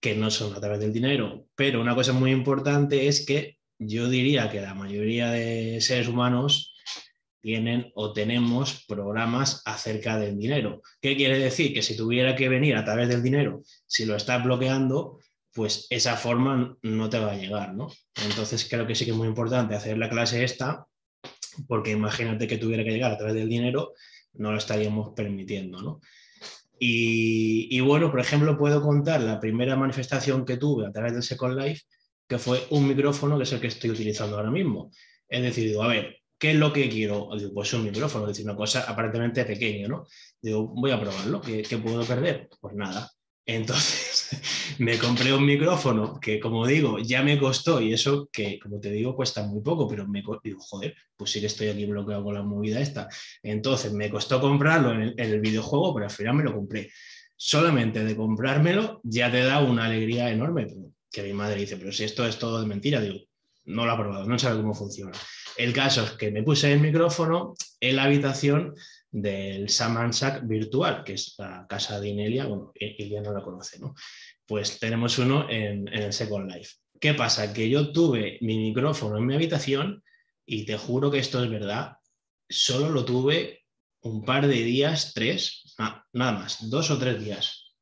que 0.00 0.14
no 0.14 0.30
son 0.30 0.54
a 0.54 0.60
través 0.60 0.80
del 0.80 0.92
dinero, 0.92 1.46
pero 1.54 1.80
una 1.80 1.94
cosa 1.94 2.12
muy 2.12 2.30
importante 2.30 3.08
es 3.08 3.26
que 3.26 3.58
yo 3.78 4.08
diría 4.08 4.50
que 4.50 4.60
la 4.60 4.74
mayoría 4.74 5.30
de 5.30 5.80
seres 5.80 6.08
humanos 6.08 6.69
tienen 7.40 7.90
o 7.94 8.12
tenemos 8.12 8.84
programas 8.86 9.62
acerca 9.64 10.18
del 10.18 10.38
dinero. 10.38 10.82
¿Qué 11.00 11.16
quiere 11.16 11.38
decir? 11.38 11.72
Que 11.72 11.82
si 11.82 11.96
tuviera 11.96 12.36
que 12.36 12.48
venir 12.48 12.76
a 12.76 12.84
través 12.84 13.08
del 13.08 13.22
dinero, 13.22 13.62
si 13.86 14.04
lo 14.04 14.16
estás 14.16 14.44
bloqueando, 14.44 15.18
pues 15.52 15.86
esa 15.90 16.16
forma 16.16 16.76
no 16.82 17.10
te 17.10 17.18
va 17.18 17.32
a 17.32 17.36
llegar, 17.36 17.74
¿no? 17.74 17.88
Entonces 18.24 18.66
creo 18.68 18.86
que 18.86 18.94
sí 18.94 19.04
que 19.04 19.10
es 19.10 19.16
muy 19.16 19.28
importante 19.28 19.74
hacer 19.74 19.98
la 19.98 20.08
clase 20.08 20.44
esta, 20.44 20.86
porque 21.66 21.90
imagínate 21.90 22.46
que 22.46 22.58
tuviera 22.58 22.84
que 22.84 22.90
llegar 22.90 23.12
a 23.12 23.18
través 23.18 23.34
del 23.34 23.48
dinero, 23.48 23.94
no 24.34 24.52
lo 24.52 24.58
estaríamos 24.58 25.12
permitiendo, 25.14 25.82
¿no? 25.82 26.00
Y, 26.78 27.68
y 27.76 27.80
bueno, 27.80 28.10
por 28.10 28.20
ejemplo, 28.20 28.56
puedo 28.56 28.80
contar 28.80 29.20
la 29.20 29.38
primera 29.38 29.76
manifestación 29.76 30.46
que 30.46 30.56
tuve 30.56 30.86
a 30.86 30.92
través 30.92 31.12
del 31.12 31.22
Second 31.22 31.60
Life, 31.60 31.82
que 32.26 32.38
fue 32.38 32.64
un 32.70 32.86
micrófono, 32.86 33.36
que 33.36 33.42
es 33.42 33.52
el 33.52 33.60
que 33.60 33.66
estoy 33.66 33.90
utilizando 33.90 34.36
ahora 34.36 34.50
mismo. 34.50 34.90
He 35.28 35.42
decidido, 35.42 35.82
a 35.82 35.88
ver, 35.88 36.19
¿Qué 36.40 36.52
es 36.52 36.56
lo 36.56 36.72
que 36.72 36.88
quiero? 36.88 37.28
Digo, 37.36 37.52
pues 37.52 37.70
un 37.74 37.84
micrófono, 37.84 38.24
es 38.24 38.30
decir, 38.30 38.46
una 38.46 38.56
cosa 38.56 38.80
aparentemente 38.88 39.44
pequeña, 39.44 39.86
¿no? 39.88 40.06
Digo, 40.40 40.68
voy 40.68 40.90
a 40.90 40.98
probarlo, 40.98 41.42
¿qué, 41.42 41.62
puedo 41.76 42.02
perder? 42.02 42.48
Pues 42.58 42.74
nada. 42.74 43.12
Entonces 43.44 44.30
me 44.78 44.96
compré 44.96 45.34
un 45.34 45.44
micrófono 45.44 46.18
que, 46.18 46.40
como 46.40 46.66
digo, 46.66 46.98
ya 46.98 47.22
me 47.22 47.38
costó 47.38 47.82
y 47.82 47.92
eso 47.92 48.30
que, 48.32 48.58
como 48.58 48.80
te 48.80 48.90
digo, 48.90 49.14
cuesta 49.14 49.46
muy 49.46 49.60
poco, 49.60 49.86
pero 49.86 50.08
me 50.08 50.22
digo, 50.42 50.58
joder, 50.60 50.94
pues 51.14 51.30
sí 51.30 51.40
que 51.40 51.46
estoy 51.46 51.68
aquí 51.68 51.84
bloqueado 51.84 52.24
con 52.24 52.32
la 52.32 52.42
movida 52.42 52.80
esta. 52.80 53.06
Entonces 53.42 53.92
me 53.92 54.08
costó 54.08 54.40
comprarlo 54.40 54.92
en 54.92 55.14
el, 55.18 55.40
videojuego, 55.40 55.92
pero 55.92 56.06
al 56.06 56.12
final 56.12 56.36
me 56.36 56.44
lo 56.44 56.54
compré. 56.54 56.90
Solamente 57.36 58.02
de 58.02 58.16
comprármelo 58.16 59.02
ya 59.04 59.30
te 59.30 59.42
da 59.42 59.60
una 59.60 59.84
alegría 59.84 60.30
enorme, 60.30 60.68
que 61.12 61.22
mi 61.22 61.34
madre 61.34 61.60
dice, 61.60 61.76
pero 61.76 61.92
si 61.92 62.04
esto 62.04 62.26
es 62.26 62.38
todo 62.38 62.62
de 62.62 62.66
mentira, 62.66 63.02
digo, 63.02 63.26
no 63.70 63.86
lo 63.86 63.92
ha 63.92 63.96
probado, 63.96 64.26
no 64.26 64.38
sabe 64.38 64.60
cómo 64.60 64.74
funciona. 64.74 65.12
El 65.56 65.72
caso 65.72 66.04
es 66.04 66.12
que 66.12 66.30
me 66.30 66.42
puse 66.42 66.72
el 66.72 66.80
micrófono 66.80 67.54
en 67.80 67.96
la 67.96 68.04
habitación 68.04 68.74
del 69.10 69.68
Samansak 69.68 70.46
virtual, 70.46 71.02
que 71.04 71.14
es 71.14 71.34
la 71.38 71.66
casa 71.68 72.00
de 72.00 72.08
Inelia, 72.08 72.46
bueno, 72.46 72.72
Ilia 72.74 73.20
no 73.20 73.32
la 73.32 73.42
conoce, 73.42 73.78
¿no? 73.78 73.94
Pues 74.46 74.78
tenemos 74.78 75.18
uno 75.18 75.48
en, 75.50 75.88
el 75.88 76.12
Second 76.12 76.50
Life. 76.52 76.76
¿Qué 77.00 77.14
pasa? 77.14 77.52
Que 77.52 77.68
yo 77.68 77.92
tuve 77.92 78.38
mi 78.40 78.58
micrófono 78.58 79.16
en 79.16 79.26
mi 79.26 79.34
habitación 79.34 80.02
y 80.46 80.64
te 80.64 80.76
juro 80.76 81.10
que 81.10 81.18
esto 81.18 81.42
es 81.42 81.50
verdad, 81.50 81.96
solo 82.48 82.90
lo 82.90 83.04
tuve 83.04 83.64
un 84.02 84.24
par 84.24 84.46
de 84.46 84.62
días, 84.62 85.12
tres, 85.14 85.74
nada 85.78 86.32
más, 86.32 86.68
dos 86.70 86.90
o 86.90 86.98
tres 86.98 87.22
días. 87.22 87.74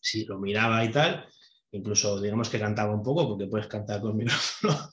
Si 0.00 0.24
lo 0.24 0.38
miraba 0.38 0.84
y 0.84 0.90
tal, 0.90 1.28
incluso 1.76 2.20
digamos 2.20 2.48
que 2.48 2.60
cantaba 2.60 2.94
un 2.94 3.02
poco, 3.02 3.28
porque 3.28 3.46
puedes 3.46 3.66
cantar 3.66 4.00
con 4.00 4.16
micrófono, 4.16 4.90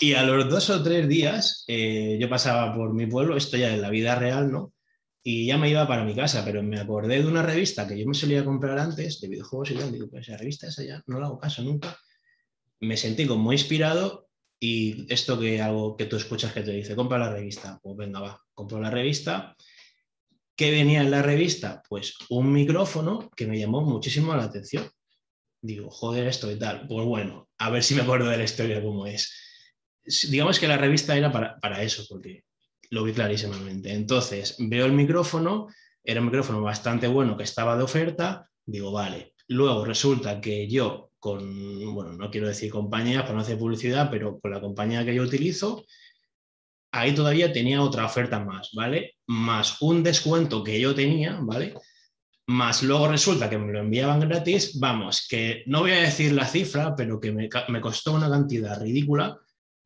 y 0.00 0.14
a 0.14 0.22
los 0.22 0.48
dos 0.48 0.70
o 0.70 0.82
tres 0.82 1.08
días 1.08 1.64
eh, 1.66 2.18
yo 2.20 2.28
pasaba 2.28 2.74
por 2.74 2.94
mi 2.94 3.06
pueblo, 3.06 3.36
esto 3.36 3.56
ya 3.56 3.74
en 3.74 3.82
la 3.82 3.90
vida 3.90 4.14
real, 4.14 4.50
¿no? 4.50 4.72
Y 5.22 5.46
ya 5.46 5.58
me 5.58 5.68
iba 5.68 5.86
para 5.86 6.04
mi 6.04 6.14
casa, 6.14 6.44
pero 6.44 6.62
me 6.62 6.78
acordé 6.78 7.20
de 7.20 7.26
una 7.26 7.42
revista 7.42 7.86
que 7.86 7.98
yo 7.98 8.06
me 8.06 8.14
solía 8.14 8.44
comprar 8.44 8.78
antes, 8.78 9.20
de 9.20 9.28
videojuegos 9.28 9.72
y 9.72 9.74
tal, 9.74 9.92
digo, 9.92 10.08
pues 10.08 10.28
esa 10.28 10.38
revista 10.38 10.68
esa 10.68 10.84
ya 10.84 11.02
no 11.06 11.18
la 11.18 11.26
hago 11.26 11.38
caso 11.38 11.62
nunca. 11.62 11.98
Me 12.80 12.96
sentí 12.96 13.26
como 13.26 13.52
inspirado 13.52 14.28
y 14.60 15.12
esto 15.12 15.38
que 15.38 15.60
algo 15.60 15.96
que 15.96 16.06
tú 16.06 16.16
escuchas 16.16 16.52
que 16.52 16.62
te 16.62 16.70
dice, 16.70 16.96
compra 16.96 17.18
la 17.18 17.32
revista, 17.32 17.78
pues 17.82 17.96
venga, 17.96 18.20
va, 18.20 18.40
compro 18.54 18.80
la 18.80 18.90
revista. 18.90 19.54
¿Qué 20.56 20.70
venía 20.70 21.02
en 21.02 21.10
la 21.10 21.22
revista? 21.22 21.82
Pues 21.88 22.14
un 22.30 22.52
micrófono 22.52 23.30
que 23.36 23.46
me 23.46 23.58
llamó 23.58 23.82
muchísimo 23.82 24.34
la 24.34 24.44
atención. 24.44 24.88
Digo, 25.60 25.90
joder, 25.90 26.26
esto 26.26 26.50
y 26.50 26.58
tal. 26.58 26.86
Pues 26.86 27.06
bueno, 27.06 27.48
a 27.58 27.70
ver 27.70 27.82
si 27.82 27.94
me 27.94 28.02
acuerdo 28.02 28.28
de 28.28 28.38
la 28.38 28.44
historia 28.44 28.82
cómo 28.82 29.06
es 29.06 29.32
digamos 30.28 30.58
que 30.58 30.68
la 30.68 30.78
revista 30.78 31.16
era 31.16 31.30
para, 31.32 31.82
eso, 31.82 32.04
porque 32.08 32.44
lo 32.90 33.04
vi 33.04 33.12
clarísimamente. 33.12 33.92
Entonces, 33.92 34.56
veo 34.58 34.86
el 34.86 34.92
micrófono, 34.92 35.68
era 36.02 36.20
un 36.20 36.26
micrófono 36.26 36.62
bastante 36.62 37.06
bueno 37.06 37.36
que 37.36 37.44
estaba 37.44 37.76
de 37.76 37.82
oferta, 37.82 38.48
digo, 38.64 38.92
vale. 38.92 39.34
Luego 39.48 39.84
resulta 39.84 40.40
que 40.40 40.68
yo 40.68 41.10
con, 41.18 41.94
bueno, 41.94 42.12
no 42.12 42.30
quiero 42.30 42.48
decir 42.48 42.70
compañía 42.70 43.22
para 43.22 43.34
no 43.34 43.40
hacer 43.40 43.58
publicidad, 43.58 44.10
pero 44.10 44.38
con 44.38 44.50
la 44.50 44.60
compañía 44.60 45.04
que 45.04 45.14
yo 45.14 45.22
utilizo, 45.22 45.84
ahí 46.92 47.14
todavía 47.14 47.52
tenía 47.52 47.82
otra 47.82 48.06
oferta 48.06 48.38
más, 48.40 48.70
¿vale? 48.72 49.16
Más 49.26 49.82
un 49.82 50.02
descuento 50.02 50.62
que 50.62 50.80
yo 50.80 50.94
tenía, 50.94 51.38
¿vale? 51.42 51.74
Más 52.48 52.82
luego 52.82 53.08
resulta 53.08 53.50
que 53.50 53.58
me 53.58 53.70
lo 53.70 53.80
enviaban 53.80 54.20
gratis, 54.20 54.80
vamos, 54.80 55.26
que 55.28 55.64
no 55.66 55.80
voy 55.80 55.90
a 55.90 56.00
decir 56.00 56.32
la 56.32 56.46
cifra, 56.46 56.96
pero 56.96 57.20
que 57.20 57.30
me, 57.30 57.46
me 57.68 57.80
costó 57.82 58.14
una 58.14 58.30
cantidad 58.30 58.80
ridícula 58.80 59.38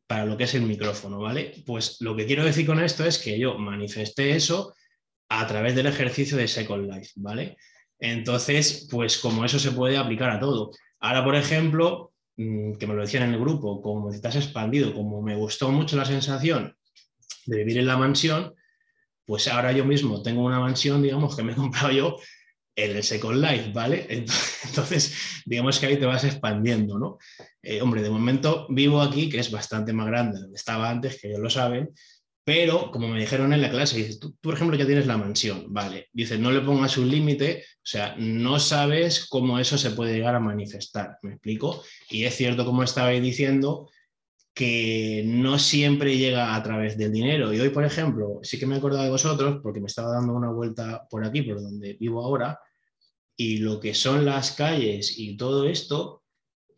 para 0.07 0.25
lo 0.27 0.37
que 0.37 0.45
es 0.45 0.55
el 0.55 0.63
micrófono, 0.63 1.19
¿vale? 1.19 1.55
Pues 1.67 2.01
lo 2.01 2.15
que 2.15 2.25
quiero 2.25 2.45
decir 2.45 2.65
con 2.65 2.79
esto 2.79 3.05
es 3.05 3.19
que 3.19 3.37
yo 3.37 3.59
manifesté 3.59 4.37
eso 4.37 4.75
a 5.29 5.45
través 5.49 5.75
del 5.75 5.87
ejercicio 5.87 6.37
de 6.37 6.47
Second 6.47 6.89
Life, 6.89 7.11
¿vale? 7.17 7.57
Entonces, 7.99 8.87
pues 8.89 9.19
como 9.19 9.45
eso 9.45 9.59
se 9.59 9.73
puede 9.73 9.97
aplicar 9.97 10.31
a 10.31 10.39
todo. 10.39 10.71
Ahora, 11.01 11.25
por 11.25 11.35
ejemplo, 11.35 12.13
mm, 12.37 12.75
que 12.75 12.87
me 12.87 12.95
lo 12.95 13.01
decían 13.01 13.25
en 13.25 13.35
el 13.35 13.41
grupo, 13.41 13.83
como 13.83 14.09
te 14.13 14.29
has 14.29 14.37
expandido, 14.37 14.95
como 14.95 15.21
me 15.21 15.35
gustó 15.35 15.73
mucho 15.73 15.97
la 15.97 16.05
sensación 16.05 16.77
de 17.45 17.57
vivir 17.57 17.79
en 17.79 17.89
la 17.89 17.97
mansión, 17.97 18.55
pues 19.27 19.49
ahora 19.49 19.73
yo 19.73 19.85
mismo 19.85 20.23
tengo 20.23 20.45
una 20.45 20.61
mansión, 20.61 21.03
digamos, 21.03 21.35
que 21.35 21.43
me 21.43 21.53
he 21.53 21.57
comprado 21.57 21.91
yo 21.91 22.19
en 22.75 22.97
el 22.97 23.03
Second 23.03 23.41
Life, 23.41 23.71
¿vale? 23.73 24.07
Entonces, 24.65 25.43
digamos 25.45 25.79
que 25.79 25.87
ahí 25.87 25.97
te 25.97 26.07
vas 26.07 26.25
expandiendo, 26.25 26.99
¿no? 26.99 27.19
Eh, 27.63 27.81
hombre, 27.83 28.03
de 28.03 28.11
momento 28.11 28.67
vivo 28.71 29.01
aquí, 29.01 29.29
que 29.29 29.39
es 29.39 29.51
bastante 29.51 29.93
más 29.93 30.07
grande 30.07 30.41
donde 30.41 30.57
estaba 30.57 30.91
antes, 30.91 31.21
que 31.21 31.29
ellos 31.29 31.41
lo 31.41 31.51
saben, 31.51 31.91
pero 32.45 32.91
como 32.91 33.09
me 33.09 33.21
dijeron 33.21 33.53
en 33.53 33.63
la 33.63 33.71
clase, 33.71 33.99
dices, 33.99 34.19
tú, 34.19 34.37
por 34.41 34.55
ejemplo, 34.55 34.77
ya 34.77 34.87
tienes 34.87 35.07
la 35.07 35.17
mansión, 35.17 35.67
¿vale? 35.69 36.09
Dice, 36.13 36.39
no 36.39 36.51
le 36.51 36.61
pongas 36.61 36.99
un 36.99 37.09
límite, 37.09 37.65
o 37.77 37.85
sea, 37.85 38.17
no 38.19 38.59
sabes 38.59 39.27
cómo 39.29 39.61
eso 39.61 39.79
se 39.79 39.93
puede 39.93 40.15
llegar 40.15 40.35
a 40.35 40.41
manifestar, 40.41 41.19
¿me 41.23 41.35
explico? 41.35 41.85
Y 42.11 42.25
es 42.25 42.35
cierto, 42.35 42.65
como 42.65 42.83
estabais 42.83 43.23
diciendo, 43.23 43.89
que 44.55 45.23
no 45.27 45.59
siempre 45.59 46.19
llega 46.19 46.55
a 46.55 46.63
través 46.63 46.99
del 46.99 47.13
dinero. 47.13 47.53
Y 47.53 47.61
hoy, 47.61 47.71
por 47.71 47.85
ejemplo, 47.85 48.41
sí 48.43 48.59
que 48.59 48.67
me 48.67 48.75
he 48.75 48.79
acordado 48.79 49.05
de 49.05 49.11
vosotros 49.11 49.61
porque 49.63 49.81
me 49.81 49.87
estaba 49.87 50.13
dando 50.13 50.35
una 50.35 50.51
vuelta 50.51 51.07
por 51.09 51.25
aquí, 51.25 51.43
por 51.43 51.63
donde 51.63 51.95
vivo 51.95 52.23
ahora, 52.23 52.59
y 53.37 53.59
lo 53.59 53.81
que 53.81 53.95
son 53.95 54.25
las 54.25 54.53
calles 54.53 55.19
y 55.19 55.37
todo 55.37 55.67
esto 55.67 56.23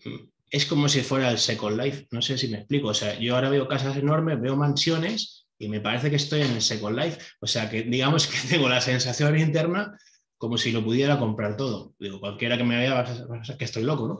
mm, 0.04 0.28
es 0.50 0.66
como 0.66 0.88
si 0.88 1.00
fuera 1.00 1.30
el 1.30 1.38
Second 1.38 1.80
Life. 1.80 2.06
No 2.12 2.22
sé 2.22 2.38
si 2.38 2.48
me 2.48 2.58
explico. 2.58 2.88
O 2.88 2.94
sea, 2.94 3.18
yo 3.18 3.34
ahora 3.34 3.50
veo 3.50 3.66
casas 3.66 3.96
enormes, 3.96 4.40
veo 4.40 4.56
mansiones 4.56 5.48
y 5.58 5.68
me 5.68 5.80
parece 5.80 6.10
que 6.10 6.16
estoy 6.16 6.42
en 6.42 6.52
el 6.52 6.62
Second 6.62 6.96
Life. 6.96 7.18
O 7.40 7.46
sea, 7.48 7.68
que 7.68 7.82
digamos 7.82 8.26
que 8.28 8.48
tengo 8.48 8.68
la 8.68 8.80
sensación 8.80 9.36
interna 9.36 9.98
como 10.44 10.58
si 10.58 10.72
lo 10.72 10.84
pudiera 10.84 11.18
comprar 11.18 11.56
todo. 11.56 11.94
Digo, 11.98 12.20
cualquiera 12.20 12.58
que 12.58 12.64
me 12.64 12.76
vea 12.76 12.94
va 12.94 13.00
a 13.00 13.56
que 13.56 13.64
estoy 13.64 13.82
loco, 13.82 14.06
¿no? 14.06 14.18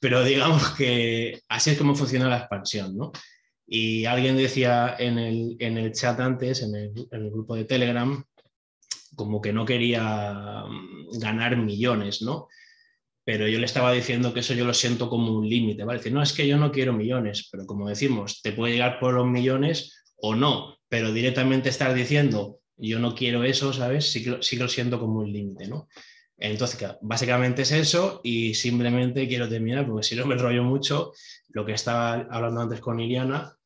Pero 0.00 0.22
digamos 0.22 0.70
que 0.70 1.40
así 1.48 1.70
es 1.70 1.78
como 1.78 1.96
funciona 1.96 2.28
la 2.28 2.38
expansión, 2.38 2.96
¿no? 2.96 3.10
Y 3.66 4.04
alguien 4.04 4.36
decía 4.36 4.94
en 4.98 5.18
el, 5.18 5.92
chat 5.92 6.20
antes, 6.20 6.62
en 6.62 6.74
el, 6.74 7.30
grupo 7.30 7.56
de 7.56 7.64
Telegram, 7.64 8.22
como 9.16 9.40
que 9.40 9.52
no 9.52 9.64
quería 9.64 10.64
mm, 10.68 11.18
ganar 11.18 11.56
millones, 11.56 12.22
¿no? 12.22 12.46
Pero 13.24 13.48
yo 13.48 13.58
le 13.58 13.66
estaba 13.66 13.90
diciendo 13.90 14.32
que 14.32 14.40
eso 14.40 14.54
yo 14.54 14.64
lo 14.64 14.74
siento 14.74 15.08
como 15.08 15.32
un 15.36 15.48
límite, 15.48 15.82
¿vale? 15.82 15.98
Decir, 15.98 16.12
no, 16.12 16.22
es 16.22 16.32
que 16.32 16.46
yo 16.46 16.56
no 16.56 16.70
quiero 16.70 16.92
millones, 16.92 17.48
pero 17.50 17.66
como 17.66 17.88
decimos, 17.88 18.42
te 18.42 18.52
puede 18.52 18.74
llegar 18.74 19.00
por 19.00 19.14
los 19.14 19.26
millones 19.26 20.04
o 20.16 20.36
no, 20.36 20.76
pero 20.88 21.12
directamente 21.12 21.70
estar 21.70 21.94
diciendo, 21.94 22.60
yo 22.76 22.98
no 22.98 23.14
quiero 23.14 23.44
eso, 23.44 23.72
¿sabes? 23.72 24.10
Sí 24.10 24.22
que, 24.22 24.56
lo 24.56 24.68
siento 24.68 24.98
como 24.98 25.20
un 25.20 25.32
límite, 25.32 25.68
¿no? 25.68 25.88
Entonces, 26.36 26.88
básicamente 27.00 27.62
es 27.62 27.72
eso 27.72 28.20
y 28.24 28.54
simplemente 28.54 29.28
quiero 29.28 29.48
terminar, 29.48 29.86
porque 29.86 30.02
si 30.02 30.16
no 30.16 30.26
me 30.26 30.34
rollo 30.34 30.64
mucho, 30.64 31.12
lo 31.48 31.64
que 31.64 31.72
estaba 31.72 32.26
hablando 32.30 32.60
antes 32.60 32.80
con 32.80 32.98
Iliana, 32.98 33.56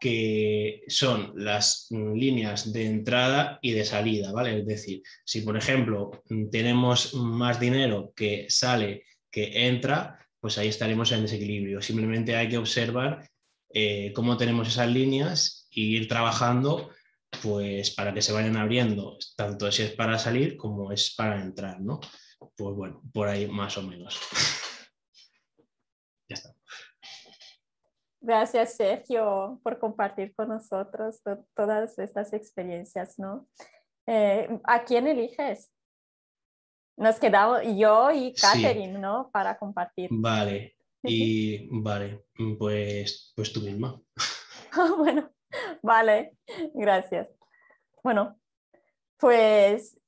que 0.00 0.82
son 0.88 1.32
las 1.36 1.86
mm, 1.90 2.14
líneas 2.14 2.72
de 2.72 2.86
entrada 2.86 3.58
y 3.62 3.72
de 3.72 3.84
salida, 3.84 4.32
¿vale? 4.32 4.58
Es 4.58 4.66
decir, 4.66 5.02
si 5.24 5.42
por 5.42 5.56
ejemplo 5.56 6.22
mm, 6.28 6.50
tenemos 6.50 7.14
más 7.14 7.60
dinero 7.60 8.12
que 8.16 8.46
sale 8.48 9.04
que 9.30 9.68
entra, 9.68 10.18
pues 10.40 10.58
ahí 10.58 10.68
estaremos 10.68 11.12
en 11.12 11.22
desequilibrio. 11.22 11.80
Simplemente 11.80 12.34
hay 12.34 12.48
que 12.48 12.58
observar 12.58 13.28
eh, 13.72 14.12
cómo 14.12 14.36
tenemos 14.36 14.66
esas 14.68 14.88
líneas 14.88 15.68
e 15.70 15.80
ir 15.80 16.08
trabajando 16.08 16.90
pues 17.42 17.94
para 17.94 18.12
que 18.12 18.22
se 18.22 18.32
vayan 18.32 18.56
abriendo, 18.56 19.16
tanto 19.36 19.70
si 19.72 19.82
es 19.82 19.92
para 19.92 20.18
salir 20.18 20.56
como 20.56 20.92
es 20.92 21.14
para 21.14 21.40
entrar, 21.40 21.80
¿no? 21.80 22.00
Pues 22.56 22.76
bueno, 22.76 23.02
por 23.12 23.28
ahí 23.28 23.46
más 23.46 23.78
o 23.78 23.82
menos. 23.82 24.20
ya 26.28 26.34
está. 26.34 26.54
Gracias, 28.20 28.76
Sergio, 28.76 29.60
por 29.64 29.80
compartir 29.80 30.32
con 30.34 30.48
nosotros 30.48 31.20
todas 31.56 31.98
estas 31.98 32.32
experiencias, 32.32 33.18
¿no? 33.18 33.48
Eh, 34.06 34.48
¿A 34.64 34.84
quién 34.84 35.08
eliges? 35.08 35.72
Nos 36.96 37.18
quedamos 37.18 37.62
yo 37.76 38.12
y 38.12 38.32
Catherine, 38.34 38.98
¿no? 38.98 39.28
Para 39.32 39.58
compartir. 39.58 40.08
Vale, 40.12 40.76
y 41.02 41.66
vale, 41.82 42.26
pues, 42.58 43.32
pues 43.34 43.52
tú 43.52 43.60
misma. 43.60 44.00
bueno, 44.98 45.31
Vale, 45.82 46.36
gracias. 46.74 47.28
Bueno, 48.02 48.36
pues 49.18 49.98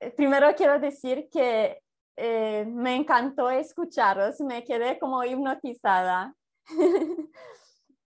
eh, 0.00 0.10
primero 0.10 0.54
quiero 0.56 0.78
decir 0.78 1.28
que 1.30 1.82
eh, 2.16 2.64
me 2.66 2.94
encantó 2.96 3.50
escucharos, 3.50 4.40
me 4.40 4.64
quedé 4.64 4.98
como 4.98 5.22
hipnotizada. 5.24 6.34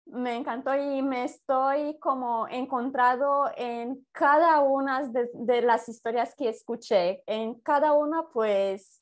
me 0.06 0.36
encantó 0.36 0.74
y 0.76 1.02
me 1.02 1.26
estoy 1.26 2.00
como 2.00 2.48
encontrado 2.48 3.52
en 3.56 4.08
cada 4.12 4.62
una 4.62 5.04
de, 5.04 5.30
de, 5.34 5.62
las 5.62 5.88
historias 5.88 6.34
que 6.36 6.50
escuché. 6.50 7.24
En 7.28 7.60
cada 7.62 7.94
una 7.94 8.28
pues 8.34 9.02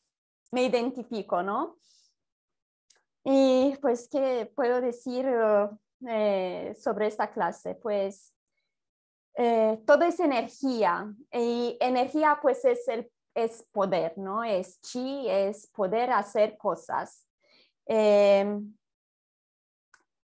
me 0.51 0.63
identifico, 0.63 1.43
¿no? 1.43 1.78
Y 3.24 3.76
pues, 3.82 4.07
¿qué 4.09 4.51
puedo 4.55 4.80
decir? 4.80 5.26
Eh, 6.05 6.75
sobre 6.79 7.07
esta 7.07 7.31
clase? 7.31 7.75
Pues 7.75 8.33
eh, 9.35 9.81
todo 9.85 10.03
es 10.03 10.19
energía 10.19 11.11
y 11.31 11.77
energía 11.79 12.37
pues 12.41 12.63
es, 12.65 12.87
el, 12.87 13.09
es 13.33 13.63
poder, 13.71 14.17
¿no? 14.17 14.43
Es 14.43 14.79
chi, 14.81 15.27
es 15.27 15.67
poder 15.67 16.11
hacer 16.11 16.57
cosas. 16.57 17.25
Em, 17.85 18.75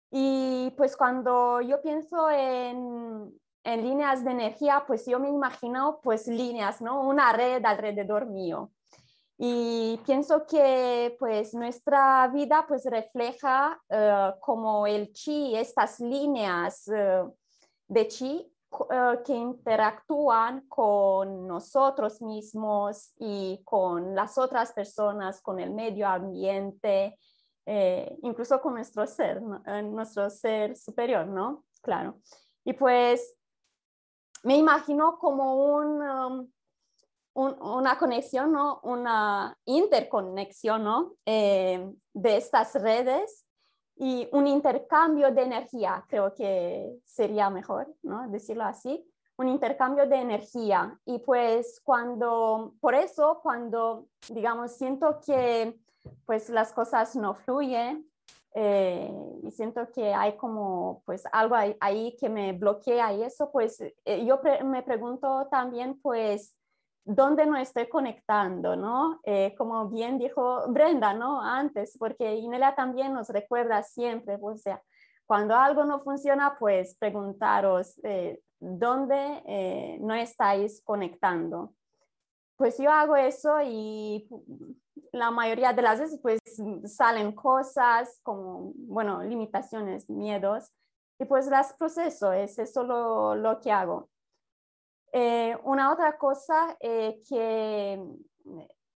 y 0.10 0.72
pues 0.78 0.96
cuando 0.96 1.60
yo 1.62 1.82
pienso 1.82 2.30
en, 2.30 3.34
en, 3.64 3.82
líneas 3.82 4.24
de 4.24 4.32
energía, 4.32 4.84
pues 4.88 5.06
yo 5.06 5.20
me 5.20 5.30
imagino 5.30 6.00
pues 6.02 6.28
líneas, 6.28 6.82
¿no? 6.82 7.02
Una 7.02 7.34
red 7.34 7.64
alrededor 7.66 8.26
mío. 8.28 8.72
Y 9.40 9.98
pienso 10.04 10.48
que 10.48 11.16
pues 11.20 11.54
nuestra 11.54 12.28
vida 12.30 12.66
pues 12.68 12.86
refleja 12.86 13.80
eh, 13.88 14.34
como 14.40 14.88
el 14.88 15.14
chi, 15.14 15.56
estas 15.56 16.00
líneas 16.00 16.88
eh, 16.88 17.24
de 17.88 18.08
chi 18.08 18.52
eh, 18.90 19.20
que 19.24 19.34
interactúan 19.34 20.62
con 20.68 21.46
nosotros 21.46 22.20
mismos 22.20 23.14
y 23.20 23.62
con 23.64 24.16
las 24.16 24.40
otras 24.40 24.74
personas, 24.74 25.40
con 25.42 25.60
el 25.60 25.72
medio 25.72 26.08
ambiente, 26.08 27.20
incluso 28.22 28.62
con 28.62 28.76
nuestro 28.76 29.06
ser, 29.06 29.42
nuestro 29.42 30.30
ser 30.30 30.78
superior, 30.78 31.28
¿no? 31.28 31.66
Claro. 31.82 32.22
Y 32.64 32.72
pues 32.72 33.36
me 34.44 34.56
imagino 34.58 35.20
como 35.20 35.76
un... 35.76 36.02
Um, 36.02 36.48
una 37.38 38.00
conexión, 38.00 38.52
¿no? 38.52 38.80
una 38.84 39.56
interconexión 39.66 40.84
¿no? 40.84 41.14
Eh, 41.26 41.94
de 42.14 42.38
estas 42.38 42.74
redes 42.74 43.46
y 43.96 44.28
un 44.32 44.48
intercambio 44.48 45.32
de 45.32 45.44
energía, 45.44 46.04
creo 46.08 46.34
que 46.34 46.98
sería 47.06 47.50
mejor 47.52 47.94
¿no? 48.02 48.28
decirlo 48.30 48.64
así, 48.64 49.08
un 49.38 49.50
intercambio 49.50 50.08
de 50.08 50.16
energía. 50.16 51.00
Y 51.06 51.20
pues 51.20 51.80
cuando, 51.84 52.74
por 52.82 52.96
eso, 52.96 53.40
cuando, 53.44 54.08
digamos, 54.30 54.72
siento 54.72 55.20
que 55.24 55.80
pues 56.26 56.50
las 56.50 56.74
cosas 56.74 57.16
no 57.16 57.36
fluyen 57.36 58.10
eh, 58.56 59.12
y 59.44 59.52
siento 59.52 59.92
que 59.92 60.12
hay 60.12 60.36
como 60.38 61.04
pues 61.06 61.24
algo 61.32 61.56
ahí, 61.80 62.16
que 62.20 62.30
me 62.30 62.54
bloquea 62.54 63.14
y 63.14 63.22
eso, 63.22 63.52
pues 63.52 63.80
eh, 63.80 64.26
yo 64.26 64.42
me 64.64 64.82
pregunto 64.82 65.48
también 65.52 66.00
pues 66.02 66.58
dónde 67.08 67.46
no 67.46 67.56
estoy 67.56 67.88
conectando, 67.88 68.76
¿no? 68.76 69.22
Eh, 69.24 69.56
como 69.58 69.88
bien 69.88 70.20
dijo 70.20 70.68
Brenda, 70.68 71.14
¿no? 71.14 71.42
Antes, 71.42 71.96
porque 71.98 72.36
Inelia 72.36 72.76
también 72.76 73.14
nos 73.14 73.30
recuerda 73.30 73.82
siempre, 73.82 74.38
pues, 74.38 74.60
o 74.60 74.62
sea, 74.62 74.84
cuando 75.26 75.56
algo 75.56 75.86
no 75.86 76.02
funciona, 76.02 76.58
pues 76.60 76.96
preguntaros 76.98 78.00
eh, 78.04 78.42
dónde 78.60 79.42
eh, 79.46 79.98
no 80.02 80.14
estáis 80.16 80.82
conectando. 80.84 81.74
Pues 82.58 82.78
yo 82.78 82.92
hago 82.92 83.16
eso 83.16 83.58
y 83.64 84.28
la 85.14 85.32
mayoría 85.32 85.72
de 85.72 85.82
las 85.82 86.00
veces 86.02 86.20
pues 86.22 86.42
salen 86.86 87.32
cosas 87.32 88.20
como, 88.22 88.74
bueno, 88.76 89.24
limitaciones, 89.24 90.10
miedos, 90.10 90.74
y 91.20 91.26
pues 91.26 91.48
las 91.48 91.74
proceso, 91.74 92.34
es 92.34 92.60
eso 92.60 92.84
lo, 92.84 93.36
lo 93.36 93.62
que 93.62 93.72
hago. 93.72 94.10
Eh, 95.12 95.58
una 95.64 95.94
otra 95.94 96.18
cosa 96.18 96.76
eh, 96.80 97.22
que 97.28 98.04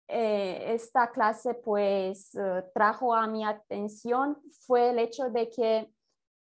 eh, 0.09 0.74
esta 0.74 1.11
clase 1.11 1.54
pues 1.54 2.32
trajo 2.72 3.14
a 3.14 3.26
mi 3.26 3.44
atención 3.44 4.38
fue 4.66 4.90
el 4.90 4.98
hecho 4.98 5.28
de 5.30 5.50
que 5.50 5.92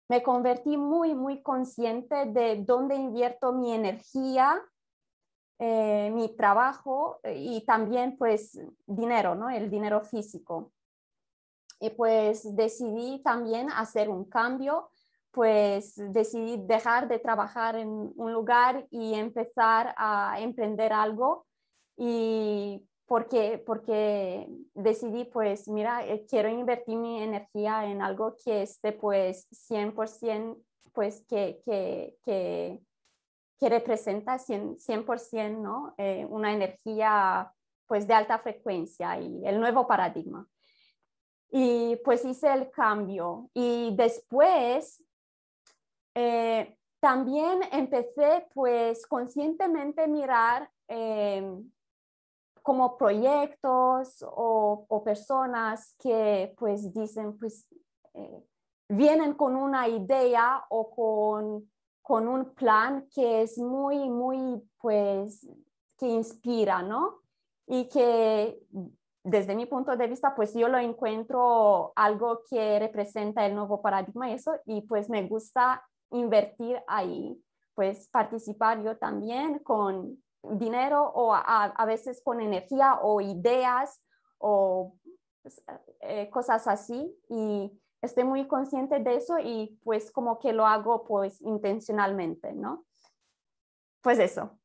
me 0.09 0.23
convertí 0.23 0.77
muy, 0.77 1.15
muy 1.15 1.43
consciente 1.43 2.27
de 2.27 2.63
dónde 2.65 2.95
invierto 2.95 3.53
mi 3.53 3.73
energía, 3.73 4.63
mi 5.59 6.37
trabajo 6.37 7.19
y 7.25 7.65
también 7.65 8.17
pues 8.17 8.61
dinero, 8.87 9.35
¿no? 9.35 9.51
El 9.51 9.69
dinero 9.69 10.01
físico. 10.03 10.73
y 11.81 11.91
pues 11.91 12.55
decidí 12.55 13.21
también 13.23 13.69
hacer 13.71 14.09
un 14.09 14.27
cambio, 14.27 14.91
pues 15.37 15.93
decidí 15.97 16.57
dejar 16.67 17.09
de 17.09 17.19
trabajar 17.19 17.77
en 17.77 17.91
un 18.17 18.33
lugar 18.33 18.87
y 18.91 19.13
empezar 19.13 19.95
a 19.99 20.41
emprender 20.41 20.95
algo 20.95 21.45
y 21.95 22.89
porque, 23.05 23.63
porque 23.67 24.49
decidí 24.73 25.25
pues 25.25 25.69
mira, 25.69 26.07
eh, 26.07 26.25
quiero 26.27 26.49
invertir 26.49 26.97
mi 26.97 27.23
energía 27.23 27.85
en 27.85 28.01
algo 28.01 28.35
que 28.43 28.63
esté 28.63 28.93
pues 28.93 29.47
100% 29.51 30.57
pues 30.95 31.23
que, 31.29 31.61
que, 31.67 32.17
que, 32.25 32.81
representa 33.69 34.39
100%, 34.39 34.79
100% 34.79 35.59
¿no? 35.59 35.95
Eh, 35.99 36.27
una 36.31 36.55
energía 36.55 37.53
pues 37.87 38.09
de 38.09 38.15
alta 38.15 38.39
frecuencia 38.39 39.21
y 39.21 39.47
el 39.47 39.61
nuevo 39.61 39.87
paradigma. 39.87 40.49
Y 41.51 41.97
pues 42.05 42.25
hice 42.25 42.53
el 42.55 42.71
cambio 42.71 43.51
y 43.53 43.95
después 43.95 45.06
eh, 46.17 46.77
también 46.99 47.61
empecé 47.71 48.49
pues 48.55 49.07
conscientemente 49.07 50.09
mirar 50.09 50.69
eh, 50.89 51.49
como 52.63 52.97
proyectos 52.97 54.25
o, 54.27 54.87
o, 54.89 55.05
personas 55.05 55.95
que 55.99 56.55
pues 56.59 56.93
dicen 56.93 57.39
pues 57.39 57.69
eh, 58.15 58.43
vienen 58.89 59.35
con 59.35 59.55
una 59.55 59.87
idea 59.87 60.65
o 60.71 60.91
con, 60.91 61.71
con 62.03 62.27
un 62.27 62.55
plan 62.55 63.07
que 63.15 63.43
es 63.43 63.59
muy, 63.59 64.09
muy 64.09 64.61
pues 64.79 65.47
que 65.99 66.09
inspira, 66.09 66.83
¿no? 66.83 67.21
y 67.67 67.89
que 67.89 68.61
desde 69.25 69.57
mi 69.57 69.67
punto 69.67 69.97
de 69.97 70.07
vista, 70.07 70.35
pues 70.35 70.55
yo 70.55 70.69
lo 70.69 70.79
encuentro 70.79 71.93
algo 71.97 72.43
que 72.49 72.79
representa 72.79 73.45
el 73.45 73.55
nuevo 73.55 73.83
paradigma 73.83 74.31
y 74.31 74.35
eso, 74.35 74.53
y 74.65 74.83
pues 74.83 75.11
me 75.11 75.27
gusta 75.27 75.83
invertir 76.11 76.83
ahí, 76.87 77.43
pues 77.75 78.09
participar 78.09 78.83
yo 78.83 78.97
también 78.97 79.59
con 79.61 80.23
dinero 80.43 81.03
o 81.03 81.35
a, 81.35 81.85
veces 81.87 82.23
con 82.23 82.41
energía 82.41 83.01
o 83.03 83.21
ideas 83.21 84.03
o 84.39 84.97
pues, 85.43 85.63
eh, 86.01 86.31
cosas 86.31 86.67
así 86.69 87.13
y 87.29 87.73
estoy 88.01 88.25
muy 88.25 88.47
consciente 88.47 89.01
de 89.01 89.17
eso 89.17 89.39
y 89.39 89.79
pues 89.83 90.13
como 90.13 90.39
que 90.39 90.53
lo 90.53 90.67
hago 90.67 91.05
pues 91.05 91.41
intencionalmente, 91.43 92.53
¿no? 92.53 92.85
Pues 94.03 94.19
eso 94.19 94.59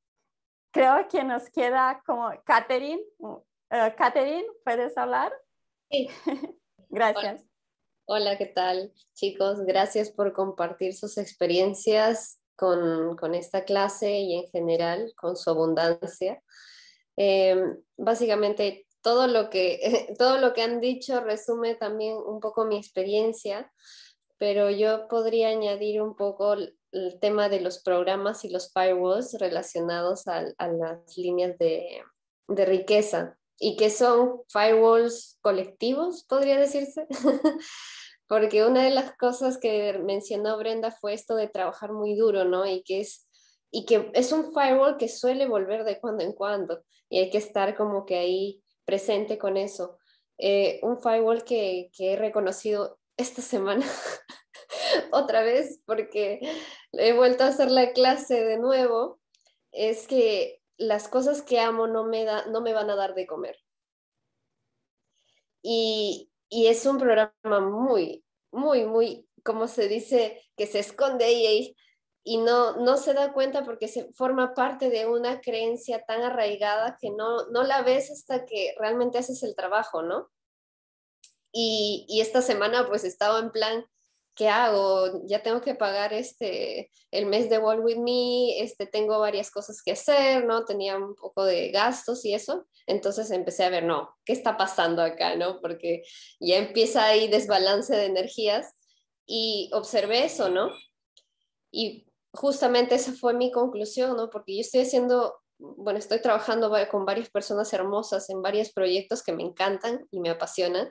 creo 0.71 1.07
que 1.07 1.23
nos 1.23 1.49
queda 1.49 2.01
como 2.05 2.31
Catherine. 2.43 3.01
Uh, 3.19 3.39
Catherine, 3.97 4.47
¿puedes 4.63 4.97
hablar? 4.97 5.31
Sí. 5.89 6.09
Gracias. 6.89 7.41
Hola. 7.41 7.50
¿Qué 8.37 8.45
tal, 8.45 8.91
chicos? 9.13 9.61
Gracias 9.61 10.11
por 10.11 10.33
compartir 10.33 10.93
sus 10.93 11.17
experiencias 11.17 12.41
con, 12.57 13.15
con 13.15 13.33
esta 13.35 13.63
clase 13.63 14.19
y 14.19 14.35
en 14.35 14.49
general 14.49 15.13
con 15.15 15.37
su 15.37 15.49
abundancia. 15.49 16.43
Em, 17.15 17.77
básicamente, 17.95 18.85
todo 19.01 19.27
lo, 19.27 19.49
que, 19.49 20.13
todo 20.19 20.39
lo 20.39 20.51
que 20.51 20.61
han 20.61 20.81
dicho 20.81 21.21
resume 21.21 21.75
también 21.75 22.17
un 22.17 22.41
poco 22.41 22.65
mi 22.65 22.75
experiencia, 22.75 23.71
pero 24.37 24.69
yo 24.69 25.07
podría 25.07 25.47
añadir 25.47 26.01
un 26.01 26.17
poco 26.17 26.53
el 26.53 27.19
tema 27.21 27.47
de 27.47 27.61
los 27.61 27.81
programas 27.81 28.43
y 28.43 28.49
los 28.49 28.73
firewalls 28.73 29.39
relacionados 29.39 30.27
a, 30.27 30.41
las 30.41 31.17
líneas 31.17 31.57
de, 31.57 32.03
riqueza 32.49 33.37
y 33.63 33.75
que 33.75 33.91
son 33.91 34.41
firewalls 34.49 35.37
colectivos, 35.41 36.25
podría 36.27 36.59
decirse. 36.59 37.05
Porque 38.27 38.65
una 38.65 38.83
de 38.83 38.89
las 38.89 39.15
cosas 39.17 39.59
que 39.59 39.99
mencionó 40.03 40.57
Brenda 40.57 40.89
fue 40.89 41.13
esto 41.13 41.35
de 41.35 41.47
trabajar 41.47 41.93
muy 41.93 42.15
duro, 42.15 42.43
¿no? 42.43 42.65
Y 42.65 42.81
que 42.81 43.01
es, 43.01 43.29
y 43.69 43.85
que 43.85 44.09
es 44.15 44.31
un 44.31 44.51
firewall 44.51 44.97
que 44.97 45.07
suele 45.07 45.47
volver 45.47 45.83
de 45.83 45.99
cuando 45.99 46.23
en 46.23 46.33
cuando 46.33 46.81
y 47.07 47.19
hay 47.19 47.29
que 47.29 47.37
estar 47.37 47.77
como 47.77 48.05
que 48.07 48.17
ahí 48.17 48.63
presente 48.83 49.37
con 49.37 49.57
eso. 49.57 49.99
Eh, 50.39 50.79
un 50.81 50.99
firewall 50.99 51.43
que, 51.43 51.91
que 51.95 52.13
he 52.13 52.15
reconocido 52.15 52.97
esta 53.15 53.43
semana 53.43 53.85
otra 55.11 55.43
vez 55.43 55.83
porque 55.85 56.39
he 56.93 57.13
vuelto 57.13 57.43
a 57.43 57.47
hacer 57.47 57.69
la 57.69 57.91
clase 57.91 58.43
de 58.43 58.57
nuevo, 58.57 59.19
es 59.71 60.07
que 60.07 60.60
las 60.81 61.07
cosas 61.07 61.43
que 61.43 61.59
amo 61.59 61.87
no 61.87 62.03
me, 62.03 62.25
da, 62.25 62.45
no 62.47 62.61
me 62.61 62.73
van 62.73 62.89
a 62.89 62.95
dar 62.95 63.13
de 63.13 63.27
comer. 63.27 63.57
Y, 65.61 66.27
es 66.49 66.85
un 66.85 66.97
programa 66.97 67.59
muy, 67.59 68.25
muy, 68.51 68.85
muy, 68.85 69.27
como 69.43 69.67
se 69.67 69.87
dice, 69.87 70.41
que 70.57 70.67
se 70.67 70.79
esconde 70.79 71.25
ahí 71.25 71.75
y 72.23 72.37
no, 72.37 72.75
no 72.77 72.97
se 72.97 73.13
da 73.13 73.31
cuenta 73.31 73.63
porque 73.63 73.87
se 73.87 74.11
forma 74.13 74.53
parte 74.53 74.89
de 74.89 75.07
una 75.07 75.39
creencia 75.39 76.03
tan 76.03 76.23
arraigada 76.23 76.97
que 76.99 77.11
no, 77.11 77.47
no 77.51 77.63
la 77.63 77.83
ves 77.83 78.11
hasta 78.11 78.45
que 78.45 78.75
realmente 78.77 79.17
haces 79.17 79.43
el 79.43 79.55
trabajo, 79.55 80.01
¿no? 80.01 80.29
Y, 81.53 82.05
y 82.09 82.21
esta 82.21 82.41
semana 82.41 82.87
pues 82.87 83.03
estaba 83.03 83.39
en 83.39 83.51
plan, 83.51 83.85
¿qué 84.35 84.49
hago? 84.49 85.21
Ya 85.25 85.43
tengo 85.43 85.61
que 85.61 85.75
pagar 85.75 86.13
este, 86.13 86.89
el 87.11 87.25
mes 87.25 87.49
de 87.49 87.57
Wall 87.57 87.81
With 87.81 87.97
Me, 87.97 88.59
este, 88.61 88.85
tengo 88.85 89.19
varias 89.19 89.51
cosas 89.51 89.81
que 89.83 89.91
hacer, 89.91 90.45
¿no? 90.45 90.65
Tenía 90.65 90.97
un 90.97 91.15
poco 91.15 91.43
de 91.43 91.69
gastos 91.71 92.25
y 92.25 92.33
eso. 92.33 92.65
Entonces 92.87 93.31
empecé 93.31 93.63
a 93.63 93.69
ver, 93.69 93.83
no, 93.83 94.15
¿qué 94.25 94.33
está 94.33 94.57
pasando 94.57 95.01
acá, 95.01 95.35
no? 95.35 95.59
Porque 95.61 96.03
ya 96.39 96.57
empieza 96.57 97.05
ahí 97.05 97.27
desbalance 97.27 97.95
de 97.95 98.05
energías 98.05 98.73
y 99.25 99.69
observé 99.73 100.25
eso, 100.25 100.49
¿no? 100.49 100.71
Y 101.71 102.07
justamente 102.33 102.95
esa 102.95 103.13
fue 103.13 103.33
mi 103.33 103.51
conclusión, 103.51 104.15
¿no? 104.15 104.29
Porque 104.29 104.55
yo 104.55 104.61
estoy 104.61 104.81
haciendo, 104.81 105.41
bueno, 105.57 105.99
estoy 105.99 106.21
trabajando 106.21 106.71
con 106.89 107.05
varias 107.05 107.29
personas 107.29 107.71
hermosas 107.73 108.29
en 108.29 108.41
varios 108.41 108.71
proyectos 108.71 109.23
que 109.23 109.33
me 109.33 109.43
encantan 109.43 110.07
y 110.11 110.19
me 110.19 110.29
apasionan 110.29 110.89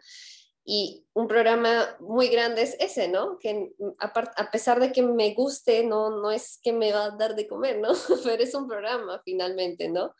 y 0.73 1.05
un 1.15 1.27
programa 1.27 1.97
muy 1.99 2.29
grande 2.29 2.63
es 2.63 2.77
ese, 2.79 3.09
¿no? 3.09 3.41
Que 3.41 3.73
a, 3.99 4.51
pesar 4.53 4.79
de 4.79 4.93
que 4.93 5.03
me 5.03 5.35
guste, 5.35 5.83
no, 5.83 6.11
no 6.11 6.31
es 6.31 6.61
que 6.63 6.73
me 6.73 6.93
va 6.93 7.07
a 7.07 7.11
dar 7.11 7.35
de 7.35 7.49
comer, 7.49 7.81
¿no? 7.81 7.89
Pero 8.23 8.41
es 8.41 8.55
un 8.55 8.69
programa 8.69 9.21
finalmente, 9.25 9.89
¿no? 9.89 10.15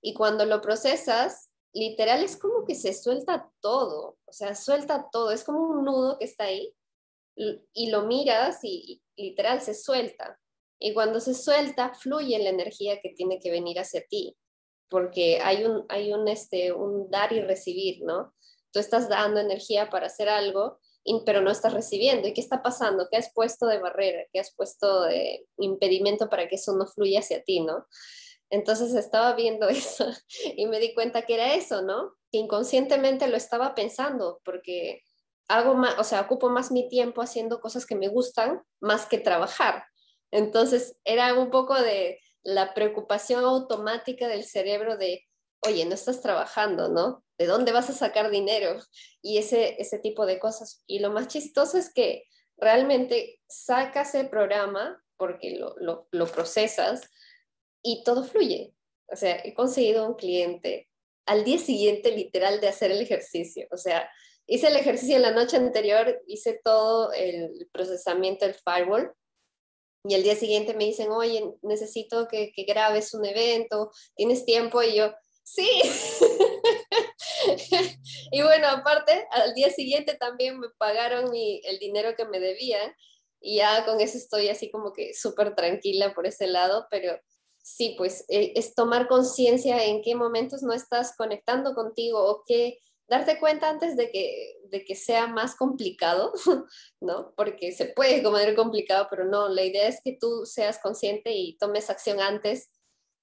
Y 0.00 0.12
cuando 0.12 0.44
lo 0.44 0.60
procesas, 0.60 1.52
literal 1.72 2.24
es 2.24 2.36
como 2.36 2.64
que 2.64 2.74
se 2.74 2.94
suelta 2.94 3.48
todo, 3.60 4.18
o 4.24 4.32
sea, 4.32 4.56
suelta 4.56 5.08
todo, 5.12 5.30
es 5.30 5.44
como 5.44 5.60
un 5.60 5.84
nudo 5.84 6.18
que 6.18 6.24
está 6.24 6.46
ahí 6.46 6.74
y 7.72 7.90
lo 7.90 8.02
miras 8.04 8.58
y, 8.64 9.00
literal 9.14 9.60
se 9.60 9.72
suelta. 9.72 10.40
Y 10.80 10.94
cuando 10.94 11.20
se 11.20 11.32
suelta, 11.34 11.94
fluye 11.94 12.40
la 12.40 12.50
energía 12.50 13.00
que 13.00 13.10
tiene 13.10 13.38
que 13.38 13.52
venir 13.52 13.78
hacia 13.78 14.04
ti, 14.08 14.36
porque 14.90 15.38
hay 15.40 15.64
un, 15.64 15.86
hay 15.88 16.12
un, 16.12 16.26
este, 16.26 16.72
un 16.72 17.08
dar 17.08 17.32
y 17.32 17.40
recibir, 17.40 18.02
¿no? 18.02 18.34
Tú 18.72 18.78
estás 18.78 19.08
dando 19.08 19.40
energía 19.40 19.90
para 19.90 20.06
hacer 20.06 20.28
algo, 20.28 20.78
pero 21.26 21.40
no 21.40 21.50
estás 21.50 21.72
recibiendo. 21.72 22.28
¿Y 22.28 22.34
qué 22.34 22.40
está 22.40 22.62
pasando? 22.62 23.08
¿Qué 23.10 23.16
has 23.16 23.32
puesto 23.32 23.66
de 23.66 23.78
barrera? 23.78 24.24
¿Qué 24.32 24.40
has 24.40 24.54
puesto 24.54 25.02
de 25.02 25.46
impedimento 25.58 26.28
para 26.28 26.48
que 26.48 26.56
eso 26.56 26.74
no 26.76 26.86
fluya 26.86 27.20
hacia 27.20 27.42
ti, 27.42 27.60
no? 27.60 27.86
Entonces 28.50 28.94
estaba 28.94 29.34
viendo 29.34 29.68
eso 29.68 30.06
y 30.56 30.66
me 30.66 30.78
di 30.78 30.94
cuenta 30.94 31.22
que 31.22 31.34
era 31.34 31.54
eso, 31.54 31.82
¿no? 31.82 32.14
Que 32.30 32.38
inconscientemente 32.38 33.28
lo 33.28 33.36
estaba 33.36 33.74
pensando 33.74 34.40
porque 34.44 35.02
hago 35.48 35.74
más, 35.74 35.98
o 35.98 36.04
sea, 36.04 36.20
ocupo 36.20 36.48
más 36.50 36.70
mi 36.70 36.88
tiempo 36.88 37.22
haciendo 37.22 37.60
cosas 37.60 37.86
que 37.86 37.96
me 37.96 38.08
gustan 38.08 38.62
más 38.80 39.06
que 39.06 39.18
trabajar. 39.18 39.84
Entonces 40.30 40.96
era 41.04 41.34
un 41.34 41.50
poco 41.50 41.74
de 41.74 42.20
la 42.42 42.74
preocupación 42.74 43.44
automática 43.44 44.28
del 44.28 44.44
cerebro 44.44 44.96
de, 44.96 45.26
oye, 45.60 45.84
no 45.84 45.94
estás 45.94 46.20
trabajando, 46.20 46.88
¿no? 46.88 47.24
¿De 47.42 47.48
dónde 47.48 47.72
vas 47.72 47.90
a 47.90 47.92
sacar 47.92 48.30
dinero? 48.30 48.78
Y 49.20 49.38
ese, 49.38 49.74
ese 49.82 49.98
tipo 49.98 50.26
de 50.26 50.38
cosas. 50.38 50.84
Y 50.86 51.00
lo 51.00 51.10
más 51.10 51.26
chistoso 51.26 51.76
es 51.76 51.92
que 51.92 52.22
realmente 52.56 53.40
sacas 53.48 54.14
el 54.14 54.28
programa 54.28 55.02
porque 55.16 55.58
lo, 55.58 55.74
lo, 55.78 56.06
lo 56.12 56.26
procesas 56.28 57.10
y 57.82 58.04
todo 58.04 58.22
fluye. 58.22 58.74
O 59.08 59.16
sea, 59.16 59.40
he 59.42 59.54
conseguido 59.54 60.06
un 60.06 60.14
cliente 60.14 60.88
al 61.26 61.42
día 61.42 61.58
siguiente 61.58 62.12
literal 62.12 62.60
de 62.60 62.68
hacer 62.68 62.92
el 62.92 63.00
ejercicio. 63.00 63.66
O 63.72 63.76
sea, 63.76 64.08
hice 64.46 64.68
el 64.68 64.76
ejercicio 64.76 65.18
la 65.18 65.32
noche 65.32 65.56
anterior, 65.56 66.22
hice 66.28 66.60
todo 66.62 67.12
el 67.12 67.68
procesamiento 67.72 68.46
del 68.46 68.54
firewall 68.54 69.12
y 70.04 70.14
al 70.14 70.22
día 70.22 70.36
siguiente 70.36 70.74
me 70.74 70.84
dicen, 70.84 71.10
oye, 71.10 71.42
necesito 71.62 72.28
que, 72.28 72.52
que 72.52 72.62
grabes 72.62 73.14
un 73.14 73.24
evento, 73.24 73.90
¿tienes 74.14 74.44
tiempo? 74.44 74.80
Y 74.80 74.94
yo, 74.94 75.12
Sí. 75.44 75.68
y 78.32 78.42
bueno, 78.42 78.68
aparte, 78.68 79.26
al 79.30 79.54
día 79.54 79.70
siguiente 79.70 80.14
también 80.14 80.58
me 80.58 80.68
pagaron 80.78 81.30
el 81.34 81.78
dinero 81.78 82.14
que 82.16 82.24
me 82.24 82.40
debían 82.40 82.94
y 83.40 83.56
ya 83.56 83.84
con 83.84 84.00
eso 84.00 84.18
estoy 84.18 84.48
así 84.48 84.70
como 84.70 84.92
que 84.92 85.14
súper 85.14 85.54
tranquila 85.54 86.14
por 86.14 86.26
ese 86.26 86.46
lado, 86.46 86.86
pero 86.90 87.18
sí, 87.62 87.94
pues 87.98 88.24
e, 88.28 88.52
es 88.54 88.74
tomar 88.74 89.08
conciencia 89.08 89.84
en 89.84 90.02
qué 90.02 90.14
momentos 90.14 90.62
no 90.62 90.72
estás 90.72 91.14
conectando 91.16 91.74
contigo 91.74 92.22
o 92.24 92.44
qué, 92.46 92.78
darte 93.08 93.38
cuenta 93.38 93.68
antes 93.68 93.96
de 93.96 94.10
que, 94.10 94.56
de 94.68 94.84
que 94.84 94.94
sea 94.94 95.26
más 95.26 95.56
complicado, 95.56 96.32
¿no? 97.00 97.34
Porque 97.36 97.72
se 97.72 97.86
puede 97.86 98.22
comer 98.22 98.54
complicado, 98.54 99.06
pero 99.10 99.24
no, 99.24 99.48
la 99.48 99.64
idea 99.64 99.88
es 99.88 100.00
que 100.02 100.16
tú 100.18 100.46
seas 100.46 100.78
consciente 100.78 101.32
y 101.32 101.56
tomes 101.58 101.90
acción 101.90 102.20
antes 102.20 102.70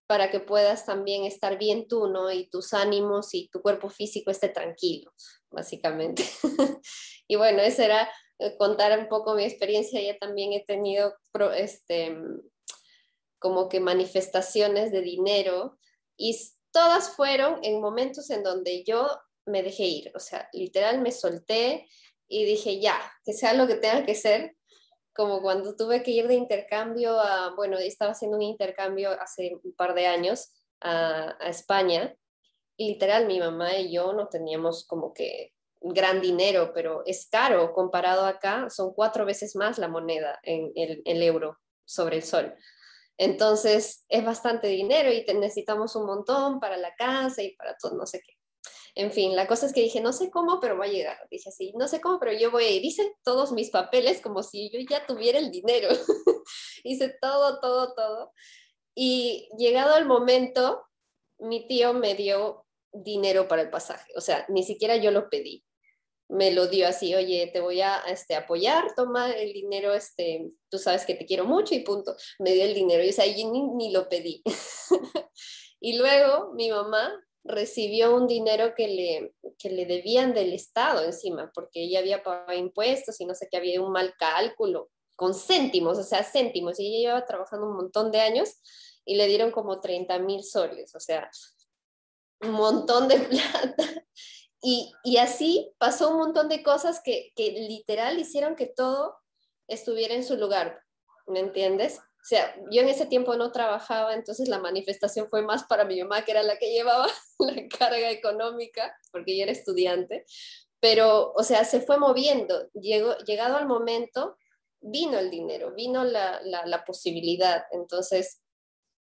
para 0.10 0.32
que 0.32 0.40
puedas 0.40 0.88
también 0.88 1.24
estar 1.24 1.60
bien 1.60 1.88
tú, 1.88 2.08
¿no? 2.08 2.32
Y 2.32 2.50
tus 2.50 2.74
ánimos 2.74 3.36
y 3.36 3.48
tu 3.50 3.62
cuerpo 3.62 3.90
físico 3.90 4.32
esté 4.32 4.50
tranquilo, 4.50 5.14
básicamente. 5.52 6.24
y 7.28 7.36
bueno, 7.36 7.62
ese 7.62 7.86
era 7.86 8.10
eh, 8.40 8.58
contar 8.58 8.98
un 8.98 9.08
poco 9.08 9.36
mi 9.36 9.44
experiencia. 9.44 10.02
Ya 10.02 10.18
también 10.18 10.52
he 10.54 10.66
tenido 10.66 11.14
este, 11.56 12.18
como 13.38 13.70
que 13.70 13.80
manifestaciones 13.80 14.92
de 14.92 15.02
dinero 15.02 15.78
y 16.18 16.36
todas 16.72 17.16
fueron 17.16 17.60
en 17.62 17.80
momentos 17.80 18.32
en 18.32 18.42
donde 18.42 18.84
yo 18.84 19.08
me 19.46 19.62
dejé 19.62 19.84
ir, 19.84 20.12
o 20.16 20.20
sea, 20.20 20.50
literal 20.54 21.02
me 21.02 21.12
solté 21.12 21.88
y 22.28 22.46
dije, 22.46 22.80
ya, 22.80 23.00
que 23.24 23.34
sea 23.34 23.54
lo 23.54 23.68
que 23.68 23.76
tenga 23.76 24.08
que 24.08 24.16
ser, 24.16 24.56
como 25.14 25.42
cuando 25.42 25.76
tuve 25.76 26.04
que 26.04 26.12
ir 26.12 26.28
de 26.28 26.36
intercambio 26.36 27.20
a, 27.20 27.54
bueno, 27.56 27.78
estaba 27.78 28.12
haciendo 28.12 28.38
un 28.38 28.44
intercambio 28.44 29.12
hace 29.20 29.58
un 29.64 29.74
par 29.74 29.94
de 29.94 30.08
años 30.08 30.54
a, 30.82 31.36
a 31.40 31.50
España, 31.50 32.16
y 32.78 32.94
literal 32.94 33.28
mi 33.28 33.40
mamá 33.40 33.78
y 33.78 33.92
yo 33.92 34.14
no 34.14 34.30
teníamos 34.30 34.88
como 34.88 35.14
que 35.14 35.54
gran 35.82 36.22
dinero, 36.22 36.72
pero 36.74 37.04
es 37.06 37.28
caro 37.30 37.74
comparado 37.74 38.26
acá, 38.26 38.70
son 38.70 38.94
cuatro 38.94 39.26
veces 39.26 39.56
más 39.56 39.78
la 39.78 39.88
moneda 39.88 40.40
en 40.44 40.72
el, 40.76 41.02
el 41.06 41.24
euro 41.24 41.58
sobre 41.86 42.18
el 42.18 42.24
sol. 42.24 42.56
Entonces 43.18 44.06
es 44.08 44.24
bastante 44.24 44.68
dinero 44.68 45.12
y 45.12 45.26
necesitamos 45.34 45.96
un 45.98 46.06
montón 46.06 46.62
para 46.62 46.78
la 46.78 46.96
casa 46.96 47.44
y 47.44 47.54
para 47.56 47.76
todo, 47.76 47.98
no 47.98 48.06
sé 48.06 48.22
qué. 48.26 48.39
En 49.00 49.14
fin, 49.14 49.34
la 49.34 49.48
cosa 49.48 49.66
es 49.66 49.72
que 49.72 49.80
dije, 49.80 50.02
no 50.02 50.12
sé 50.12 50.30
cómo, 50.30 50.60
pero 50.60 50.78
va 50.78 50.84
a 50.84 50.90
llegar. 50.90 51.18
Dije 51.32 51.48
así, 51.48 51.72
no 51.78 51.88
sé 51.88 52.02
cómo, 52.02 52.20
pero 52.20 52.34
yo 52.34 52.52
voy 52.52 52.66
a 52.66 52.70
ir. 52.70 52.84
Hice 52.84 53.16
todos 53.24 53.54
mis 53.54 53.70
papeles 53.70 54.20
como 54.20 54.44
si 54.44 54.70
yo 54.72 54.80
ya 54.90 55.06
tuviera 55.06 55.40
el 55.40 55.52
dinero. 55.52 55.88
Hice 56.84 57.16
todo, 57.22 57.62
todo, 57.62 57.94
todo. 57.94 58.34
Y 58.94 59.48
llegado 59.58 59.96
el 59.96 60.04
momento, 60.04 60.84
mi 61.38 61.66
tío 61.66 61.94
me 61.94 62.14
dio 62.14 62.66
dinero 62.92 63.48
para 63.48 63.62
el 63.62 63.70
pasaje. 63.70 64.12
O 64.18 64.22
sea, 64.22 64.46
ni 64.50 64.64
siquiera 64.64 64.98
yo 64.98 65.12
lo 65.12 65.30
pedí 65.30 65.64
me 66.30 66.52
lo 66.52 66.68
dio 66.68 66.88
así, 66.88 67.16
oye, 67.16 67.50
te 67.52 67.60
voy 67.60 67.82
a 67.82 68.02
este, 68.08 68.36
apoyar, 68.36 68.94
toma 68.96 69.32
el 69.32 69.52
dinero, 69.52 69.96
este, 69.96 70.52
tú 70.70 70.78
sabes 70.78 71.04
que 71.04 71.16
te 71.16 71.26
quiero 71.26 71.46
mucho 71.46 71.74
y 71.74 71.80
punto. 71.80 72.16
Me 72.38 72.54
dio 72.54 72.66
el 72.66 72.76
dinero 72.76 73.04
y 73.04 73.10
o 73.10 73.14
sea, 73.14 73.26
yo 73.26 73.52
ni, 73.52 73.64
ni 73.74 73.92
lo 73.92 74.08
pedí. 74.08 74.44
y 75.80 75.98
luego 75.98 76.54
mi 76.54 76.70
mamá 76.70 77.20
recibió 77.44 78.16
un 78.16 78.28
dinero 78.28 78.74
que 78.76 78.88
le, 78.88 79.34
que 79.58 79.70
le 79.70 79.86
debían 79.86 80.34
del 80.34 80.54
Estado 80.54 81.04
encima, 81.04 81.52
porque 81.54 81.84
ella 81.84 82.00
había 82.00 82.24
pagado 82.24 82.58
impuestos 82.58 83.20
y 83.22 83.26
no 83.26 83.36
sé 83.36 83.48
qué, 83.50 83.58
había 83.58 83.82
un 83.82 83.92
mal 83.92 84.14
cálculo, 84.18 84.90
con 85.16 85.34
céntimos, 85.34 85.98
o 85.98 86.04
sea, 86.04 86.24
céntimos, 86.24 86.80
y 86.80 86.88
ella 86.88 87.00
llevaba 87.00 87.26
trabajando 87.26 87.68
un 87.68 87.76
montón 87.76 88.12
de 88.12 88.22
años 88.22 88.50
y 89.06 89.16
le 89.16 89.28
dieron 89.28 89.52
como 89.52 89.82
30 89.82 90.20
mil 90.20 90.44
soles, 90.44 90.94
o 90.96 91.00
sea, 91.00 91.30
un 92.42 92.52
montón 92.52 93.08
de 93.08 93.20
plata. 93.20 94.06
Y, 94.62 94.94
así 95.18 95.74
pasó 95.78 96.10
un 96.10 96.18
montón 96.18 96.50
de 96.50 96.64
cosas 96.64 97.02
que, 97.04 97.32
literal 97.38 98.20
hicieron 98.20 98.56
que 98.56 98.66
todo 98.66 99.16
estuviera 99.68 100.16
en 100.16 100.26
su 100.26 100.36
lugar, 100.36 100.84
¿me 101.28 101.40
entiendes? 101.40 102.00
O 102.22 102.26
sea, 102.30 102.54
yo 102.70 102.82
en 102.82 102.90
ese 102.90 103.06
tiempo 103.06 103.36
no 103.36 103.52
trabajaba, 103.52 104.14
entonces 104.14 104.50
la 104.50 104.60
manifestación 104.60 105.30
fue 105.30 105.42
más 105.42 105.64
para 105.64 105.86
mi 105.86 106.02
mamá, 106.02 106.26
que 106.26 106.32
era 106.32 106.44
la 106.44 106.58
que 106.58 106.72
llevaba 106.72 107.08
la 107.40 107.68
carga 107.68 108.12
económica, 108.12 108.96
porque 109.12 109.38
yo 109.38 109.44
era 109.44 109.52
estudiante, 109.52 110.26
pero, 110.80 111.34
o 111.34 111.44
sea, 111.44 111.66
se 111.66 111.82
fue 111.82 111.98
moviendo. 111.98 112.70
Llegó, 112.74 113.18
llegado 113.20 113.58
al 113.58 113.68
momento, 113.68 114.38
vino 114.82 115.20
el 115.20 115.30
dinero, 115.30 115.74
vino 115.74 116.04
la, 116.04 116.42
la, 116.44 116.86
posibilidad. 116.86 117.64
Entonces, 117.72 118.42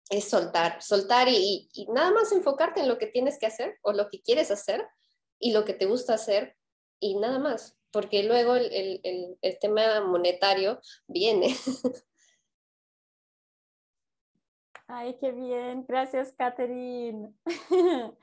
es 0.09 0.29
soltar, 0.29 0.81
soltar 0.81 1.29
y, 1.29 1.69
nada 1.89 2.11
más 2.11 2.31
enfocarte 2.31 2.81
en 2.81 2.89
lo 2.89 2.97
que 2.97 3.07
tienes 3.07 3.39
que 3.39 3.45
hacer 3.45 3.77
o 3.81 3.93
lo 3.93 4.09
que 4.09 4.21
quieres 4.21 4.51
hacer 4.51 4.85
y 5.39 5.51
lo 5.51 5.63
que 5.65 5.73
te 5.73 5.85
gusta 5.85 6.13
hacer 6.15 6.57
y 6.99 7.15
nada 7.15 7.39
más, 7.39 7.77
porque 7.91 8.23
luego 8.23 8.55
el, 8.55 8.71
el, 8.73 9.37
el, 9.41 9.59
tema 9.59 10.01
monetario 10.01 10.79
viene. 11.07 11.55
Ay, 14.87 15.17
qué 15.19 15.31
bien. 15.31 15.85
Gracias, 15.87 16.33
Catherine. 16.37 17.33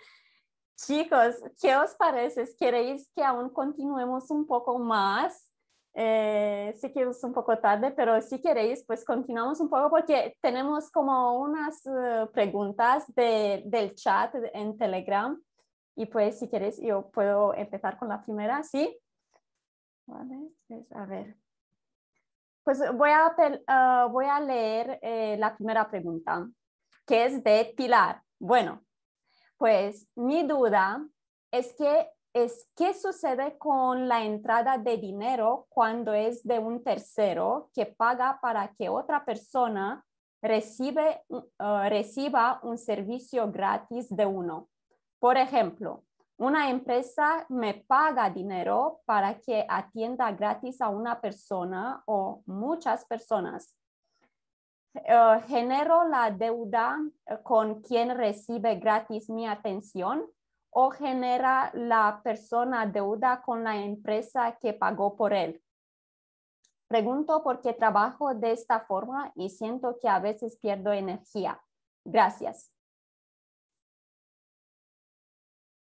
Chicos, 0.76 1.36
¿qué 1.60 1.76
os 1.76 1.94
parece? 1.94 2.44
¿Queréis 2.58 3.10
que 3.14 3.22
aún 3.22 3.50
continuemos 3.50 4.30
un 4.30 4.46
poco 4.46 4.78
más? 4.78 5.50
Eh, 5.94 6.72
sé 6.80 6.92
que 6.92 7.02
es 7.02 7.24
un 7.24 7.32
poco 7.32 7.58
tarde, 7.58 7.90
pero 7.90 8.20
si 8.22 8.40
queréis, 8.40 8.84
pues 8.86 9.04
continuamos 9.04 9.60
un 9.60 9.68
poco 9.68 9.90
porque 9.90 10.36
tenemos 10.40 10.90
como 10.90 11.40
unas 11.40 11.84
eh, 11.86 12.26
preguntas 12.32 13.04
de, 13.14 13.62
del 13.66 13.94
chat 13.94 14.34
en 14.54 14.78
Telegram 14.78 15.40
y 15.96 16.06
pues 16.06 16.38
si 16.38 16.48
quieres, 16.48 16.80
yo 16.80 17.10
puedo 17.10 17.52
empezar 17.54 17.98
con 17.98 18.08
la 18.08 18.22
primera, 18.22 18.62
¿sí? 18.62 18.98
Vale, 20.06 20.50
pues, 20.68 20.90
a 20.92 21.04
ver. 21.06 21.36
Pues 22.64 22.80
voy 22.94 23.10
a, 23.10 23.34
ah, 23.66 24.08
voy 24.10 24.26
a 24.26 24.40
leer 24.40 24.98
eh, 25.02 25.36
la 25.38 25.56
primera 25.56 25.88
pregunta, 25.88 26.46
que 27.06 27.24
es 27.24 27.42
de 27.42 27.72
Pilar. 27.76 28.22
Bueno, 28.38 28.84
pues 29.56 30.06
mi 30.14 30.42
duda 30.42 31.06
es 31.50 31.74
que 31.74 32.08
es 32.32 32.68
qué 32.76 32.94
sucede 32.94 33.58
con 33.58 34.06
la 34.08 34.24
entrada 34.24 34.78
de 34.78 34.98
dinero 34.98 35.66
cuando 35.68 36.14
es 36.14 36.44
de 36.44 36.58
un 36.58 36.84
tercero 36.84 37.70
que 37.74 37.86
paga 37.86 38.38
para 38.40 38.72
que 38.74 38.88
otra 38.88 39.24
persona 39.24 40.04
recibe, 40.40 41.22
ah, 41.58 41.88
reciba 41.88 42.60
un 42.62 42.78
servicio 42.78 43.50
gratis 43.50 44.06
de 44.14 44.26
uno. 44.26 44.68
Por 45.18 45.36
ejemplo, 45.36 46.04
una 46.40 46.70
empresa 46.70 47.44
me 47.50 47.74
paga 47.74 48.30
dinero 48.30 49.02
para 49.04 49.38
que 49.38 49.66
atienda 49.68 50.32
gratis 50.32 50.80
a 50.80 50.88
una 50.88 51.20
persona 51.20 52.02
o 52.06 52.42
muchas 52.46 53.04
personas. 53.04 53.76
Eh, 54.94 55.40
genero 55.46 56.08
la 56.08 56.30
deuda 56.30 56.98
con 57.42 57.82
quien 57.82 58.16
recibe 58.16 58.76
gratis 58.76 59.28
mi 59.28 59.46
atención 59.46 60.26
o 60.70 60.90
genera 60.90 61.70
la 61.74 62.20
persona 62.24 62.86
deuda 62.86 63.42
con 63.42 63.62
la 63.62 63.76
empresa 63.76 64.56
que 64.58 64.72
pagó 64.72 65.16
por 65.16 65.34
él. 65.34 65.62
Pregunto 66.88 67.42
por 67.42 67.60
qué 67.60 67.74
trabajo 67.74 68.34
de 68.34 68.52
esta 68.52 68.80
forma 68.80 69.30
y 69.34 69.50
siento 69.50 69.98
que 70.00 70.08
a 70.08 70.18
veces 70.18 70.56
pierdo 70.56 70.90
energía. 70.92 71.60
Gracias. 72.02 72.72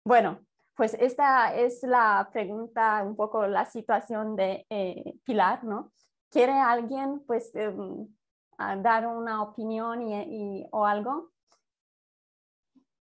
Bueno, 0.05 0.41
pues 0.77 0.95
esta 0.95 1.55
es 1.55 1.83
la 1.83 2.31
pregunta, 2.33 3.03
un 3.05 3.15
poco 3.15 3.47
la 3.47 3.67
situación 3.67 4.35
de 4.35 4.67
eh, 4.71 5.15
Pilar, 5.25 5.63
¿no? 5.65 5.93
¿Quiere 6.31 6.53
alguien 6.53 7.21
pues 7.27 7.55
em, 7.55 8.09
dar 8.57 9.07
una 9.07 9.43
opinión 9.43 10.01
y, 10.03 10.67
o 10.71 10.87
algo? 10.87 11.31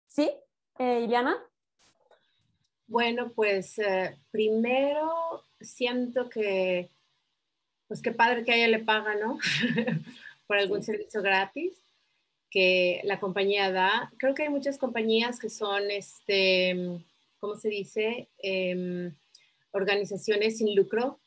¿Sí, 0.09 0.31
eh, 0.79 1.03
Iliana? 1.03 1.37
Bueno, 2.89 3.31
pues 3.35 3.79
eh, 3.79 4.19
primero 4.31 5.45
siento 5.61 6.29
que, 6.29 6.91
pues 7.87 8.03
qué 8.03 8.11
padre 8.11 8.45
que 8.45 8.53
a 8.53 8.57
ella 8.57 8.79
le 8.79 8.85
paga, 8.85 9.15
¿no? 9.15 9.39
Por 10.49 10.57
algún 10.57 10.83
servicio 10.83 11.23
gratis 11.23 11.88
que 12.51 13.01
la 13.05 13.21
compañía 13.21 13.71
da. 13.71 14.13
Creo 14.19 14.35
que 14.35 14.45
hay 14.45 14.49
muchas 14.49 14.79
compañías 14.79 15.39
que 15.39 15.51
son, 15.51 15.91
este, 15.91 17.01
¿cómo 17.39 17.57
se 17.57 17.69
dice? 17.69 18.29
Em, 18.39 19.15
organizaciones 19.73 20.59
sin 20.59 20.75
lucro. 20.75 21.21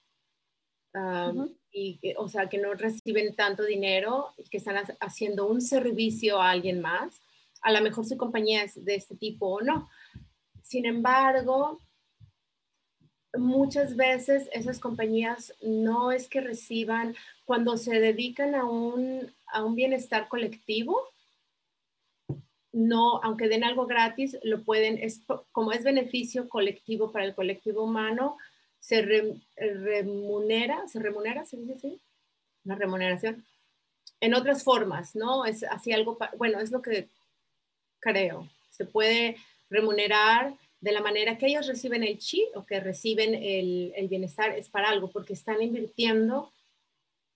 y, 1.73 1.99
o 2.17 2.27
sea, 2.27 2.49
que 2.49 2.57
no 2.57 2.73
reciben 2.73 3.33
tanto 3.33 3.63
dinero, 3.63 4.33
que 4.49 4.57
están 4.57 4.75
haciendo 4.99 5.47
un 5.47 5.61
servicio 5.61 6.41
a 6.41 6.51
alguien 6.51 6.81
más. 6.81 7.21
A 7.61 7.71
lo 7.71 7.81
mejor 7.81 8.05
su 8.05 8.17
compañía 8.17 8.63
es 8.63 8.83
de 8.83 8.95
este 8.95 9.15
tipo 9.15 9.47
o 9.47 9.61
no. 9.61 9.89
Sin 10.63 10.85
embargo, 10.85 11.79
muchas 13.37 13.95
veces 13.95 14.49
esas 14.53 14.79
compañías 14.79 15.53
no 15.61 16.11
es 16.11 16.27
que 16.27 16.41
reciban, 16.41 17.15
cuando 17.45 17.77
se 17.77 17.99
dedican 17.99 18.55
a 18.55 18.65
un, 18.65 19.33
a 19.47 19.63
un 19.63 19.75
bienestar 19.75 20.27
colectivo, 20.27 21.10
no, 22.73 23.21
aunque 23.23 23.49
den 23.49 23.63
algo 23.63 23.85
gratis, 23.85 24.37
lo 24.43 24.63
pueden, 24.63 24.97
es, 24.97 25.21
como 25.51 25.71
es 25.71 25.83
beneficio 25.83 26.47
colectivo 26.47 27.11
para 27.11 27.25
el 27.25 27.35
colectivo 27.35 27.83
humano, 27.83 28.37
se 28.79 29.01
remunera, 29.01 30.87
se 30.87 30.99
remunera, 30.99 31.45
se 31.45 31.57
dice 31.57 31.73
así, 31.73 32.01
la 32.63 32.75
remuneración, 32.75 33.45
en 34.19 34.33
otras 34.33 34.63
formas, 34.63 35.15
¿no? 35.15 35.45
Es 35.45 35.63
así 35.63 35.91
algo, 35.91 36.17
bueno, 36.37 36.59
es 36.59 36.71
lo 36.71 36.81
que 36.81 37.07
creo. 37.99 38.47
Se 38.69 38.85
puede 38.85 39.37
remunerar 39.69 40.53
de 40.79 40.91
la 40.91 41.01
manera 41.01 41.37
que 41.37 41.47
ellos 41.47 41.67
reciben 41.67 42.03
el 42.03 42.17
chi 42.17 42.47
o 42.55 42.65
que 42.65 42.79
reciben 42.79 43.35
el, 43.35 43.93
el 43.95 44.07
bienestar 44.07 44.51
es 44.57 44.69
para 44.69 44.89
algo, 44.89 45.09
porque 45.11 45.33
están 45.33 45.61
invirtiendo 45.61 46.51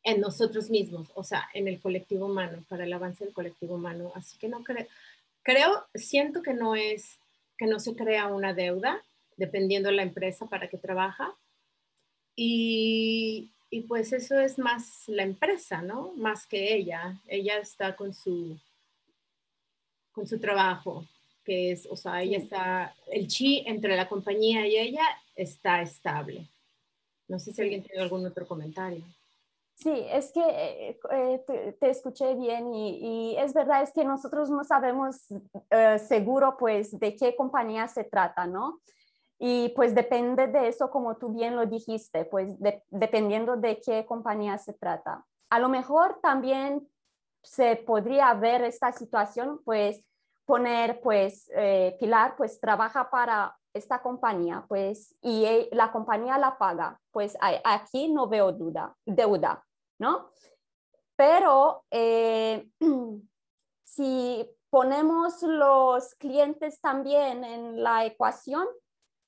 en 0.04 0.22
nosotros 0.22 0.70
mismos, 0.70 1.10
o 1.16 1.24
sea, 1.24 1.50
en 1.54 1.68
el 1.68 1.80
colectivo 1.80 2.28
humano, 2.28 2.64
para 2.70 2.84
el 2.84 2.94
avance 2.94 3.26
del 3.26 3.34
colectivo 3.34 3.76
humano. 3.76 4.12
Así 4.16 4.38
que 4.38 4.48
no 4.48 4.64
creo, 4.64 4.86
creo, 5.46 5.86
siento 5.94 6.42
que 6.42 6.54
no 6.54 6.76
es, 6.76 7.20
que 7.58 7.68
no 7.68 7.80
se 7.80 7.96
crea 7.96 8.28
una 8.28 8.54
deuda, 8.54 9.02
dependiendo 9.38 9.90
de 9.90 9.96
la 9.96 10.04
empresa 10.04 10.48
para 10.48 10.68
que 10.68 10.78
trabaja. 10.78 11.34
Y, 12.36 13.52
y 13.70 13.82
pues 13.82 14.12
eso 14.12 14.40
es 14.40 14.58
más 14.58 15.08
la 15.08 15.24
empresa, 15.24 15.82
¿no? 15.82 16.14
Más 16.18 16.48
que 16.48 16.76
ella. 16.76 17.22
Ella 17.28 17.60
está 17.60 17.96
con 17.96 18.14
su, 18.14 18.60
con 20.12 20.28
su 20.28 20.40
trabajo, 20.40 21.06
que 21.46 21.72
es, 21.72 21.86
o 21.86 21.96
sea, 21.96 22.24
ella 22.24 22.40
está, 22.40 22.96
el 23.12 23.28
chi 23.28 23.64
entre 23.68 23.96
la 23.96 24.10
compañía 24.10 24.68
y 24.68 24.78
ella 24.78 25.06
está 25.36 25.82
estable. 25.82 26.48
No 27.28 27.38
sé 27.38 27.54
si 27.54 27.62
alguien 27.62 27.84
tiene 27.84 28.02
algún 28.02 28.26
otro 28.26 28.48
comentario. 28.48 29.04
Sí, 29.76 29.92
es 30.10 30.32
que 30.32 30.40
eh, 30.42 31.00
eh, 31.12 31.76
te, 31.80 31.90
escuché 31.90 32.34
bien 32.36 32.74
y, 32.74 33.36
es 33.38 33.54
verdad, 33.54 33.84
es 33.84 33.92
que 33.92 34.06
nosotros 34.06 34.50
no 34.50 34.64
sabemos 34.64 35.26
eh, 35.70 36.00
seguro 36.00 36.56
pues 36.58 36.98
de 36.98 37.16
qué 37.18 37.36
compañía 37.36 37.88
se 37.90 38.06
trata, 38.06 38.48
¿no? 38.48 38.80
Y 39.38 39.70
pues 39.76 39.94
depende 39.94 40.48
de 40.48 40.70
eso, 40.70 40.90
como 40.90 41.18
tú 41.18 41.34
bien 41.34 41.58
lo 41.58 41.66
dijiste, 41.66 42.24
pues 42.24 42.56
dependiendo 42.90 43.58
de 43.58 43.82
qué 43.82 44.06
compañía 44.06 44.58
se 44.58 44.72
trata. 44.72 45.26
A 45.50 45.60
lo 45.60 45.68
mejor 45.68 46.20
también 46.22 46.88
se 47.44 47.76
podría 47.76 48.34
ver 48.34 48.64
esta 48.64 48.94
situación, 48.94 49.60
pues 49.66 50.02
poner, 50.46 51.02
pues 51.02 51.52
Pilar, 52.00 52.36
pues 52.38 52.62
trabaja 52.62 53.10
para 53.10 53.58
esta 53.74 54.02
compañía, 54.02 54.64
pues, 54.70 55.14
y 55.22 55.68
la 55.74 55.92
compañía 55.92 56.38
la 56.38 56.58
paga, 56.58 56.98
pues 57.12 57.38
aquí 57.66 58.08
no 58.08 58.28
veo 58.28 58.54
duda, 58.54 58.96
deuda, 59.06 59.65
¿no? 60.00 60.32
Pero 61.16 61.86
eh, 61.92 62.70
si 63.84 64.50
ponemos 64.70 65.42
los 65.44 66.16
clientes 66.16 66.82
también 66.82 67.44
en 67.44 67.82
la 67.82 68.06
ecuación, 68.06 68.68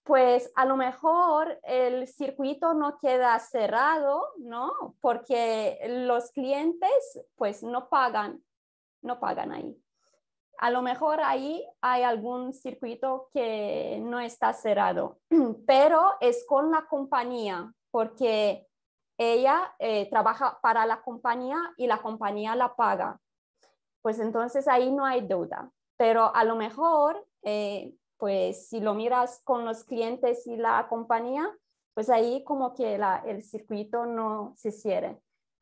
pues 0.03 0.51
a 0.55 0.65
lo 0.65 0.77
mejor 0.77 1.59
el 1.63 2.07
circuito 2.07 2.73
no 2.73 2.97
queda 2.97 3.37
cerrado, 3.39 4.23
¿no? 4.37 4.95
Porque 5.01 5.79
los 6.05 6.31
clientes 6.31 7.21
pues 7.35 7.63
no 7.63 7.89
pagan, 7.89 8.41
no 9.01 9.19
pagan 9.19 9.51
ahí 9.51 9.81
a 10.57 10.71
lo 10.71 10.81
mejor 10.81 11.19
ahí 11.21 11.65
hay 11.81 12.03
algún 12.03 12.53
circuito 12.53 13.29
que 13.31 13.99
no 14.01 14.19
está 14.19 14.53
cerrado, 14.53 15.19
pero 15.67 16.13
es 16.19 16.45
con 16.47 16.71
la 16.71 16.85
compañía, 16.87 17.71
porque 17.91 18.66
ella 19.17 19.73
eh, 19.79 20.09
trabaja 20.09 20.59
para 20.61 20.85
la 20.85 21.01
compañía 21.01 21.57
y 21.77 21.87
la 21.87 22.01
compañía 22.01 22.55
la 22.55 22.75
paga. 22.75 23.19
Pues 24.01 24.19
entonces 24.19 24.67
ahí 24.67 24.91
no 24.91 25.05
hay 25.05 25.27
deuda, 25.27 25.71
pero 25.97 26.33
a 26.35 26.43
lo 26.43 26.55
mejor, 26.55 27.25
eh, 27.41 27.93
pues 28.17 28.69
si 28.69 28.79
lo 28.79 28.93
miras 28.93 29.41
con 29.43 29.65
los 29.65 29.83
clientes 29.83 30.45
y 30.47 30.55
la 30.55 30.87
compañía, 30.87 31.51
pues 31.93 32.09
ahí 32.09 32.43
como 32.43 32.75
que 32.75 32.99
el 33.25 33.43
circuito 33.43 34.05
no 34.05 34.53
se 34.55 34.71
cierre. 34.71 35.19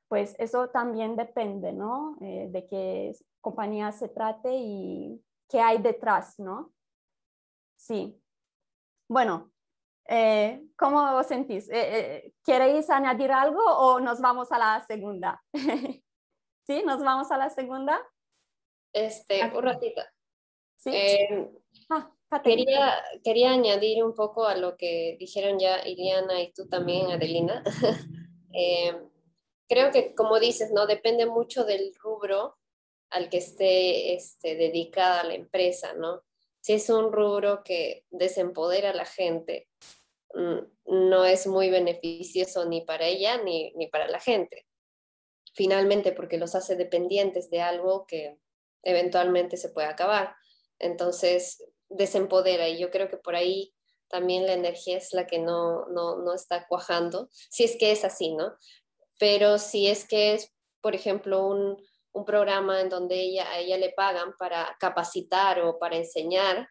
Pues 0.10 0.36
eso 0.38 0.70
también 0.70 1.16
depende, 1.16 1.72
¿no? 1.72 2.18
Eh, 2.22 2.50
de 2.52 2.68
qué 2.68 3.16
compañía 3.42 3.92
se 3.92 4.10
trate 4.10 4.54
y 4.54 5.24
qué 5.50 5.62
hay 5.62 5.82
detrás, 5.82 6.38
¿no? 6.38 6.74
Sí. 7.78 8.22
Bueno, 9.08 9.52
eh, 10.08 10.62
¿cómo 10.78 11.18
os 11.18 11.28
sentís? 11.28 11.70
Eh, 11.70 11.74
eh, 11.76 12.34
¿Queréis 12.44 12.90
añadir 12.90 13.32
algo 13.32 13.64
o 13.64 14.00
nos 14.00 14.22
vamos 14.22 14.52
a 14.52 14.58
la 14.58 14.86
segunda? 14.86 15.44
¿Sí? 16.68 16.84
¿Nos 16.86 17.04
vamos 17.04 17.32
a 17.32 17.38
la 17.38 17.50
segunda? 17.50 18.02
Este, 18.94 19.44
un 19.46 19.64
ratito. 19.64 20.02
Sí. 20.78 20.92
Ah, 21.90 22.12
quería, 22.44 23.04
quería 23.24 23.52
añadir 23.52 24.04
un 24.04 24.14
poco 24.14 24.46
a 24.46 24.56
lo 24.56 24.78
que 24.78 25.18
dijeron 25.20 25.60
ya 25.60 25.86
Iliana 25.88 26.42
y 26.42 26.54
tú 26.54 26.68
también, 26.68 27.12
Adelina. 27.12 27.64
creo 29.68 29.92
que, 29.92 30.14
como 30.16 30.40
dices, 30.40 30.72
¿no? 30.72 30.88
Depende 30.88 31.26
mucho 31.26 31.66
del 31.66 31.94
rubro 32.02 32.58
al 33.10 33.30
que 33.30 33.38
esté 33.38 34.14
este, 34.14 34.56
dedicada 34.56 35.24
la 35.24 35.36
empresa, 35.36 35.94
¿no? 35.94 36.22
Si 36.66 36.74
es 36.74 36.90
un 36.90 37.12
rubro 37.12 37.64
que 37.64 38.06
desempodera 38.10 38.90
a 38.90 38.96
la 38.96 39.06
gente, 39.06 39.70
mm, 40.34 41.10
no 41.10 41.24
es 41.24 41.46
muy 41.46 41.70
beneficioso 41.70 42.66
ni 42.66 42.82
para 42.82 43.06
ella 43.06 43.38
ni, 43.38 43.72
ni 43.76 43.86
para 43.86 44.08
la 44.08 44.20
gente. 44.20 44.66
Finalmente, 45.54 46.12
porque 46.12 46.40
los 46.40 46.56
hace 46.56 46.76
dependientes 46.76 47.52
de 47.52 47.62
algo 47.62 48.08
que 48.08 48.40
eventualmente 48.82 49.58
se 49.58 49.70
puede 49.70 49.90
acabar. 49.90 50.36
Entonces, 50.80 51.64
desempodera 51.88 52.68
y 52.68 52.80
yo 52.80 52.90
creo 52.90 53.10
que 53.10 53.18
por 53.18 53.36
ahí 53.36 53.76
también 54.08 54.48
la 54.48 54.54
energía 54.54 54.98
es 54.98 55.14
la 55.14 55.28
que 55.28 55.38
no, 55.38 55.86
no, 55.90 56.18
no 56.18 56.34
está 56.34 56.66
cuajando, 56.68 57.30
si 57.32 57.64
es 57.64 57.78
que 57.78 57.92
es 57.92 58.04
así, 58.04 58.34
¿no? 58.34 58.56
Pero 59.20 59.60
si 59.60 59.86
es 59.86 60.08
que 60.08 60.34
es, 60.34 60.52
por 60.82 60.96
ejemplo, 60.96 61.46
un, 61.46 61.78
un 62.16 62.24
programa 62.24 62.80
en 62.80 62.88
donde 62.88 63.20
ella, 63.20 63.52
a 63.52 63.60
ella 63.60 63.78
le 63.78 63.90
pagan 63.90 64.36
para 64.40 64.78
capacitar 64.80 65.60
o 65.60 65.78
para 65.78 65.98
enseñar 65.98 66.70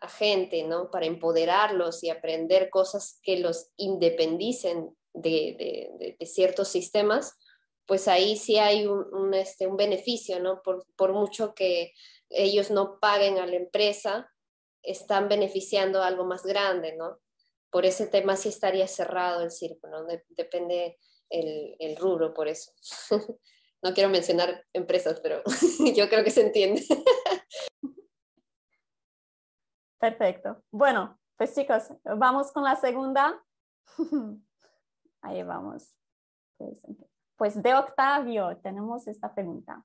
a 0.00 0.08
gente, 0.08 0.62
¿no? 0.62 0.90
Para 0.90 1.04
empoderarlos 1.04 2.02
y 2.02 2.08
aprender 2.08 2.70
cosas 2.70 3.20
que 3.22 3.38
los 3.38 3.70
independicen 3.76 4.96
de, 5.12 6.16
ciertos 6.24 6.68
sistemas, 6.68 7.38
pues 7.84 8.08
ahí 8.08 8.38
sí 8.38 8.56
hay 8.58 8.86
un, 8.86 9.34
este, 9.34 9.66
un 9.66 9.76
beneficio, 9.76 10.40
¿no? 10.40 10.62
Por, 10.62 10.86
por, 10.96 11.12
mucho 11.12 11.52
que 11.54 11.92
ellos 12.30 12.70
no 12.70 12.98
paguen 12.98 13.36
a 13.36 13.46
la 13.46 13.56
empresa, 13.56 14.32
están 14.82 15.28
beneficiando 15.28 16.02
algo 16.02 16.24
más 16.24 16.44
grande, 16.44 16.96
¿no? 16.96 17.20
Por 17.70 17.84
ese 17.84 18.06
tema 18.06 18.36
sí 18.36 18.48
estaría 18.48 18.88
cerrado 18.88 19.42
el 19.42 19.50
círculo, 19.50 20.06
depende 20.30 20.98
el, 21.28 21.76
el 21.78 21.96
rubro 21.96 22.32
por 22.32 22.48
eso. 22.48 22.72
no 23.82 23.92
quiero 23.94 24.08
mencionar 24.08 24.64
empresas, 24.72 25.20
pero 25.20 25.42
yo 25.96 26.08
creo 26.08 26.24
que 26.24 26.30
se 26.30 26.46
entiende. 26.46 26.82
Perfecto. 29.98 30.62
Bueno, 30.70 31.18
pues 31.36 31.54
chicos, 31.54 31.92
vamos 32.04 32.52
con 32.52 32.64
la 32.64 32.76
segunda. 32.76 33.42
Ahí 35.22 35.42
vamos. 35.42 35.94
Pues, 36.56 36.80
pues 37.36 37.62
de 37.62 37.74
Octavio 37.74 38.58
tenemos 38.62 39.06
esta 39.06 39.34
pregunta. 39.34 39.84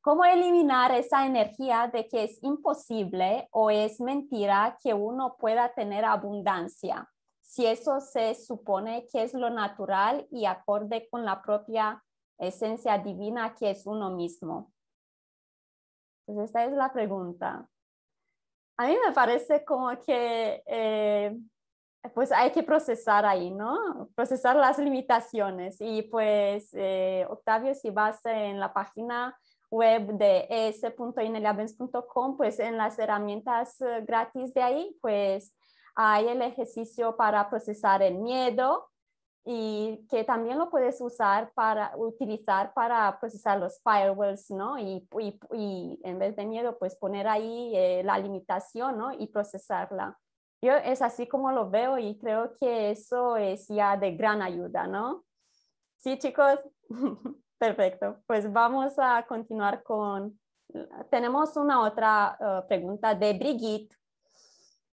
¿Cómo 0.00 0.24
eliminar 0.24 0.92
esa 0.92 1.26
energía 1.26 1.90
de 1.92 2.06
que 2.08 2.24
es 2.24 2.38
imposible 2.42 3.48
o 3.50 3.70
es 3.70 4.00
mentira 4.00 4.78
que 4.82 4.94
uno 4.94 5.36
pueda 5.36 5.74
tener 5.74 6.04
abundancia? 6.04 7.10
Si 7.40 7.66
eso 7.66 8.00
se 8.00 8.34
supone 8.34 9.06
que 9.10 9.22
es 9.22 9.34
lo 9.34 9.50
natural 9.50 10.26
y 10.30 10.44
acorde 10.44 11.08
con 11.08 11.24
la 11.24 11.42
propia 11.42 12.04
esencia 12.38 12.98
divina 12.98 13.54
que 13.54 13.70
es 13.70 13.86
uno 13.86 14.10
mismo? 14.10 14.72
Pues 16.24 16.38
esta 16.38 16.64
es 16.64 16.72
la 16.72 16.92
pregunta. 16.92 17.68
A 18.78 18.86
mí 18.86 18.96
me 19.06 19.12
parece 19.12 19.64
como 19.64 19.98
que 20.00 20.62
eh, 20.66 21.36
pues 22.14 22.32
hay 22.32 22.50
que 22.50 22.62
procesar 22.62 23.24
ahí, 23.24 23.50
¿no? 23.50 24.08
Procesar 24.14 24.56
las 24.56 24.78
limitaciones. 24.78 25.76
Y 25.80 26.02
pues, 26.02 26.70
eh, 26.72 27.26
Octavio, 27.28 27.74
si 27.74 27.90
vas 27.90 28.24
en 28.24 28.60
la 28.60 28.72
página 28.72 29.36
web 29.70 30.12
de 30.12 30.46
es.ineliabens.com, 30.48 32.36
pues 32.36 32.58
en 32.60 32.76
las 32.76 32.98
herramientas 32.98 33.80
eh, 33.80 34.04
gratis 34.06 34.54
de 34.54 34.62
ahí, 34.62 34.96
pues 35.00 35.54
hay 35.94 36.28
el 36.28 36.42
ejercicio 36.42 37.16
para 37.16 37.48
procesar 37.48 38.02
el 38.02 38.16
miedo, 38.16 38.88
y 39.48 40.04
que 40.10 40.24
también 40.24 40.58
lo 40.58 40.68
puedes 40.68 41.00
usar 41.00 41.52
para 41.54 41.96
utilizar 41.96 42.74
para 42.74 43.16
procesar 43.20 43.60
los 43.60 43.80
firewalls, 43.80 44.50
¿no? 44.50 44.76
Y, 44.76 45.08
y, 45.52 46.00
en 46.02 46.18
vez 46.18 46.34
de 46.34 46.44
miedo, 46.44 46.76
pues 46.80 46.96
poner 46.96 47.28
ahí 47.28 47.72
eh, 47.76 48.02
la 48.04 48.18
limitación, 48.18 48.98
¿no? 48.98 49.12
Y 49.12 49.28
procesarla. 49.28 50.18
Yo 50.60 50.72
es 50.72 51.00
así 51.00 51.28
como 51.28 51.52
lo 51.52 51.70
veo 51.70 51.96
y 51.96 52.18
creo 52.18 52.56
que 52.58 52.90
eso 52.90 53.36
es 53.36 53.68
ya 53.68 53.96
de 53.96 54.16
gran 54.16 54.42
ayuda, 54.42 54.88
¿no? 54.88 55.24
Sí, 55.98 56.18
chicos. 56.18 56.58
Perfecto. 57.58 58.18
Pues 58.26 58.52
vamos 58.52 58.94
a 58.98 59.24
continuar 59.28 59.84
con... 59.84 60.40
Tenemos 61.08 61.56
una 61.56 61.82
otra 61.82 62.36
uh, 62.40 62.66
pregunta 62.66 63.14
de 63.14 63.32
Brigitte. 63.34 63.96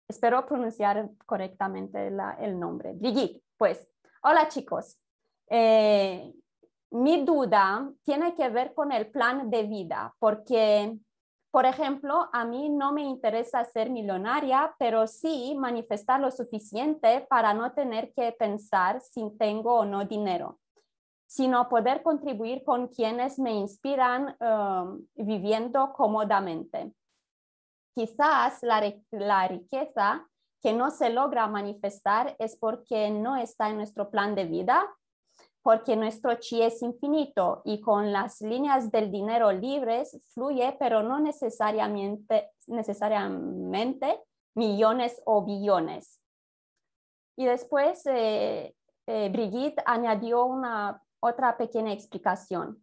Espero 0.09 0.46
pronunciar 0.46 1.11
correctamente 1.26 2.11
la, 2.11 2.32
el 2.40 2.59
nombre. 2.59 2.94
Brigitte, 2.94 3.42
pues 3.59 3.86
Hola 4.22 4.48
chicos, 4.48 4.98
eh, 5.48 6.32
mi 6.90 7.24
duda 7.24 7.88
tiene 8.02 8.34
que 8.34 8.48
ver 8.48 8.74
con 8.74 8.90
el 8.90 9.10
plan 9.10 9.48
de 9.48 9.62
vida, 9.62 10.14
porque 10.18 10.98
por 11.50 11.64
ejemplo, 11.64 12.28
a 12.32 12.44
mí 12.44 12.68
no 12.68 12.92
me 12.92 13.02
interesa 13.02 13.64
ser 13.64 13.90
millonaria, 13.90 14.74
pero 14.78 15.06
sí 15.06 15.54
manifestar 15.56 16.20
lo 16.20 16.30
suficiente 16.30 17.26
para 17.28 17.54
no 17.54 17.72
tener 17.72 18.12
que 18.12 18.32
pensar 18.32 19.00
si 19.00 19.30
tengo 19.38 19.78
o 19.78 19.84
no 19.86 20.04
dinero, 20.04 20.58
sino 21.26 21.68
poder 21.68 22.02
contribuir 22.02 22.64
con 22.64 22.88
quienes 22.88 23.38
me 23.38 23.52
inspiran 23.52 24.36
um, 24.40 25.06
viviendo 25.14 25.92
cómodamente. 25.94 26.92
Quizás 27.94 28.62
la, 28.62 28.94
la 29.12 29.48
riqueza 29.48 30.28
que 30.61 30.72
no 30.72 30.90
se 30.90 31.11
logra 31.11 31.46
manifestar 31.46 32.34
es 32.38 32.56
porque 32.56 33.11
no 33.11 33.36
está 33.36 33.70
en 33.70 33.76
nuestro 33.76 34.11
plan 34.11 34.34
de 34.34 34.44
vida 34.44 34.88
porque 35.68 35.96
nuestro 35.96 36.34
chi 36.36 36.62
es 36.62 36.80
infinito 36.80 37.61
y 37.62 37.80
con 37.82 38.11
las 38.11 38.40
líneas 38.40 38.90
del 38.90 39.11
dinero 39.11 39.52
libres 39.52 40.18
fluye, 40.32 40.74
pero 40.78 41.02
no 41.02 41.20
necesariamente, 41.20 42.52
necesariamente 42.68 44.18
millones 44.54 45.20
o 45.26 45.44
billones. 45.44 46.22
Y 47.36 47.44
después 47.44 48.00
eh, 48.06 48.74
eh, 49.06 49.28
Brigitte 49.30 49.82
añadió 49.84 50.46
una 50.46 51.02
otra 51.20 51.59
pequeña 51.59 51.92
explicación 51.92 52.82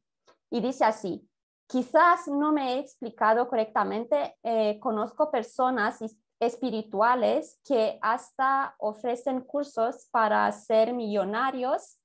y 0.52 0.62
dice 0.62 0.86
así, 0.86 1.28
quizás 1.68 2.28
no 2.28 2.52
me 2.52 2.76
he 2.76 2.80
explicado 2.80 3.50
correctamente, 3.50 4.38
eh, 4.44 4.80
conozco 4.80 5.32
personas 5.32 6.02
espirituales 6.40 7.60
que 7.64 7.98
hasta 8.02 8.76
ofrecen 8.80 9.42
cursos 9.42 10.08
para 10.12 10.52
ser 10.52 10.94
millonarios 10.94 12.00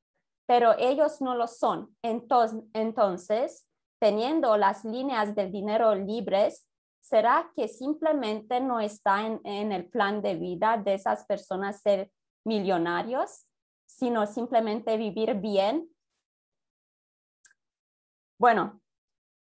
pero 0.50 0.74
ellos 0.80 1.20
no 1.20 1.36
lo 1.36 1.46
son. 1.46 1.96
Entonces, 2.02 3.68
teniendo 4.00 4.56
las 4.56 4.84
líneas 4.84 5.36
del 5.36 5.52
dinero 5.52 5.94
libres, 5.94 6.68
¿será 7.00 7.52
que 7.54 7.68
simplemente 7.68 8.60
no 8.60 8.80
está 8.80 9.24
en, 9.24 9.70
el 9.70 9.88
plan 9.88 10.22
de 10.22 10.34
vida 10.34 10.76
de 10.76 10.94
esas 10.94 11.24
personas 11.24 11.80
ser 11.80 12.10
millonarios, 12.44 13.46
sino 13.86 14.26
simplemente 14.26 14.96
vivir 14.96 15.34
bien? 15.34 15.88
Bueno, 18.36 18.79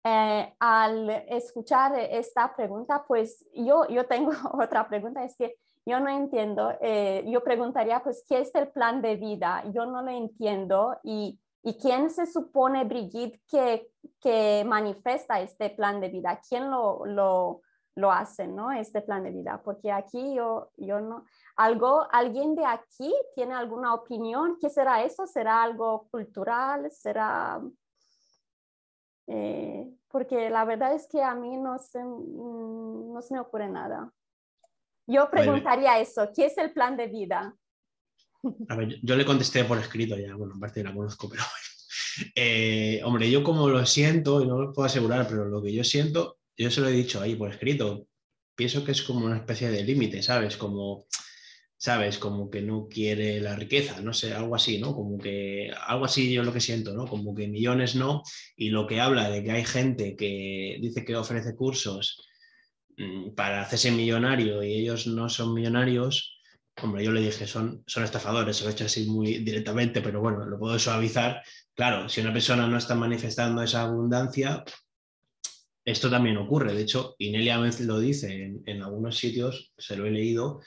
eh, 0.04 0.54
al 0.60 1.10
escuchar 1.28 1.94
esta 2.00 2.56
pregunta, 2.56 3.04
pues 3.08 3.46
yo, 3.54 3.88
yo 3.88 4.06
tengo 4.06 4.32
otra 4.54 4.88
pregunta, 4.88 5.24
es 5.24 5.36
que 5.36 5.56
yo 5.86 6.00
no 6.00 6.10
entiendo. 6.10 6.72
Eh, 6.82 7.26
yo 7.28 7.44
preguntaría, 7.44 8.02
pues, 8.04 8.24
¿qué 8.28 8.40
es 8.40 8.54
el 8.56 8.70
plan 8.70 9.02
de 9.02 9.16
vida? 9.16 9.64
Yo 9.74 9.86
no 9.86 10.02
lo 10.02 10.12
entiendo. 10.12 10.98
¿Y, 11.04 11.40
y 11.64 11.78
quién 11.78 12.10
se 12.10 12.26
supone, 12.26 12.84
Brigitte, 12.86 13.42
que, 13.50 13.90
que 14.22 14.64
manifiesta 14.66 15.42
este 15.42 15.70
plan 15.72 16.00
de 16.00 16.10
vida? 16.10 16.40
¿Quién 16.48 16.70
lo, 16.70 17.06
lo, 17.06 17.62
lo 17.96 18.12
hace, 18.12 18.48
¿no? 18.48 18.72
Este 18.72 19.02
plan 19.02 19.24
de 19.24 19.32
vida. 19.32 19.62
Porque 19.64 19.92
aquí 19.92 20.36
yo, 20.36 20.70
yo 20.78 21.02
no. 21.02 21.26
¿Algo, 21.56 22.08
¿Alguien 22.12 22.56
de 22.56 22.66
aquí 22.66 23.14
tiene 23.36 23.56
alguna 23.56 23.94
opinión? 23.94 24.58
¿Qué 24.62 24.70
será 24.70 25.04
eso? 25.04 25.26
¿Será 25.28 25.64
algo 25.64 26.08
cultural? 26.12 26.90
¿Será...? 26.92 27.62
Eh, 29.32 29.88
porque 30.08 30.50
la 30.50 30.66
verdad 30.66 30.96
es 30.96 31.08
que 31.08 31.22
a 31.22 31.36
mí 31.36 31.56
no 31.56 31.78
se, 31.78 32.04
mm, 32.04 33.14
no 33.14 33.22
se 33.22 33.36
me 33.36 33.40
ocurre 33.40 33.70
nada. 33.70 34.12
Yo 35.06 35.30
preguntaría 35.30 36.00
eso, 36.00 36.30
¿qué 36.36 36.48
es 36.48 36.58
el 36.58 36.72
plan 36.72 36.98
de 36.98 37.08
vida? 37.08 37.56
A 38.70 38.76
ver, 38.76 39.00
yo 39.02 39.16
le 39.16 39.26
contesté 39.26 39.64
por 39.66 39.78
escrito 39.78 40.18
ya, 40.18 40.36
bueno, 40.36 40.54
en 40.56 40.60
parte 40.60 40.84
la 40.84 40.94
conozco, 40.94 41.30
pero 41.30 41.44
bueno. 41.44 41.66
Eh, 42.36 43.02
hombre, 43.06 43.32
yo 43.32 43.44
como 43.44 43.70
lo 43.70 43.86
siento, 43.86 44.42
y 44.42 44.46
no 44.46 44.60
lo 44.60 44.74
puedo 44.74 44.86
asegurar, 44.86 45.26
pero 45.30 45.46
lo 45.46 45.62
que 45.62 45.72
yo 45.72 45.86
siento, 45.86 46.40
yo 46.58 46.70
se 46.70 46.82
lo 46.82 46.90
he 46.90 46.92
dicho 46.92 47.22
ahí 47.22 47.36
por 47.36 47.50
escrito, 47.50 48.08
pienso 48.56 48.84
que 48.84 48.92
es 48.92 49.04
como 49.04 49.26
una 49.26 49.38
especie 49.38 49.70
de 49.70 49.84
límite, 49.84 50.22
¿sabes? 50.22 50.58
Como, 50.58 51.06
¿sabes? 51.80 52.20
Como 52.20 52.52
que 52.52 52.62
no 52.62 52.88
quiere 52.88 53.40
la 53.40 53.56
riqueza, 53.56 54.02
no 54.02 54.14
sé, 54.14 54.34
algo 54.34 54.56
así, 54.56 54.78
¿no? 54.78 54.94
Como 54.94 55.18
que, 55.18 55.72
algo 55.88 56.06
así 56.06 56.32
yo 56.32 56.44
lo 56.44 56.54
que 56.54 56.62
siento, 56.62 56.94
¿no? 56.94 57.08
Como 57.08 57.34
que 57.34 57.48
millones 57.48 57.96
no, 57.96 58.22
y 58.56 58.70
lo 58.70 58.86
que 58.86 59.02
habla 59.02 59.32
de 59.32 59.44
que 59.44 59.52
hay 59.52 59.66
gente 59.66 60.16
que 60.16 60.78
dice 60.80 61.04
que 61.04 61.16
ofrece 61.16 61.56
cursos 61.56 62.30
Mm, 63.00 63.34
para 63.34 63.62
hacerse 63.62 63.92
millonario 63.92 64.62
y 64.62 64.74
ellos 64.74 65.08
no 65.08 65.30
son 65.30 65.54
millonarios, 65.54 66.38
hombre, 66.84 67.04
yo 67.06 67.14
le 67.14 67.22
dije, 67.22 67.48
son, 67.48 67.82
son 67.88 68.04
estafadores, 68.04 68.62
lo 68.62 68.68
he 68.68 68.72
hecho 68.74 68.86
así 68.86 69.06
muy 69.06 69.40
directamente, 69.40 70.02
pero 70.02 70.20
bueno, 70.20 70.46
lo 70.46 70.60
puedo 70.60 70.78
suavizar. 70.78 71.42
Claro, 71.74 72.10
si 72.10 72.20
una 72.20 72.34
persona 72.34 72.68
no 72.68 72.78
está 72.78 72.96
manifestando 72.96 73.64
esa 73.64 73.84
abundancia, 73.84 74.66
esto 75.86 76.10
también 76.10 76.38
ocurre. 76.38 76.74
De 76.74 76.82
hecho, 76.82 77.16
Inelia 77.20 77.58
lo 77.58 78.00
dice 78.00 78.54
en 78.66 78.84
algunos 78.84 79.18
sitios, 79.18 79.72
se 79.78 79.96
lo 79.96 80.06
he 80.06 80.12
leído, 80.12 80.60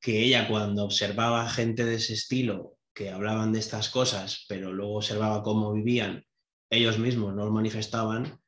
que 0.00 0.22
ella 0.22 0.48
cuando 0.48 0.84
observaba 0.84 1.48
gente 1.48 1.84
de 1.84 1.96
ese 1.96 2.14
estilo 2.14 2.76
que 2.94 3.10
hablaban 3.10 3.52
de 3.52 3.58
estas 3.58 3.88
cosas, 3.88 4.44
pero 4.48 4.72
luego 4.72 4.96
observaba 4.96 5.42
cómo 5.42 5.72
vivían, 5.72 6.24
ellos 6.70 6.98
mismos 6.98 7.34
no 7.34 7.44
lo 7.44 7.52
manifestaban, 7.52 8.40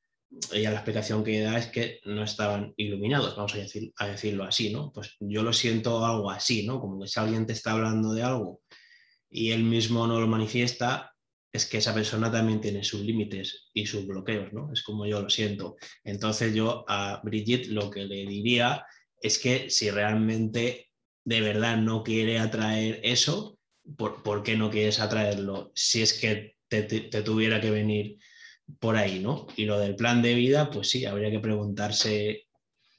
ella 0.53 0.71
la 0.71 0.77
explicación 0.77 1.25
que 1.25 1.41
da 1.41 1.59
es 1.59 1.67
que 1.67 2.01
no 2.05 2.23
estaban 2.23 2.73
iluminados, 2.77 3.37
vamos 3.37 3.55
a, 3.55 3.59
decir, 3.59 3.93
a 3.97 4.07
decirlo 4.07 4.45
así, 4.45 4.73
¿no? 4.73 4.93
Pues 4.93 5.17
yo 5.21 5.43
lo 5.43 5.53
siento 5.53 6.05
algo 6.05 6.31
así, 6.31 6.67
¿no? 6.67 6.81
Como 6.81 7.01
que 7.01 7.09
si 7.09 7.19
alguien 7.19 7.47
te 7.47 7.53
está 7.53 7.73
hablando 7.73 8.13
de 8.13 8.23
algo 8.23 8.61
y 9.29 9.51
él 9.51 9.65
mismo 9.65 10.07
no 10.07 10.21
lo 10.21 10.27
manifiesta, 10.27 11.13
es 11.53 11.67
que 11.67 11.79
esa 11.79 11.93
persona 11.95 12.31
también 12.31 12.61
tiene 12.61 12.85
sus 12.85 13.01
límites 13.01 13.71
y 13.75 13.87
sus 13.87 14.07
bloqueos, 14.07 14.53
¿no? 14.53 14.73
Es 14.73 14.83
como 14.83 15.05
yo 15.07 15.21
lo 15.21 15.31
siento. 15.31 15.77
Entonces 16.05 16.55
yo 16.55 16.85
a 16.87 17.21
Brigitte 17.25 17.69
lo 17.69 17.91
que 17.91 18.05
le 18.05 18.27
diría 18.27 18.85
es 19.21 19.39
que 19.39 19.69
si 19.69 19.91
realmente 19.91 20.90
de 21.31 21.41
verdad 21.41 21.77
no 21.77 22.03
quiere 22.03 22.41
atraer 22.41 22.99
eso, 23.05 23.57
¿por, 23.97 24.43
qué 24.43 24.57
no 24.57 24.69
quieres 24.69 24.99
atraerlo? 24.99 25.71
Si 25.77 26.03
es 26.03 26.13
que 26.13 26.57
te 26.69 27.23
tuviera 27.23 27.61
que 27.61 27.71
venir 27.71 28.19
por 28.81 28.97
ahí, 28.97 29.21
¿no? 29.21 29.47
Y 29.57 29.65
lo 29.65 29.79
del 29.79 29.95
plan 29.95 30.23
de 30.23 30.35
vida, 30.35 30.71
pues 30.71 30.91
sí, 30.91 31.05
habría 31.07 31.31
que 31.31 31.39
preguntarse 31.39 32.49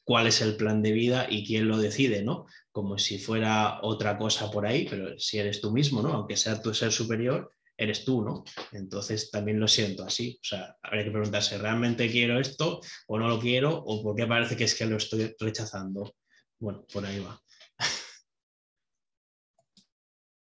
cuál 0.06 0.28
es 0.28 0.42
el 0.42 0.56
plan 0.56 0.82
de 0.82 0.94
vida 0.94 1.28
y 1.30 1.46
quién 1.46 1.68
lo 1.68 1.78
decide, 1.78 2.24
¿no? 2.24 2.46
Como 2.72 2.98
si 2.98 3.20
fuera 3.20 3.80
otra 3.82 4.18
cosa 4.18 4.50
por 4.50 4.66
ahí, 4.66 4.88
pero 4.90 5.20
si 5.20 5.38
eres 5.38 5.60
tú 5.60 5.72
mismo, 5.72 6.02
¿no? 6.02 6.14
Aunque 6.14 6.38
sea 6.38 6.62
tu 6.62 6.74
ser 6.74 6.94
superior, 6.94 7.52
eres 7.76 8.06
tú, 8.06 8.24
¿no? 8.24 8.46
Entonces 8.72 9.30
también 9.30 9.60
lo 9.60 9.68
siento 9.68 10.06
así. 10.06 10.40
O 10.42 10.48
sea, 10.48 10.78
habría 10.82 11.04
que 11.04 11.12
preguntarse, 11.12 11.58
¿realmente 11.58 12.10
quiero 12.10 12.40
esto 12.40 12.80
o 13.08 13.20
no 13.20 13.28
lo 13.28 13.42
quiero? 13.42 13.76
¿O 13.76 14.02
por 14.02 14.16
qué 14.16 14.26
parece 14.26 14.56
que 14.56 14.64
es 14.64 14.76
que 14.76 14.86
lo 14.86 14.96
estoy 14.96 15.36
rechazando? 15.38 16.16
Bueno, 16.60 16.86
por 16.94 17.06
ahí 17.06 17.20
va. 17.20 17.38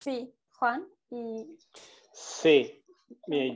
Sí, 0.06 0.32
Juan. 0.60 0.88
Sí, 2.14 2.86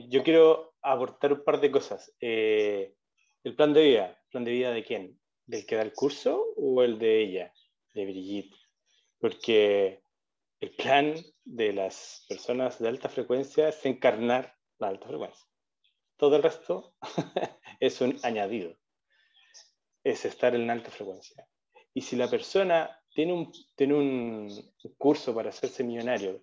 yo 0.08 0.24
quiero 0.24 0.74
aportar 0.82 1.32
un 1.32 1.44
par 1.44 1.60
de 1.60 1.70
cosas. 1.70 2.12
Eh, 2.18 2.96
el 3.44 3.54
plan 3.54 3.72
de 3.72 3.84
vida, 3.84 4.06
¿el 4.24 4.30
plan 4.30 4.44
de 4.44 4.50
vida 4.50 4.72
de 4.72 4.82
quién? 4.82 5.20
¿Del 5.46 5.64
que 5.64 5.76
da 5.76 5.82
el 5.82 5.92
curso 5.92 6.44
o 6.56 6.82
el 6.82 6.98
de 6.98 7.22
ella, 7.22 7.54
de 7.94 8.04
Brigitte? 8.04 8.56
Porque 9.20 10.02
el 10.58 10.74
plan 10.74 11.14
de 11.44 11.72
las 11.72 12.26
personas 12.28 12.80
de 12.80 12.88
alta 12.88 13.08
frecuencia 13.08 13.68
es 13.68 13.86
encarnar 13.86 14.56
la 14.80 14.88
alta 14.88 15.06
frecuencia. 15.06 15.46
Todo 16.16 16.34
el 16.34 16.42
resto 16.42 16.96
es 17.78 18.00
un 18.00 18.18
añadido, 18.24 18.76
es 20.02 20.24
estar 20.24 20.56
en 20.56 20.68
alta 20.68 20.90
frecuencia. 20.90 21.46
Y 21.94 22.00
si 22.00 22.16
la 22.16 22.28
persona 22.28 22.99
tiene 23.14 23.32
un, 23.32 23.52
tiene 23.76 23.94
un 23.94 24.72
curso 24.98 25.34
para 25.34 25.50
hacerse 25.50 25.84
millonario 25.84 26.42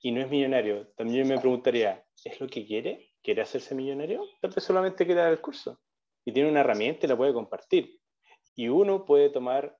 y 0.00 0.12
no 0.12 0.20
es 0.20 0.28
millonario, 0.28 0.88
también 0.96 1.26
me 1.26 1.38
preguntaría, 1.38 2.04
¿es 2.24 2.38
lo 2.38 2.46
que 2.46 2.66
quiere? 2.66 3.14
¿Quiere 3.22 3.40
hacerse 3.40 3.74
millonario? 3.74 4.22
Tal 4.42 4.50
vez 4.50 4.62
solamente 4.62 5.06
quiere 5.06 5.22
dar 5.22 5.32
el 5.32 5.40
curso 5.40 5.80
y 6.26 6.32
tiene 6.32 6.50
una 6.50 6.60
herramienta 6.60 7.06
y 7.06 7.08
la 7.08 7.16
puede 7.16 7.32
compartir. 7.32 7.98
Y 8.54 8.68
uno 8.68 9.06
puede 9.06 9.30
tomar, 9.30 9.78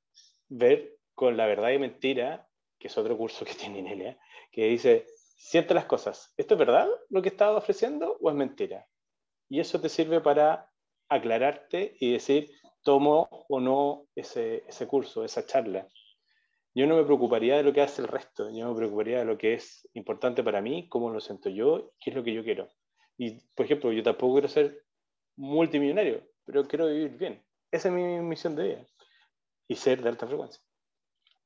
ver 0.48 0.96
con 1.14 1.36
la 1.36 1.46
verdad 1.46 1.72
y 1.72 1.78
mentira, 1.78 2.48
que 2.78 2.88
es 2.88 2.96
otro 2.96 3.18
curso 3.18 3.44
que 3.44 3.52
tiene 3.54 3.80
Inelia, 3.80 4.18
que 4.50 4.66
dice, 4.66 5.06
siente 5.36 5.74
las 5.74 5.84
cosas, 5.84 6.32
¿esto 6.38 6.54
es 6.54 6.58
verdad 6.58 6.88
lo 7.10 7.20
que 7.20 7.28
estaba 7.28 7.58
ofreciendo 7.58 8.16
o 8.20 8.30
es 8.30 8.34
mentira? 8.34 8.88
Y 9.50 9.60
eso 9.60 9.78
te 9.78 9.90
sirve 9.90 10.22
para 10.22 10.70
aclararte 11.10 11.96
y 12.00 12.12
decir, 12.12 12.50
tomo 12.82 13.28
o 13.50 13.60
no 13.60 14.06
ese, 14.14 14.64
ese 14.66 14.86
curso, 14.86 15.22
esa 15.22 15.44
charla 15.44 15.86
yo 16.74 16.86
no 16.86 16.96
me 16.96 17.05
preocuparía 17.05 17.56
de 17.56 17.62
lo 17.62 17.72
que 17.72 17.82
hace 17.82 18.02
el 18.02 18.09
resto, 18.09 18.51
yo 18.51 18.68
me 18.68 18.76
preocuparía 18.76 19.20
de 19.20 19.24
lo 19.24 19.38
que 19.38 19.55
es 19.55 19.88
importante 19.92 20.42
para 20.42 20.60
mí, 20.60 20.88
cómo 20.88 21.10
lo 21.10 21.20
siento 21.20 21.48
yo, 21.48 21.92
qué 22.01 22.10
es 22.10 22.16
lo 22.16 22.24
que 22.24 22.34
yo 22.34 22.42
quiero. 22.42 22.68
Y, 23.16 23.40
por 23.55 23.66
ejemplo, 23.66 23.92
yo 23.92 24.02
tampoco 24.02 24.34
quiero 24.34 24.48
ser 24.48 24.84
multimillonario, 25.36 26.26
pero 26.44 26.64
quiero 26.64 26.86
vivir 26.86 27.16
bien. 27.16 27.46
Esa 27.70 27.88
es 27.88 27.94
mi 27.94 28.02
misión 28.20 28.56
de 28.56 28.64
vida. 28.64 28.84
Y 29.68 29.76
ser 29.76 30.02
de 30.02 30.09
alta 30.09 30.26
frecuencia. 30.26 30.60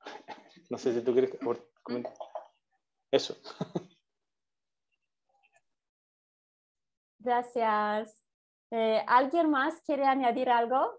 no 0.70 0.78
sé 0.78 0.94
si 0.94 1.02
tú 1.04 1.12
quieres 1.12 1.36
comentar. 1.82 2.14
Eso. 3.10 3.36
Gracias. 7.18 8.24
Eh, 8.70 9.02
¿Alguien 9.06 9.50
más 9.50 9.82
quiere 9.82 10.04
añadir 10.04 10.48
algo? 10.48 10.98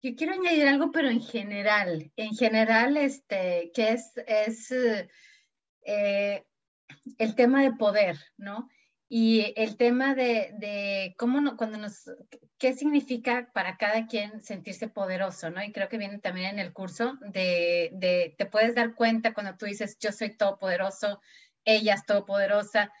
Yo 0.00 0.14
quiero 0.14 0.34
añadir 0.34 0.68
algo, 0.68 0.92
pero 0.92 1.08
en 1.08 1.20
general, 1.20 2.12
en 2.16 2.34
general, 2.34 2.96
este, 2.96 3.72
que 3.74 3.90
es, 3.92 4.12
es 4.26 4.72
eh, 5.82 6.44
el 7.18 7.34
tema 7.34 7.62
de 7.62 7.72
poder, 7.72 8.16
¿no? 8.36 8.68
Y 9.08 9.54
el 9.56 9.76
tema 9.76 10.14
de, 10.14 10.54
de 10.58 11.14
cómo 11.18 11.40
no, 11.40 11.56
cuando 11.56 11.78
nos, 11.78 12.10
qué 12.58 12.74
significa 12.74 13.50
para 13.54 13.76
cada 13.76 14.06
quien 14.06 14.42
sentirse 14.42 14.88
poderoso, 14.88 15.50
¿no? 15.50 15.62
Y 15.64 15.72
creo 15.72 15.88
que 15.88 15.98
viene 15.98 16.18
también 16.18 16.50
en 16.50 16.58
el 16.58 16.72
curso 16.72 17.18
de, 17.20 17.90
de 17.94 18.34
te 18.36 18.46
puedes 18.46 18.74
dar 18.74 18.94
cuenta 18.94 19.34
cuando 19.34 19.56
tú 19.56 19.66
dices 19.66 19.98
yo 19.98 20.12
soy 20.12 20.36
todopoderoso, 20.36 21.20
ella 21.64 21.94
es 21.94 22.04
todopoderosa, 22.04 22.92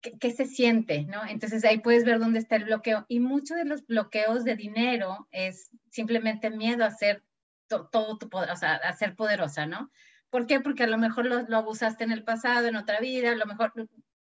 qué, 0.00 0.30
se 0.32 0.46
siente, 0.46 1.04
¿no? 1.04 1.24
Entonces 1.26 1.64
ahí 1.64 1.78
puedes 1.78 2.04
ver 2.04 2.18
dónde 2.18 2.38
está 2.38 2.56
el 2.56 2.64
bloqueo. 2.64 3.04
Y 3.08 3.20
muchos 3.20 3.56
de 3.56 3.64
los 3.64 3.86
bloqueos 3.86 4.44
de 4.44 4.56
dinero 4.56 5.28
es 5.30 5.70
simplemente 5.90 6.50
miedo 6.50 6.84
a 6.84 6.90
ser 6.90 7.22
todo 7.68 8.18
tu 8.18 8.28
poder, 8.28 8.50
o 8.50 8.56
sea, 8.56 8.74
a 8.74 8.92
ser 8.94 9.14
poderosa, 9.14 9.66
¿no? 9.66 9.90
¿Por 10.30 10.46
qué? 10.46 10.60
Porque 10.60 10.84
a 10.84 10.88
lo 10.88 10.98
mejor 10.98 11.26
lo, 11.26 11.56
abusaste 11.56 12.04
en 12.04 12.12
el 12.12 12.24
pasado, 12.24 12.66
en 12.66 12.76
otra 12.76 13.00
vida, 13.00 13.32
a 13.32 13.36
lo 13.36 13.46
mejor 13.46 13.72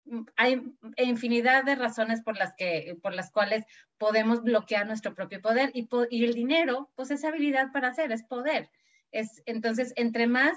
mm, 0.05 0.23
hay 0.37 0.62
infinidad 0.97 1.65
de 1.65 1.77
razones 1.77 2.23
por 2.23 2.37
las, 2.37 2.55
que, 2.55 2.99
por 3.03 3.15
las 3.15 3.31
cuales 3.31 3.65
podemos 3.99 4.43
bloquear 4.43 4.87
nuestro 4.87 5.15
propio 5.15 5.41
poder 5.41 5.70
y, 5.74 5.89
y 6.11 6.24
el 6.24 6.35
dinero, 6.35 6.91
pues 6.97 7.11
es 7.11 7.24
habilidad 7.24 7.73
para 7.73 7.89
hacer, 7.89 8.12
es 8.12 8.24
poder. 8.24 8.70
Es, 9.12 9.43
entonces, 9.47 9.93
entre 9.97 10.27
más 10.27 10.57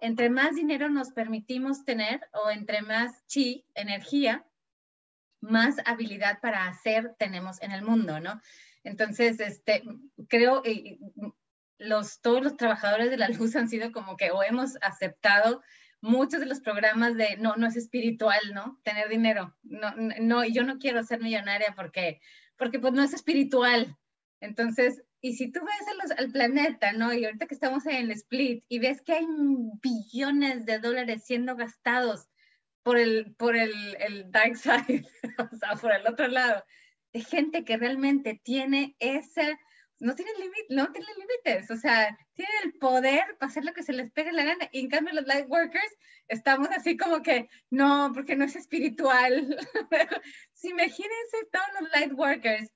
entre 0.00 0.30
más 0.30 0.54
dinero 0.54 0.88
nos 0.88 1.12
permitimos 1.12 1.84
tener 1.84 2.20
o 2.32 2.50
entre 2.50 2.82
más 2.82 3.26
chi, 3.26 3.64
energía, 3.74 4.46
más 5.40 5.76
habilidad 5.84 6.40
para 6.40 6.66
hacer 6.66 7.14
tenemos 7.18 7.60
en 7.62 7.72
el 7.72 7.82
mundo, 7.82 8.20
¿no? 8.20 8.40
Entonces, 8.84 9.40
este, 9.40 9.82
creo 10.28 10.62
que 10.62 10.98
los, 11.78 12.20
todos 12.20 12.42
los 12.42 12.56
trabajadores 12.56 13.10
de 13.10 13.16
la 13.16 13.28
luz 13.28 13.56
han 13.56 13.68
sido 13.68 13.92
como 13.92 14.16
que 14.16 14.30
o 14.30 14.42
hemos 14.42 14.76
aceptado 14.82 15.62
muchos 16.02 16.40
de 16.40 16.46
los 16.46 16.60
programas 16.60 17.16
de 17.16 17.36
no, 17.38 17.56
no 17.56 17.66
es 17.66 17.76
espiritual, 17.76 18.40
¿no? 18.54 18.80
Tener 18.82 19.08
dinero. 19.08 19.54
No, 19.62 19.92
no, 19.96 20.44
yo 20.44 20.62
no 20.64 20.78
quiero 20.78 21.02
ser 21.02 21.20
millonaria 21.20 21.74
porque, 21.76 22.20
porque 22.56 22.78
pues 22.78 22.92
no 22.92 23.02
es 23.02 23.12
espiritual. 23.12 23.96
Entonces, 24.40 25.02
y 25.20 25.34
si 25.34 25.52
tú 25.52 25.60
ves 25.60 26.12
al 26.16 26.30
planeta, 26.30 26.92
¿no? 26.92 27.12
Y 27.12 27.24
ahorita 27.24 27.46
que 27.46 27.54
estamos 27.54 27.84
en 27.86 28.10
split 28.10 28.64
y 28.68 28.78
ves 28.78 29.02
que 29.02 29.12
hay 29.12 29.26
billones 29.82 30.64
de 30.64 30.78
dólares 30.78 31.24
siendo 31.24 31.56
gastados 31.56 32.28
por 32.82 32.96
el, 32.96 33.34
por 33.36 33.56
el, 33.56 33.72
el 34.00 34.30
dark 34.30 34.56
side, 34.56 35.06
o 35.38 35.56
sea, 35.56 35.76
por 35.76 35.92
el 35.92 36.06
otro 36.06 36.28
lado, 36.28 36.64
de 37.12 37.20
gente 37.20 37.64
que 37.64 37.76
realmente 37.76 38.40
tiene 38.42 38.96
ese, 38.98 39.58
no 39.98 40.14
tiene 40.14 40.30
límites, 40.38 40.66
no 40.70 40.90
tiene 40.90 41.08
límites, 41.18 41.70
o 41.70 41.76
sea, 41.76 42.16
tiene 42.32 42.52
el 42.64 42.72
poder 42.78 43.36
para 43.38 43.50
hacer 43.50 43.64
lo 43.64 43.74
que 43.74 43.82
se 43.82 43.92
les 43.92 44.10
pegue 44.12 44.32
la 44.32 44.44
gana. 44.44 44.68
Y 44.72 44.80
en 44.80 44.88
cambio 44.88 45.12
los 45.12 45.26
light 45.26 45.46
workers 45.48 45.98
estamos 46.28 46.68
así 46.70 46.96
como 46.96 47.22
que, 47.22 47.50
no, 47.68 48.12
porque 48.14 48.36
no 48.36 48.44
es 48.46 48.56
espiritual. 48.56 49.58
si 50.54 50.68
imagínense 50.70 51.36
todos 51.52 51.66
los 51.80 51.90
light 51.90 52.12
workers 52.14 52.70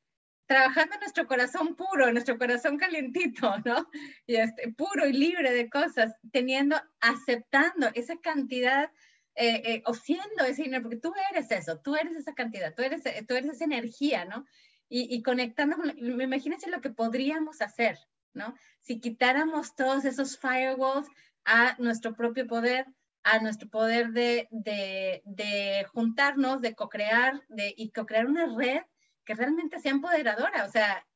trabajando 0.47 0.97
nuestro 0.99 1.27
corazón 1.27 1.75
puro, 1.75 2.13
nuestro 2.13 2.39
corazón 2.39 2.77
calientito, 2.77 3.55
¿no? 3.65 3.89
Y 4.27 4.37
este, 4.37 4.73
puro 4.73 5.07
y 5.07 5.13
libre 5.13 5.53
de 5.53 5.69
cosas, 5.71 6.15
teniendo, 6.33 6.81
aceptando 7.01 7.89
esa 7.95 8.17
cantidad 8.17 8.91
eh, 9.37 9.83
eh, 9.85 10.45
ese 10.49 10.63
dinero, 10.63 10.83
porque 10.83 10.99
tú 10.99 11.13
eres 11.31 11.51
eso, 11.51 11.81
tú 11.81 11.97
eres 11.97 12.15
esa 12.15 12.35
cantidad, 12.35 12.73
tú 12.75 12.83
eres, 12.83 13.03
tú 13.27 13.35
eres 13.35 13.51
esa 13.51 13.65
energía, 13.65 14.25
¿no? 14.25 14.47
Y, 14.89 15.13
y 15.13 15.23
conectando, 15.23 15.77
imagínense 15.97 16.71
lo 16.71 16.81
que 16.81 16.91
podríamos 16.91 17.61
hacer, 17.61 17.99
¿no? 18.33 18.55
Si 18.81 19.01
quitáramos 19.01 19.75
todos 19.75 20.05
esos 20.05 20.39
firewalls 20.39 21.09
a 21.45 21.75
nuestro 21.79 22.15
propio 22.15 22.47
poder, 22.47 22.87
a 23.25 23.41
nuestro 23.41 23.69
poder 23.69 24.11
de, 24.11 24.47
de, 24.51 25.23
de 25.25 25.85
juntarnos, 25.93 26.61
de 26.61 26.75
co-crear 26.75 27.43
de, 27.49 27.75
y 27.77 27.91
co-crear 27.91 28.27
una 28.27 28.47
red 28.55 28.83
que 29.25 29.35
realmente 29.35 29.81
sea 29.81 29.93
empoderadora. 29.93 30.65
O 30.65 30.71
sea, 30.71 31.07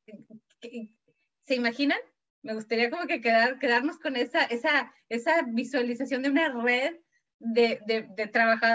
¿se 1.45 1.55
imaginan? 1.55 1.99
Me 2.41 2.53
gustaría 2.53 2.89
como 2.89 3.05
que 3.07 3.21
quedar, 3.21 3.59
quedarnos 3.59 3.99
con 3.99 4.15
esa, 4.15 4.43
esa, 4.45 4.93
esa 5.09 5.41
visualización 5.43 6.23
de 6.23 6.29
una 6.29 6.49
red 6.49 6.95
de, 7.39 7.81
de, 7.85 8.03
de 8.03 8.31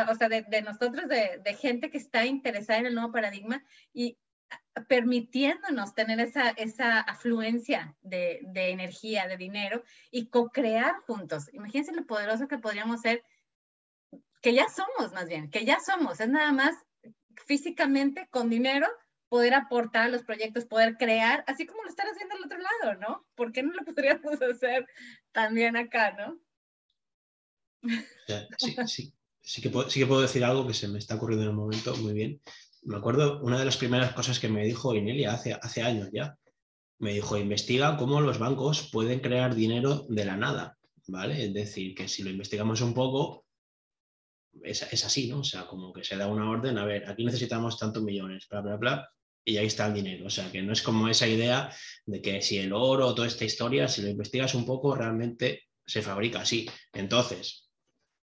o 0.09 0.15
sea, 0.15 0.29
de, 0.29 0.43
de 0.43 0.63
nosotros, 0.63 1.09
de, 1.09 1.55
gente 1.55 1.91
que 1.91 1.99
está 1.99 2.25
interesada 2.27 2.81
en 2.81 2.87
el 2.87 2.95
nuevo 2.95 3.13
paradigma 3.13 3.65
y 3.93 4.19
permitiéndonos 4.89 5.95
tener 5.95 6.21
esa, 6.21 6.51
esa 6.51 7.01
afluencia 7.01 7.97
de 8.01 8.41
energía, 8.55 9.29
de 9.29 9.37
dinero 9.37 9.83
y 10.11 10.29
co-crear 10.29 10.97
juntos. 11.07 11.53
Imagínense 11.53 11.93
lo 11.93 12.07
poderoso 12.07 12.49
que 12.49 12.59
podríamos 12.59 13.01
ser, 13.01 13.25
que 14.43 14.55
ya 14.55 14.67
somos 14.69 15.13
más 15.13 15.29
bien, 15.29 15.51
que 15.51 15.65
ya 15.65 15.79
somos, 15.81 16.21
es 16.21 16.29
nada 16.29 16.53
más 16.53 16.75
físicamente 17.47 18.29
con 18.31 18.51
dinero 18.51 18.87
poder 19.29 19.55
aportar 19.55 20.05
a 20.05 20.09
los 20.09 20.23
proyectos, 20.23 20.65
poder 20.65 20.97
crear, 20.97 21.45
así 21.47 21.67
como 21.67 21.83
lo 21.83 21.89
están 21.89 22.07
haciendo 22.09 22.35
al 22.35 22.45
otro 22.45 22.59
lado, 22.59 23.01
¿no? 23.01 23.27
¿Por 23.35 23.53
qué 23.53 23.63
no 23.63 23.73
lo 23.73 23.85
podríamos 23.85 24.41
hacer 24.43 24.87
también 25.33 25.77
acá, 25.77 26.13
no? 26.13 26.39
Sí, 28.59 28.77
sí, 28.87 29.15
sí, 29.43 29.63
que 29.63 29.71
puedo, 29.71 29.91
sí 29.91 30.01
que 30.01 30.07
puedo 30.07 30.23
decir 30.23 30.45
algo 30.45 30.67
que 30.67 30.75
se 30.75 30.89
me 30.89 30.99
está 30.99 31.17
ocurriendo 31.17 31.45
en 31.45 31.51
el 31.51 31.57
momento 31.57 31.95
muy 31.97 32.15
bien. 32.15 32.41
Me 32.83 32.97
acuerdo 32.97 33.41
una 33.43 33.59
de 33.59 33.65
las 33.65 33.77
primeras 33.77 34.13
cosas 34.13 34.39
que 34.39 34.49
me 34.49 34.65
dijo 34.65 34.95
Inelia 34.95 35.33
hace, 35.33 35.53
hace 35.53 35.83
años 35.83 36.09
ya. 36.13 36.39
Me 36.99 37.13
dijo, 37.13 37.37
investiga 37.37 37.97
cómo 37.97 38.21
los 38.21 38.39
bancos 38.39 38.89
pueden 38.91 39.21
crear 39.21 39.55
dinero 39.55 40.07
de 40.09 40.25
la 40.25 40.37
nada, 40.37 40.79
¿vale? 41.09 41.45
Es 41.45 41.53
decir, 41.53 41.95
que 41.95 42.09
si 42.09 42.23
lo 42.23 42.31
investigamos 42.31 42.81
un 42.81 42.95
poco, 42.95 43.44
es, 44.63 44.83
es, 44.83 45.05
así, 45.05 45.29
¿no? 45.29 45.41
O 45.41 45.45
sea, 45.45 45.67
como 45.67 45.93
que 45.93 46.05
se 46.05 46.17
da 46.17 46.27
una 46.27 46.49
orden, 46.49 46.79
a 46.79 46.85
ver, 46.85 47.09
aquí 47.09 47.25
necesitamos 47.25 47.79
tantos 47.79 48.03
millones, 48.03 48.47
bla, 48.49 48.61
bla, 48.61 48.77
bla, 48.77 49.09
y 49.45 49.57
ahí 49.57 49.67
está 49.67 49.87
el 49.87 49.95
dinero. 49.95 50.27
O 50.27 50.31
sea, 50.31 50.51
que 50.51 50.63
no 50.63 50.73
es 50.73 50.83
como 50.83 51.09
esa 51.09 51.27
idea 51.27 51.71
de 52.07 52.23
que 52.23 52.41
si 52.41 52.59
el 52.59 52.73
oro 52.73 53.15
toda 53.15 53.29
esta 53.29 53.45
historia, 53.45 53.89
si 53.89 54.03
lo 54.03 54.09
investigas 54.09 54.55
un 54.55 54.65
poco, 54.65 54.95
realmente 54.95 55.65
se 55.87 56.03
fabrica 56.03 56.41
así. 56.41 56.69
Entonces, 56.93 57.69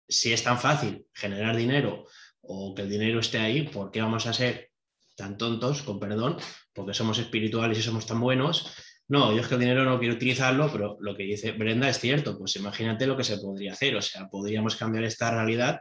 si 0.08 0.32
es 0.32 0.44
tan 0.44 0.60
fácil 0.60 1.06
generar 1.14 1.56
dinero 1.56 2.06
o 2.42 2.74
que 2.74 2.84
el 2.84 2.90
dinero 2.90 3.20
esté 3.20 3.40
ahí, 3.40 3.64
¿por 3.64 3.92
qué 3.92 4.02
vamos 4.02 4.26
a 4.26 4.34
ser 4.34 4.72
tan 5.16 5.38
tontos, 5.38 5.82
con 5.84 6.00
perdón, 6.00 6.38
porque 6.74 6.94
somos 6.94 7.20
espirituales 7.20 7.78
y 7.78 7.82
somos 7.82 8.06
tan 8.06 8.20
buenos? 8.20 8.74
No, 9.10 9.34
yo 9.34 9.42
es 9.42 9.48
que 9.48 9.56
el 9.56 9.62
dinero 9.62 9.84
no 9.84 10.00
quiero 10.00 10.16
utilizarlo, 10.16 10.72
pero 10.72 10.98
lo 11.02 11.18
que 11.18 11.24
dice 11.24 11.52
Brenda 11.52 11.90
es 11.90 12.00
cierto, 12.00 12.38
pues 12.38 12.56
imagínate 12.56 13.08
lo 13.08 13.18
que 13.18 13.24
se 13.24 13.38
podría 13.38 13.74
hacer, 13.74 13.96
o 13.96 14.02
sea, 14.02 14.28
podríamos 14.30 14.76
cambiar 14.76 15.04
esta 15.04 15.32
realidad 15.32 15.80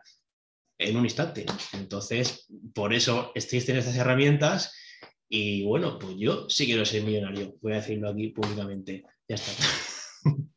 en 0.78 0.96
un 0.96 1.04
instante. 1.04 1.44
Entonces, 1.72 2.46
por 2.74 2.94
eso 2.94 3.32
existen 3.34 3.76
estas 3.76 3.96
herramientas 3.96 4.74
y 5.28 5.64
bueno, 5.64 5.98
pues 5.98 6.14
yo 6.16 6.48
sí 6.48 6.66
quiero 6.66 6.84
ser 6.84 7.02
millonario, 7.02 7.56
voy 7.60 7.72
a 7.72 7.76
decirlo 7.76 8.08
aquí 8.08 8.28
públicamente. 8.28 9.04
Ya 9.28 9.34
está. 9.34 9.52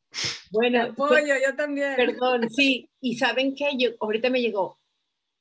Bueno, 0.53 0.83
apoyo, 0.83 1.33
yo 1.47 1.55
también. 1.55 1.95
Perdón, 1.95 2.49
sí, 2.49 2.89
y 2.99 3.17
saben 3.17 3.55
que 3.55 3.69
yo 3.77 3.91
ahorita 4.01 4.29
me 4.29 4.41
llegó. 4.41 4.77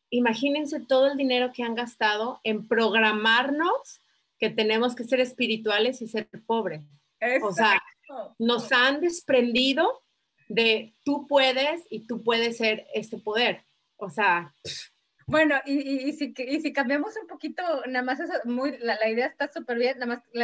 Imagínense 0.09 0.78
todo 0.78 1.09
el 1.09 1.16
dinero 1.16 1.51
que 1.52 1.65
han 1.65 1.74
gastado 1.74 2.40
en 2.44 2.69
programarnos 2.69 4.02
que 4.39 4.51
tenemos 4.51 4.94
que 4.94 5.02
ser 5.02 5.19
espirituales 5.19 6.01
y 6.01 6.07
ser 6.07 6.28
pobres. 6.47 6.82
O 7.43 7.52
sea, 7.52 7.82
nos 8.39 8.70
han 8.70 9.01
desprendido 9.01 10.01
de 10.48 10.94
tú 11.05 11.27
puedes 11.27 11.82
y 11.90 12.07
tú 12.07 12.23
puedes 12.23 12.57
ser 12.57 12.86
este 12.94 13.19
poder. 13.19 13.65
O 14.01 14.10
sea, 14.10 14.55
bueno, 15.27 15.55
y, 15.64 16.09
y, 16.09 16.12
si, 16.12 16.35
y, 16.36 16.60
si, 16.60 16.72
cambiamos 16.72 17.14
un 17.16 17.28
poquito, 17.28 17.62
nada 17.86 18.05
más, 18.05 18.18
eso, 18.18 18.32
muy, 18.44 18.77
la, 18.78 18.97
la 18.97 19.09
idea 19.09 19.27
está 19.27 19.51
súper 19.52 19.78
bien, 19.78 19.98
nada 19.98 20.16
más 20.16 20.24
el, 20.32 20.43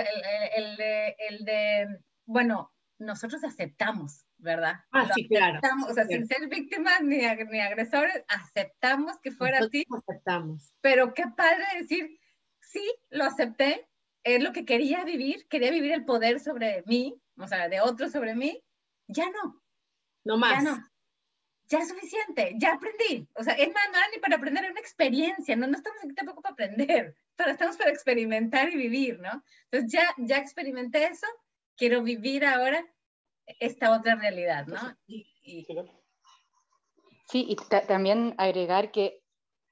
el, 0.56 0.76
de, 0.76 1.16
el, 1.28 1.44
de, 1.44 1.98
bueno, 2.24 2.72
nosotros 2.98 3.42
aceptamos, 3.42 4.26
¿verdad? 4.38 4.76
Ah, 4.92 5.10
sí, 5.12 5.26
claro. 5.26 5.60
O 5.88 5.92
sea, 5.92 6.06
sin 6.06 6.26
ser 6.26 6.48
víctimas 6.48 7.02
ni, 7.02 7.18
ni 7.18 7.60
agresores, 7.60 8.24
aceptamos 8.28 9.18
que 9.20 9.32
fuera 9.32 9.58
nosotros 9.58 9.82
así. 9.84 10.02
aceptamos. 10.08 10.72
Pero 10.80 11.14
qué 11.14 11.24
padre 11.36 11.64
decir, 11.80 12.20
sí, 12.60 12.84
lo 13.10 13.24
acepté, 13.24 13.88
es 14.22 14.40
lo 14.40 14.52
que 14.52 14.64
quería 14.64 15.04
vivir, 15.04 15.48
quería 15.48 15.72
vivir 15.72 15.92
el 15.92 16.04
poder 16.04 16.38
sobre 16.38 16.84
mí, 16.86 17.20
o 17.38 17.48
sea, 17.48 17.68
de 17.68 17.80
otros 17.80 18.12
sobre 18.12 18.36
mí, 18.36 18.62
ya 19.08 19.24
no. 19.30 19.60
No 20.24 20.38
más. 20.38 20.62
Ya 20.62 20.70
no 20.70 20.95
ya 21.68 21.78
es 21.78 21.88
suficiente, 21.88 22.54
ya 22.58 22.74
aprendí. 22.74 23.26
O 23.34 23.42
sea, 23.42 23.54
es 23.54 23.72
más, 23.72 23.84
no 23.90 23.98
era 23.98 24.08
ni 24.14 24.20
para 24.20 24.36
aprender, 24.36 24.64
es 24.64 24.70
una 24.70 24.80
experiencia, 24.80 25.56
no, 25.56 25.66
no 25.66 25.76
estamos 25.76 25.98
aquí 26.04 26.14
tampoco 26.14 26.42
para 26.42 26.52
aprender, 26.52 27.16
pero 27.36 27.50
estamos 27.50 27.76
para 27.76 27.90
experimentar 27.90 28.68
y 28.72 28.76
vivir, 28.76 29.18
¿no? 29.20 29.42
Entonces 29.70 29.92
ya, 29.92 30.14
ya 30.18 30.38
experimenté 30.38 31.04
eso, 31.04 31.26
quiero 31.76 32.02
vivir 32.02 32.44
ahora 32.44 32.84
esta 33.60 33.96
otra 33.96 34.16
realidad, 34.16 34.66
¿no? 34.66 34.96
Y, 35.06 35.26
y... 35.42 35.66
Sí, 37.28 37.46
y 37.48 37.56
también 37.86 38.34
agregar 38.38 38.92
que 38.92 39.22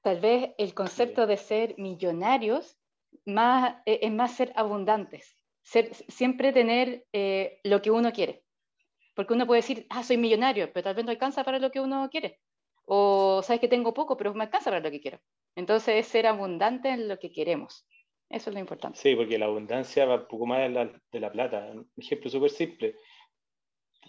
tal 0.01 0.19
vez 0.19 0.51
el 0.57 0.73
concepto 0.73 1.25
de 1.25 1.37
ser 1.37 1.75
millonarios 1.77 2.77
más, 3.25 3.77
e, 3.85 3.99
es 4.03 4.11
más 4.11 4.35
ser 4.35 4.51
abundantes. 4.55 5.35
siempre 5.63 6.53
tener 6.53 7.07
eh, 7.11 7.59
lo 7.63 7.81
que 7.81 7.91
uno 7.91 8.11
quiere. 8.11 8.44
Porque 9.15 9.33
uno 9.33 9.47
puede 9.47 9.61
decir, 9.61 9.87
ah, 9.89 10.03
soy 10.03 10.17
millonario, 10.17 10.71
pero 10.71 10.83
tal 10.83 10.95
vez 10.95 11.05
no 11.05 11.11
alcanza 11.11 11.43
para 11.43 11.59
lo 11.59 11.71
que 11.71 11.79
uno 11.79 12.09
quiere. 12.11 12.39
O 12.85 13.41
sabes 13.43 13.61
que 13.61 13.67
tengo 13.67 13.93
poco, 13.93 14.17
pero 14.17 14.33
me 14.33 14.43
alcanza 14.43 14.69
para 14.69 14.83
lo 14.83 14.91
que 14.91 15.01
quiero. 15.01 15.19
Entonces 15.55 15.95
es 15.95 16.07
ser 16.07 16.27
abundante 16.27 16.89
en 16.89 17.07
lo 17.07 17.17
que 17.17 17.31
queremos. 17.31 17.87
Eso 18.29 18.49
es 18.49 18.53
lo 18.53 18.59
importante. 18.59 18.99
Sí, 18.99 19.15
porque 19.15 19.37
la 19.37 19.45
abundancia 19.45 20.05
va 20.05 20.15
un 20.15 20.27
poco 20.27 20.45
más 20.45 20.59
de 20.59 20.69
la, 20.69 21.01
de 21.11 21.19
la 21.19 21.31
plata. 21.31 21.71
Un 21.71 21.89
ejemplo 21.97 22.29
súper 22.29 22.49
simple. 22.49 22.95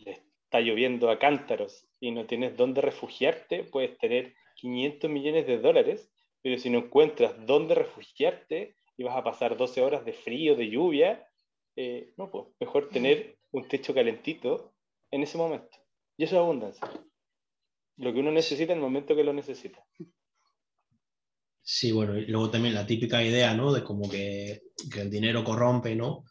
Le 0.04 0.10
está 0.12 0.60
lloviendo 0.60 1.10
a 1.10 1.18
cántaros 1.18 1.86
y 2.00 2.10
no 2.10 2.26
tienes 2.26 2.56
dónde 2.56 2.80
refugiarte, 2.80 3.64
puedes 3.64 3.96
tener 3.98 4.34
500 4.56 5.10
millones 5.10 5.46
de 5.46 5.58
dólares, 5.58 6.10
pero 6.42 6.58
si 6.58 6.70
no 6.70 6.78
encuentras 6.78 7.34
dónde 7.46 7.74
refugiarte 7.74 8.76
y 8.96 9.04
vas 9.04 9.16
a 9.16 9.24
pasar 9.24 9.56
12 9.56 9.82
horas 9.82 10.04
de 10.04 10.12
frío, 10.12 10.56
de 10.56 10.70
lluvia, 10.70 11.28
eh, 11.76 12.12
no, 12.16 12.30
pues 12.30 12.46
mejor 12.60 12.88
tener 12.88 13.38
un 13.52 13.68
techo 13.68 13.94
calentito 13.94 14.75
en 15.16 15.22
ese 15.22 15.38
momento. 15.38 15.76
Y 16.16 16.24
eso 16.24 16.36
es 16.36 16.40
abundancia. 16.40 16.88
Lo 17.97 18.12
que 18.12 18.20
uno 18.20 18.30
necesita 18.30 18.72
en 18.72 18.78
el 18.78 18.84
momento 18.84 19.16
que 19.16 19.24
lo 19.24 19.32
necesita. 19.32 19.84
Sí, 21.62 21.90
bueno, 21.90 22.16
y 22.16 22.26
luego 22.26 22.51
también 22.51 22.74
la 22.74 22.86
típica 22.86 23.22
idea, 23.24 23.52
¿no? 23.55 23.72
De 23.72 23.82
como 23.82 24.09
que, 24.09 24.62
que, 24.93 25.01
el 25.01 25.10
dinero 25.10 25.43
corrompe, 25.43 25.97
¿no? 25.97 26.24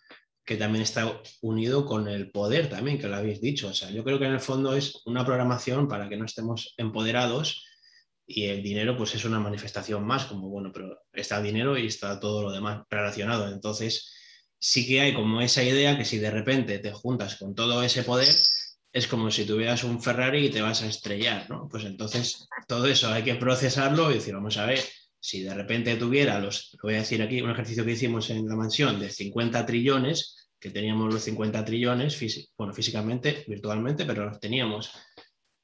Que 0.45 0.55
también 0.55 0.83
está 0.83 1.21
unido 1.41 1.85
con 1.85 2.07
el 2.07 2.31
poder 2.31 2.69
también, 2.69 2.97
que 2.97 3.07
lo 3.07 3.17
habéis 3.17 3.41
dicho. 3.41 3.67
O 3.67 3.73
sea, 3.73 3.89
yo 3.89 4.03
creo 4.03 4.17
que 4.17 4.25
en 4.25 4.33
el 4.33 4.39
fondo 4.39 4.75
es 4.75 5.01
una 5.05 5.25
programación 5.25 5.87
para 5.87 6.07
que 6.07 6.15
no 6.15 6.25
estemos 6.25 6.73
empoderados 6.77 7.65
y 8.27 8.45
el 8.45 8.63
dinero 8.63 8.95
pues 8.97 9.13
es 9.15 9.25
una 9.25 9.39
manifestación 9.39 10.05
más, 10.05 10.25
como 10.25 10.49
bueno, 10.49 10.71
pero 10.73 10.99
está 11.13 11.37
el 11.37 11.43
dinero 11.43 11.77
y 11.77 11.87
está 11.87 12.19
todo 12.19 12.43
lo 12.43 12.51
demás 12.51 12.83
relacionado. 12.89 13.51
Entonces, 13.51 14.13
sí 14.57 14.87
que 14.87 15.01
hay 15.01 15.13
como 15.13 15.41
esa 15.41 15.63
idea 15.63 15.97
que 15.97 16.05
si 16.05 16.17
de 16.17 16.31
repente 16.31 16.79
te 16.79 16.91
juntas 16.91 17.35
con 17.35 17.53
todo 17.53 17.83
ese 17.83 18.03
poder, 18.03 18.33
es 18.95 19.07
como 19.07 19.29
si 19.29 19.43
tuvieras 19.43 19.83
un 19.83 20.01
Ferrari 20.01 20.45
y 20.45 20.49
te 20.49 20.61
vas 20.61 20.81
a 20.81 20.87
estrellar, 20.87 21.49
¿no? 21.49 21.67
Pues 21.69 21.83
entonces 21.83 22.47
todo 22.65 22.87
eso 22.87 23.11
hay 23.11 23.23
que 23.23 23.35
procesarlo 23.35 24.09
y 24.09 24.13
decir, 24.13 24.33
vamos 24.33 24.55
a 24.55 24.65
ver, 24.65 24.79
si 25.19 25.43
de 25.43 25.53
repente 25.53 25.97
tuviera 25.97 26.39
los, 26.39 26.69
lo 26.81 26.87
voy 26.87 26.93
a 26.93 26.99
decir 26.99 27.21
aquí, 27.21 27.41
un 27.41 27.51
ejercicio 27.51 27.83
que 27.83 27.91
hicimos 27.91 28.29
en 28.29 28.47
la 28.47 28.55
mansión 28.55 28.97
de 28.97 29.09
50 29.09 29.65
trillones, 29.65 30.49
que 30.57 30.69
teníamos 30.69 31.13
los 31.13 31.21
50 31.23 31.65
trillones, 31.65 32.17
bueno, 32.57 32.73
físicamente, 32.73 33.43
virtualmente, 33.49 34.05
pero 34.05 34.29
los 34.29 34.39
teníamos. 34.39 34.89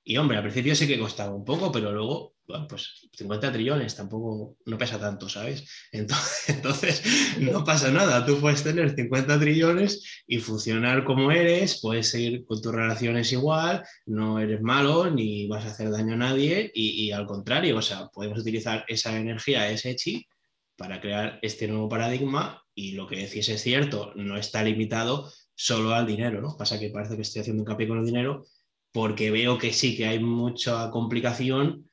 Y 0.04 0.18
hombre, 0.18 0.38
al 0.38 0.44
principio 0.44 0.76
sí 0.76 0.88
que 0.88 1.00
costaba 1.00 1.36
un 1.36 1.46
poco, 1.46 1.72
pero 1.72 1.92
luego 1.92 2.36
pues 2.68 3.10
50 3.16 3.52
trillones 3.52 3.96
tampoco 3.96 4.58
no 4.66 4.78
pesa 4.78 5.00
tanto, 5.00 5.30
¿sabes? 5.30 5.66
Entonces, 5.92 6.50
entonces, 6.50 7.04
no 7.40 7.64
pasa 7.64 7.92
nada, 7.92 8.26
tú 8.26 8.40
puedes 8.40 8.64
tener 8.64 8.94
50 8.96 9.40
trillones 9.40 10.24
y 10.28 10.40
funcionar 10.40 11.04
como 11.04 11.32
eres, 11.32 11.80
puedes 11.82 12.10
seguir 12.10 12.46
con 12.46 12.62
tus 12.62 12.74
relaciones 12.74 13.32
igual, 13.32 13.84
no 14.06 14.40
eres 14.40 14.62
malo 14.62 15.10
ni 15.10 15.48
vas 15.48 15.66
a 15.66 15.70
hacer 15.70 15.90
daño 15.90 16.14
a 16.14 16.18
nadie 16.18 16.72
y, 16.74 17.12
al 17.12 17.26
contrario, 17.26 17.78
o 17.78 17.82
sea, 17.82 18.08
podemos 18.08 18.40
utilizar 18.40 18.86
esa 18.88 19.18
energía, 19.18 19.70
ese 19.70 19.96
chi, 19.96 20.28
para 20.76 21.00
crear 21.00 21.40
este 21.42 21.68
nuevo 21.68 21.90
paradigma 21.90 22.64
y 22.74 22.94
lo 22.94 23.08
que 23.08 23.18
decís 23.18 23.50
es 23.50 23.62
cierto, 23.62 24.14
no 24.16 24.38
está 24.38 24.64
limitado 24.64 25.32
solo 25.54 25.94
al 25.94 26.08
dinero, 26.08 26.42
¿no? 26.42 26.56
Pasa 26.58 26.80
que 26.80 26.90
parece 26.90 27.16
que 27.16 27.22
estoy 27.22 27.42
haciendo 27.42 27.62
hincapié 27.62 27.88
con 27.88 28.00
el 28.00 28.06
dinero 28.06 28.46
porque 28.92 29.32
veo 29.32 29.58
que 29.58 29.74
sí, 29.74 29.96
que 29.96 30.06
hay 30.06 30.20
mucha 30.20 30.90
complicación 30.92 31.90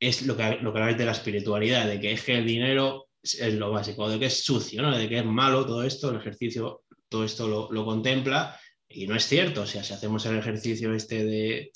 es 0.00 0.22
lo 0.26 0.36
que, 0.36 0.58
lo 0.60 0.72
que 0.72 0.78
habláis 0.78 0.98
de 0.98 1.06
la 1.06 1.12
espiritualidad, 1.12 1.86
de 1.86 2.00
que 2.00 2.12
es 2.12 2.22
que 2.22 2.38
el 2.38 2.46
dinero 2.46 3.08
es 3.22 3.54
lo 3.54 3.72
básico, 3.72 4.08
de 4.08 4.18
que 4.18 4.26
es 4.26 4.44
sucio, 4.44 4.82
¿no? 4.82 4.96
de 4.96 5.08
que 5.08 5.18
es 5.18 5.24
malo 5.24 5.66
todo 5.66 5.82
esto, 5.82 6.10
el 6.10 6.16
ejercicio, 6.16 6.82
todo 7.08 7.24
esto 7.24 7.48
lo, 7.48 7.72
lo, 7.72 7.84
contempla 7.84 8.58
y 8.88 9.06
no 9.06 9.16
es 9.16 9.26
cierto. 9.26 9.62
O 9.62 9.66
sea, 9.66 9.82
si 9.82 9.92
hacemos 9.92 10.24
el 10.26 10.38
ejercicio 10.38 10.94
este 10.94 11.24
de 11.24 11.72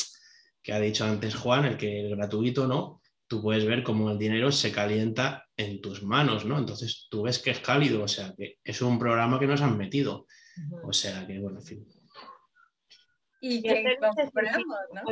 que 0.63 0.73
ha 0.73 0.81
dicho 0.81 1.05
antes 1.05 1.35
Juan, 1.35 1.65
el 1.65 1.77
que 1.77 2.05
es 2.05 2.11
gratuito, 2.17 2.69
¿no? 2.69 3.01
Tú 3.27 3.43
puedes 3.43 3.65
ver 3.65 3.83
cómo 3.83 4.11
el 4.11 4.19
dinero 4.19 4.53
se 4.53 4.71
calienta 4.71 5.47
en 5.57 5.81
tus 5.81 6.03
manos, 6.03 6.45
¿no? 6.45 6.59
Entonces 6.59 7.09
tú 7.11 7.23
ves 7.23 7.39
que 7.41 7.51
es 7.51 7.61
cálido, 7.61 8.05
o 8.05 8.09
sea, 8.09 8.33
que 8.37 8.59
es 8.63 8.83
un 8.83 8.99
programa 8.99 9.41
que 9.41 9.47
nos 9.47 9.63
han 9.63 9.77
metido. 9.77 10.27
O 10.85 10.93
sea, 10.93 11.27
que 11.27 11.41
bueno, 11.41 11.59
en 11.59 11.67
fin. 11.67 12.02
Y 13.45 13.61
que 13.61 13.99
compramos, 14.01 14.79
¿no? 14.95 15.03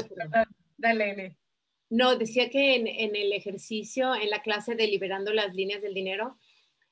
Dale, 0.78 1.06
dale. 1.08 1.36
No, 1.90 2.16
decía 2.16 2.48
que 2.48 2.76
en, 2.76 3.16
el 3.16 3.32
ejercicio, 3.32 4.14
en 4.14 4.30
la 4.30 4.40
clase 4.42 4.76
de 4.76 4.86
liberando 4.86 5.32
las 5.32 5.52
líneas 5.52 5.82
del 5.82 5.92
dinero, 5.92 6.38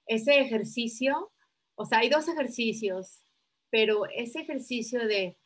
ese 0.06 0.40
ejercicio, 0.40 1.30
o 1.76 1.86
sea, 1.86 2.00
hay 2.00 2.08
dos 2.08 2.26
ejercicios, 2.26 3.22
pero 3.70 4.06
ese 4.06 4.40
ejercicio 4.40 5.06
de, 5.06 5.38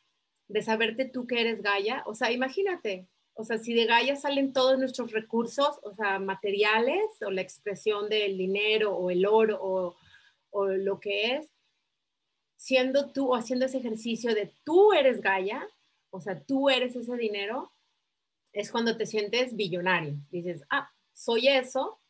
de 0.49 0.63
saberte 0.63 1.05
tú 1.05 1.27
que 1.27 1.43
eres 1.43 1.61
Gaia, 1.61 2.03
o 2.07 2.15
sea, 2.15 2.33
imagínate, 2.33 3.07
o 3.35 3.45
sea, 3.45 3.59
si 3.59 3.75
de 3.75 3.85
Gaia 3.85 4.17
salen 4.17 4.55
todos 4.55 4.79
nuestros 4.79 5.13
recursos, 5.13 5.79
o 5.83 5.95
sea, 5.95 6.19
materiales, 6.19 7.05
o 7.21 7.31
la 7.31 7.43
expresión 7.43 8.09
del 8.09 8.39
dinero, 8.39 8.97
o 8.97 9.11
el 9.11 9.27
oro, 9.27 9.59
o, 9.61 9.97
o 10.49 10.67
lo 10.69 10.99
que 10.99 11.37
es, 11.37 11.53
siendo 12.57 13.13
tú 13.13 13.33
o 13.33 13.37
haciendo 13.37 13.67
ese 13.67 13.79
ejercicio 13.79 14.35
de 14.35 14.51
tú 14.65 14.95
eres 14.95 15.21
Gaia, 15.21 15.69
o 16.13 16.21
sea, 16.21 16.41
tú 16.41 16.69
eres 16.69 16.95
ese 16.95 17.17
dinero, 17.17 17.73
es 18.53 18.71
cuando 18.71 18.97
te 18.97 19.07
sientes 19.07 19.57
billonario. 19.57 20.15
Dices, 20.31 20.63
ah, 20.71 20.93
soy 21.13 21.49
eso, 21.49 22.01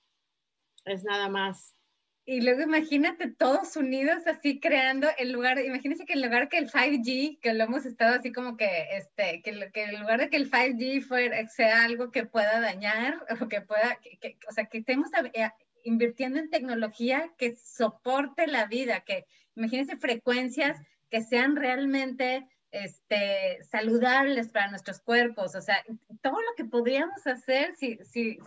es 0.84 1.04
nada 1.04 1.28
más. 1.28 1.76
Y 2.24 2.40
luego 2.40 2.62
imagínate 2.62 3.32
todos 3.32 3.76
unidos 3.76 4.26
así 4.26 4.60
creando 4.60 5.08
el 5.18 5.32
lugar, 5.32 5.58
imagínense 5.58 6.04
que 6.04 6.12
en 6.12 6.22
lugar 6.22 6.48
que 6.48 6.58
el 6.58 6.70
5G, 6.70 7.40
que 7.40 7.54
lo 7.54 7.64
hemos 7.64 7.84
estado 7.84 8.16
así 8.16 8.32
como 8.32 8.56
que, 8.56 8.88
este, 8.92 9.40
que, 9.42 9.70
que 9.72 9.84
en 9.84 10.00
lugar 10.00 10.20
de 10.20 10.30
que 10.30 10.36
el 10.36 10.50
5G 10.50 11.02
fuera, 11.02 11.48
sea 11.48 11.84
algo 11.84 12.10
que 12.10 12.26
pueda 12.26 12.60
dañar 12.60 13.24
o 13.40 13.48
que 13.48 13.60
pueda, 13.60 13.98
que, 14.20 14.36
o 14.48 14.52
sea, 14.52 14.66
que 14.66 14.78
estemos 14.78 15.08
eh, 15.32 15.50
invirtiendo 15.84 16.38
en 16.38 16.50
tecnología 16.50 17.32
que 17.38 17.56
soporte 17.56 18.46
la 18.48 18.66
vida, 18.66 19.00
que 19.00 19.26
imagínense 19.54 19.96
frecuencias 19.96 20.80
que 21.08 21.22
sean 21.22 21.56
realmente 21.56 22.46
este, 22.72 23.62
saludables 23.70 24.48
para 24.48 24.70
nuestros 24.70 25.00
cuerpos, 25.00 25.54
o 25.54 25.60
sea, 25.60 25.84
todo 26.22 26.40
lo 26.40 26.48
que 26.56 26.64
podríamos 26.64 27.24
hacer 27.26 27.76
si, 27.76 27.98
si, 27.98 28.32
si, 28.32 28.38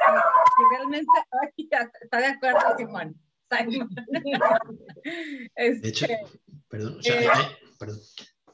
realmente 0.71 1.11
está 2.01 2.17
de 2.17 2.25
acuerdo, 2.25 2.59
Simón. 2.77 3.15
de 5.57 5.87
hecho, 5.87 6.05
este, 6.05 6.19
perdón, 6.67 6.97
o 6.97 7.01
sea, 7.03 7.21
eh, 7.21 7.27
perdón, 7.79 7.99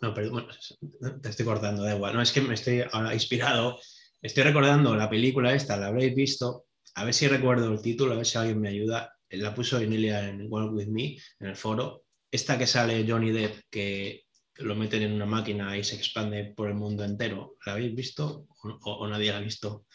no, 0.02 0.14
perdón, 0.14 0.48
te 1.22 1.30
estoy 1.30 1.46
cortando, 1.46 1.84
da 1.84 1.96
igual, 1.96 2.14
no, 2.14 2.22
es 2.22 2.34
que 2.34 2.42
me 2.42 2.54
estoy 2.54 2.84
ahora 2.92 3.14
inspirado, 3.14 3.80
estoy 4.22 4.44
recordando 4.44 4.94
la 4.96 5.10
película 5.10 5.54
esta, 5.54 5.78
la 5.78 5.88
habréis 5.88 6.14
visto, 6.14 6.66
a 6.96 7.06
ver 7.06 7.14
si 7.14 7.30
recuerdo 7.30 7.72
el 7.72 7.82
título, 7.82 8.14
a 8.14 8.18
ver 8.18 8.26
si 8.26 8.38
alguien 8.38 8.60
me 8.60 8.68
ayuda, 8.68 9.18
la 9.30 9.56
puso 9.56 9.80
Emilia 9.80 10.28
en 10.28 10.52
World 10.52 10.74
With 10.74 10.88
Me, 10.88 11.18
en 11.40 11.48
el 11.48 11.56
foro, 11.56 12.04
esta 12.30 12.58
que 12.58 12.68
sale 12.68 13.06
Johnny 13.08 13.32
Depp, 13.32 13.56
que 13.70 14.26
lo 14.62 14.76
meten 14.76 15.04
en 15.04 15.14
una 15.14 15.26
máquina 15.26 15.78
y 15.78 15.84
se 15.84 15.96
expande 15.96 16.54
por 16.56 16.68
el 16.68 16.76
mundo 16.76 17.04
entero. 17.04 17.58
¿La 17.66 17.74
habéis 17.74 17.96
visto 17.96 18.48
o, 18.64 19.08
nadie 19.08 19.32
la 19.32 19.38
ha 19.38 19.42
visto? 19.42 19.86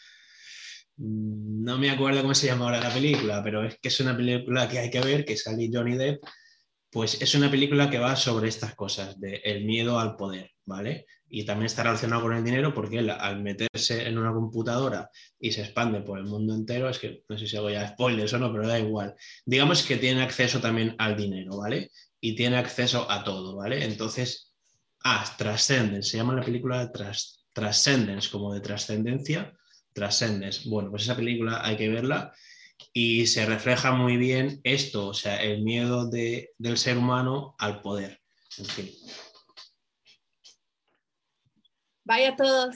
Mm, 0.97 1.63
no 1.63 1.77
me 1.77 1.89
acuerdo 1.89 2.21
cómo 2.21 2.35
se 2.35 2.47
llama 2.47 2.65
ahora 2.65 2.79
la 2.79 2.93
película, 2.93 3.41
pero 3.43 3.63
es 3.65 3.77
que 3.79 3.89
es 3.89 3.99
una 3.99 4.15
película 4.15 4.67
que 4.69 4.79
hay 4.79 4.89
que 4.89 5.01
ver, 5.01 5.25
que 5.25 5.37
sale 5.37 5.69
Johnny 5.71 5.95
Depp. 5.97 6.23
Pues 6.89 7.21
es 7.21 7.35
una 7.35 7.51
película 7.51 7.89
que 7.89 7.99
va 7.99 8.15
sobre 8.15 8.47
estas 8.47 8.73
cosas, 8.75 9.19
de 9.19 9.41
el 9.43 9.65
miedo 9.65 9.99
al 9.99 10.15
poder, 10.15 10.51
¿vale? 10.65 11.05
Y 11.29 11.45
también 11.45 11.65
está 11.65 11.83
relacionado 11.83 12.21
con 12.23 12.33
el 12.33 12.43
dinero 12.43 12.73
porque 12.73 12.99
al 12.99 13.41
meterse 13.43 14.07
en 14.07 14.17
una 14.17 14.31
computadora 14.31 15.09
y 15.39 15.51
se 15.51 15.61
expande 15.61 16.01
por 16.01 16.17
el 16.17 16.25
mundo 16.25 16.55
entero, 16.55 16.89
es 16.89 16.99
que 16.99 17.23
no 17.27 17.37
sé 17.37 17.47
si 17.47 17.57
hago 17.57 17.69
ya 17.69 17.87
spoilers 17.89 18.33
o 18.33 18.39
no, 18.39 18.51
pero 18.53 18.67
da 18.67 18.79
igual. 18.79 19.15
Digamos 19.45 19.83
que 19.83 19.97
tiene 19.97 20.21
acceso 20.23 20.61
también 20.61 20.95
al 20.97 21.17
dinero, 21.17 21.57
¿vale? 21.57 21.91
Y 22.21 22.35
tiene 22.35 22.57
acceso 22.57 23.09
a 23.11 23.23
todo, 23.23 23.55
¿vale? 23.57 23.83
Entonces, 23.83 24.46
Ah, 25.09 25.23
Transcendence, 25.37 26.09
se 26.09 26.17
llama 26.17 26.35
la 26.35 26.43
película 26.43 26.91
Tras, 26.91 27.45
Transcendence, 27.53 28.29
como 28.29 28.53
de 28.53 28.59
trascendencia, 28.59 29.57
Transcendence. 29.93 30.67
Bueno, 30.69 30.89
pues 30.89 31.03
esa 31.03 31.15
película 31.15 31.61
hay 31.63 31.77
que 31.77 31.87
verla 31.87 32.33
y 32.91 33.25
se 33.25 33.45
refleja 33.45 33.93
muy 33.93 34.17
bien 34.17 34.59
esto, 34.65 35.07
o 35.07 35.13
sea, 35.13 35.41
el 35.41 35.63
miedo 35.63 36.09
de, 36.09 36.51
del 36.57 36.77
ser 36.77 36.97
humano 36.97 37.55
al 37.57 37.81
poder. 37.81 38.19
En 38.57 38.65
fin. 38.65 38.89
Vaya 42.03 42.35
todos. 42.35 42.75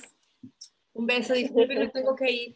Un 0.94 1.08
beso, 1.08 1.34
disculpen, 1.34 1.92
tengo 1.92 2.16
que 2.16 2.32
ir. 2.32 2.56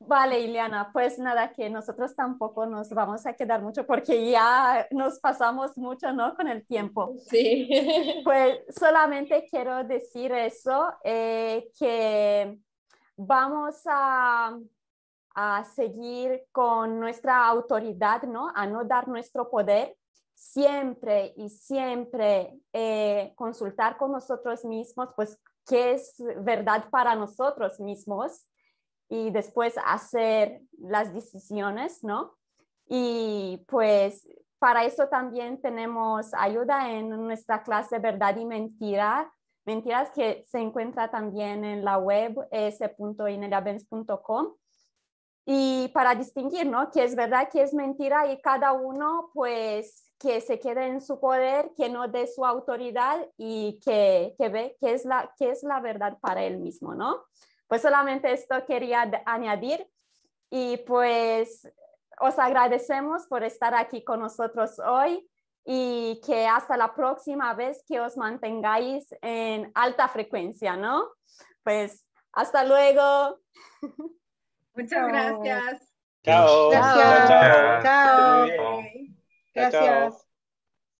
Vale, 0.00 0.40
Ileana, 0.40 0.90
pues 0.92 1.18
nada, 1.18 1.52
que 1.52 1.68
nosotros 1.68 2.14
tampoco 2.14 2.66
nos 2.66 2.88
vamos 2.90 3.26
a 3.26 3.34
quedar 3.34 3.60
mucho 3.60 3.84
porque 3.84 4.30
ya 4.30 4.86
nos 4.92 5.18
pasamos 5.18 5.76
mucho, 5.76 6.12
¿no? 6.12 6.34
Con 6.36 6.46
el 6.48 6.64
tiempo. 6.66 7.14
Sí. 7.28 7.68
Pues 8.24 8.60
solamente 8.78 9.46
quiero 9.50 9.82
decir 9.84 10.32
eso, 10.32 10.92
eh, 11.02 11.68
que 11.78 12.58
vamos 13.16 13.82
a, 13.86 14.56
a 15.34 15.64
seguir 15.64 16.44
con 16.52 17.00
nuestra 17.00 17.46
autoridad, 17.46 18.22
¿no? 18.22 18.50
A 18.54 18.66
no 18.66 18.84
dar 18.84 19.08
nuestro 19.08 19.50
poder, 19.50 19.96
siempre 20.34 21.32
y 21.36 21.48
siempre 21.48 22.56
eh, 22.72 23.32
consultar 23.34 23.96
con 23.96 24.12
nosotros 24.12 24.64
mismos, 24.64 25.08
pues, 25.16 25.40
qué 25.66 25.92
es 25.92 26.14
verdad 26.38 26.88
para 26.90 27.16
nosotros 27.16 27.80
mismos 27.80 28.46
y 29.08 29.30
después 29.30 29.74
hacer 29.84 30.60
las 30.78 31.14
decisiones, 31.14 32.04
¿no? 32.04 32.36
Y 32.88 33.64
pues 33.68 34.28
para 34.58 34.84
eso 34.84 35.08
también 35.08 35.60
tenemos 35.60 36.32
ayuda 36.34 36.90
en 36.90 37.10
nuestra 37.10 37.62
clase 37.62 37.98
Verdad 37.98 38.36
y 38.36 38.44
Mentira, 38.44 39.32
mentiras 39.64 40.10
que 40.10 40.44
se 40.48 40.58
encuentra 40.58 41.10
también 41.10 41.64
en 41.64 41.84
la 41.84 41.98
web 41.98 42.36
s.ineriabenz.com. 42.50 44.54
Y 45.50 45.88
para 45.94 46.14
distinguir, 46.14 46.66
¿no? 46.66 46.90
Que 46.90 47.04
es 47.04 47.14
verdad, 47.14 47.48
que 47.50 47.62
es 47.62 47.72
mentira 47.72 48.30
y 48.30 48.38
cada 48.42 48.72
uno 48.72 49.30
pues 49.32 50.08
que 50.18 50.40
se 50.40 50.58
quede 50.58 50.88
en 50.88 51.00
su 51.00 51.20
poder, 51.20 51.70
que 51.76 51.88
no 51.88 52.08
dé 52.08 52.26
su 52.26 52.44
autoridad 52.44 53.26
y 53.38 53.80
que, 53.84 54.34
que 54.36 54.48
ve 54.48 54.76
qué 54.80 54.92
es, 54.92 55.04
la, 55.04 55.32
qué 55.38 55.50
es 55.50 55.62
la 55.62 55.80
verdad 55.80 56.18
para 56.20 56.44
él 56.44 56.58
mismo, 56.58 56.94
¿no? 56.94 57.24
Pues 57.68 57.82
solamente 57.82 58.32
esto 58.32 58.64
quería 58.66 59.22
añadir 59.26 59.86
y 60.50 60.78
pues 60.78 61.70
os 62.20 62.38
agradecemos 62.38 63.26
por 63.26 63.44
estar 63.44 63.74
aquí 63.74 64.02
con 64.02 64.20
nosotros 64.20 64.78
hoy 64.80 65.28
y 65.64 66.20
que 66.24 66.46
hasta 66.46 66.76
la 66.76 66.94
próxima 66.94 67.52
vez 67.54 67.84
que 67.86 68.00
os 68.00 68.16
mantengáis 68.16 69.14
en 69.20 69.70
alta 69.74 70.08
frecuencia, 70.08 70.76
¿no? 70.76 71.08
Pues 71.62 72.06
hasta 72.32 72.64
luego. 72.64 73.38
Muchas 74.74 75.08
gracias. 75.08 75.92
Chao. 76.24 76.70
Gracias. 76.70 77.28
Chao. 77.28 77.82
Chao. 77.82 78.48
Chao. 78.48 78.80
Gracias. 79.54 80.27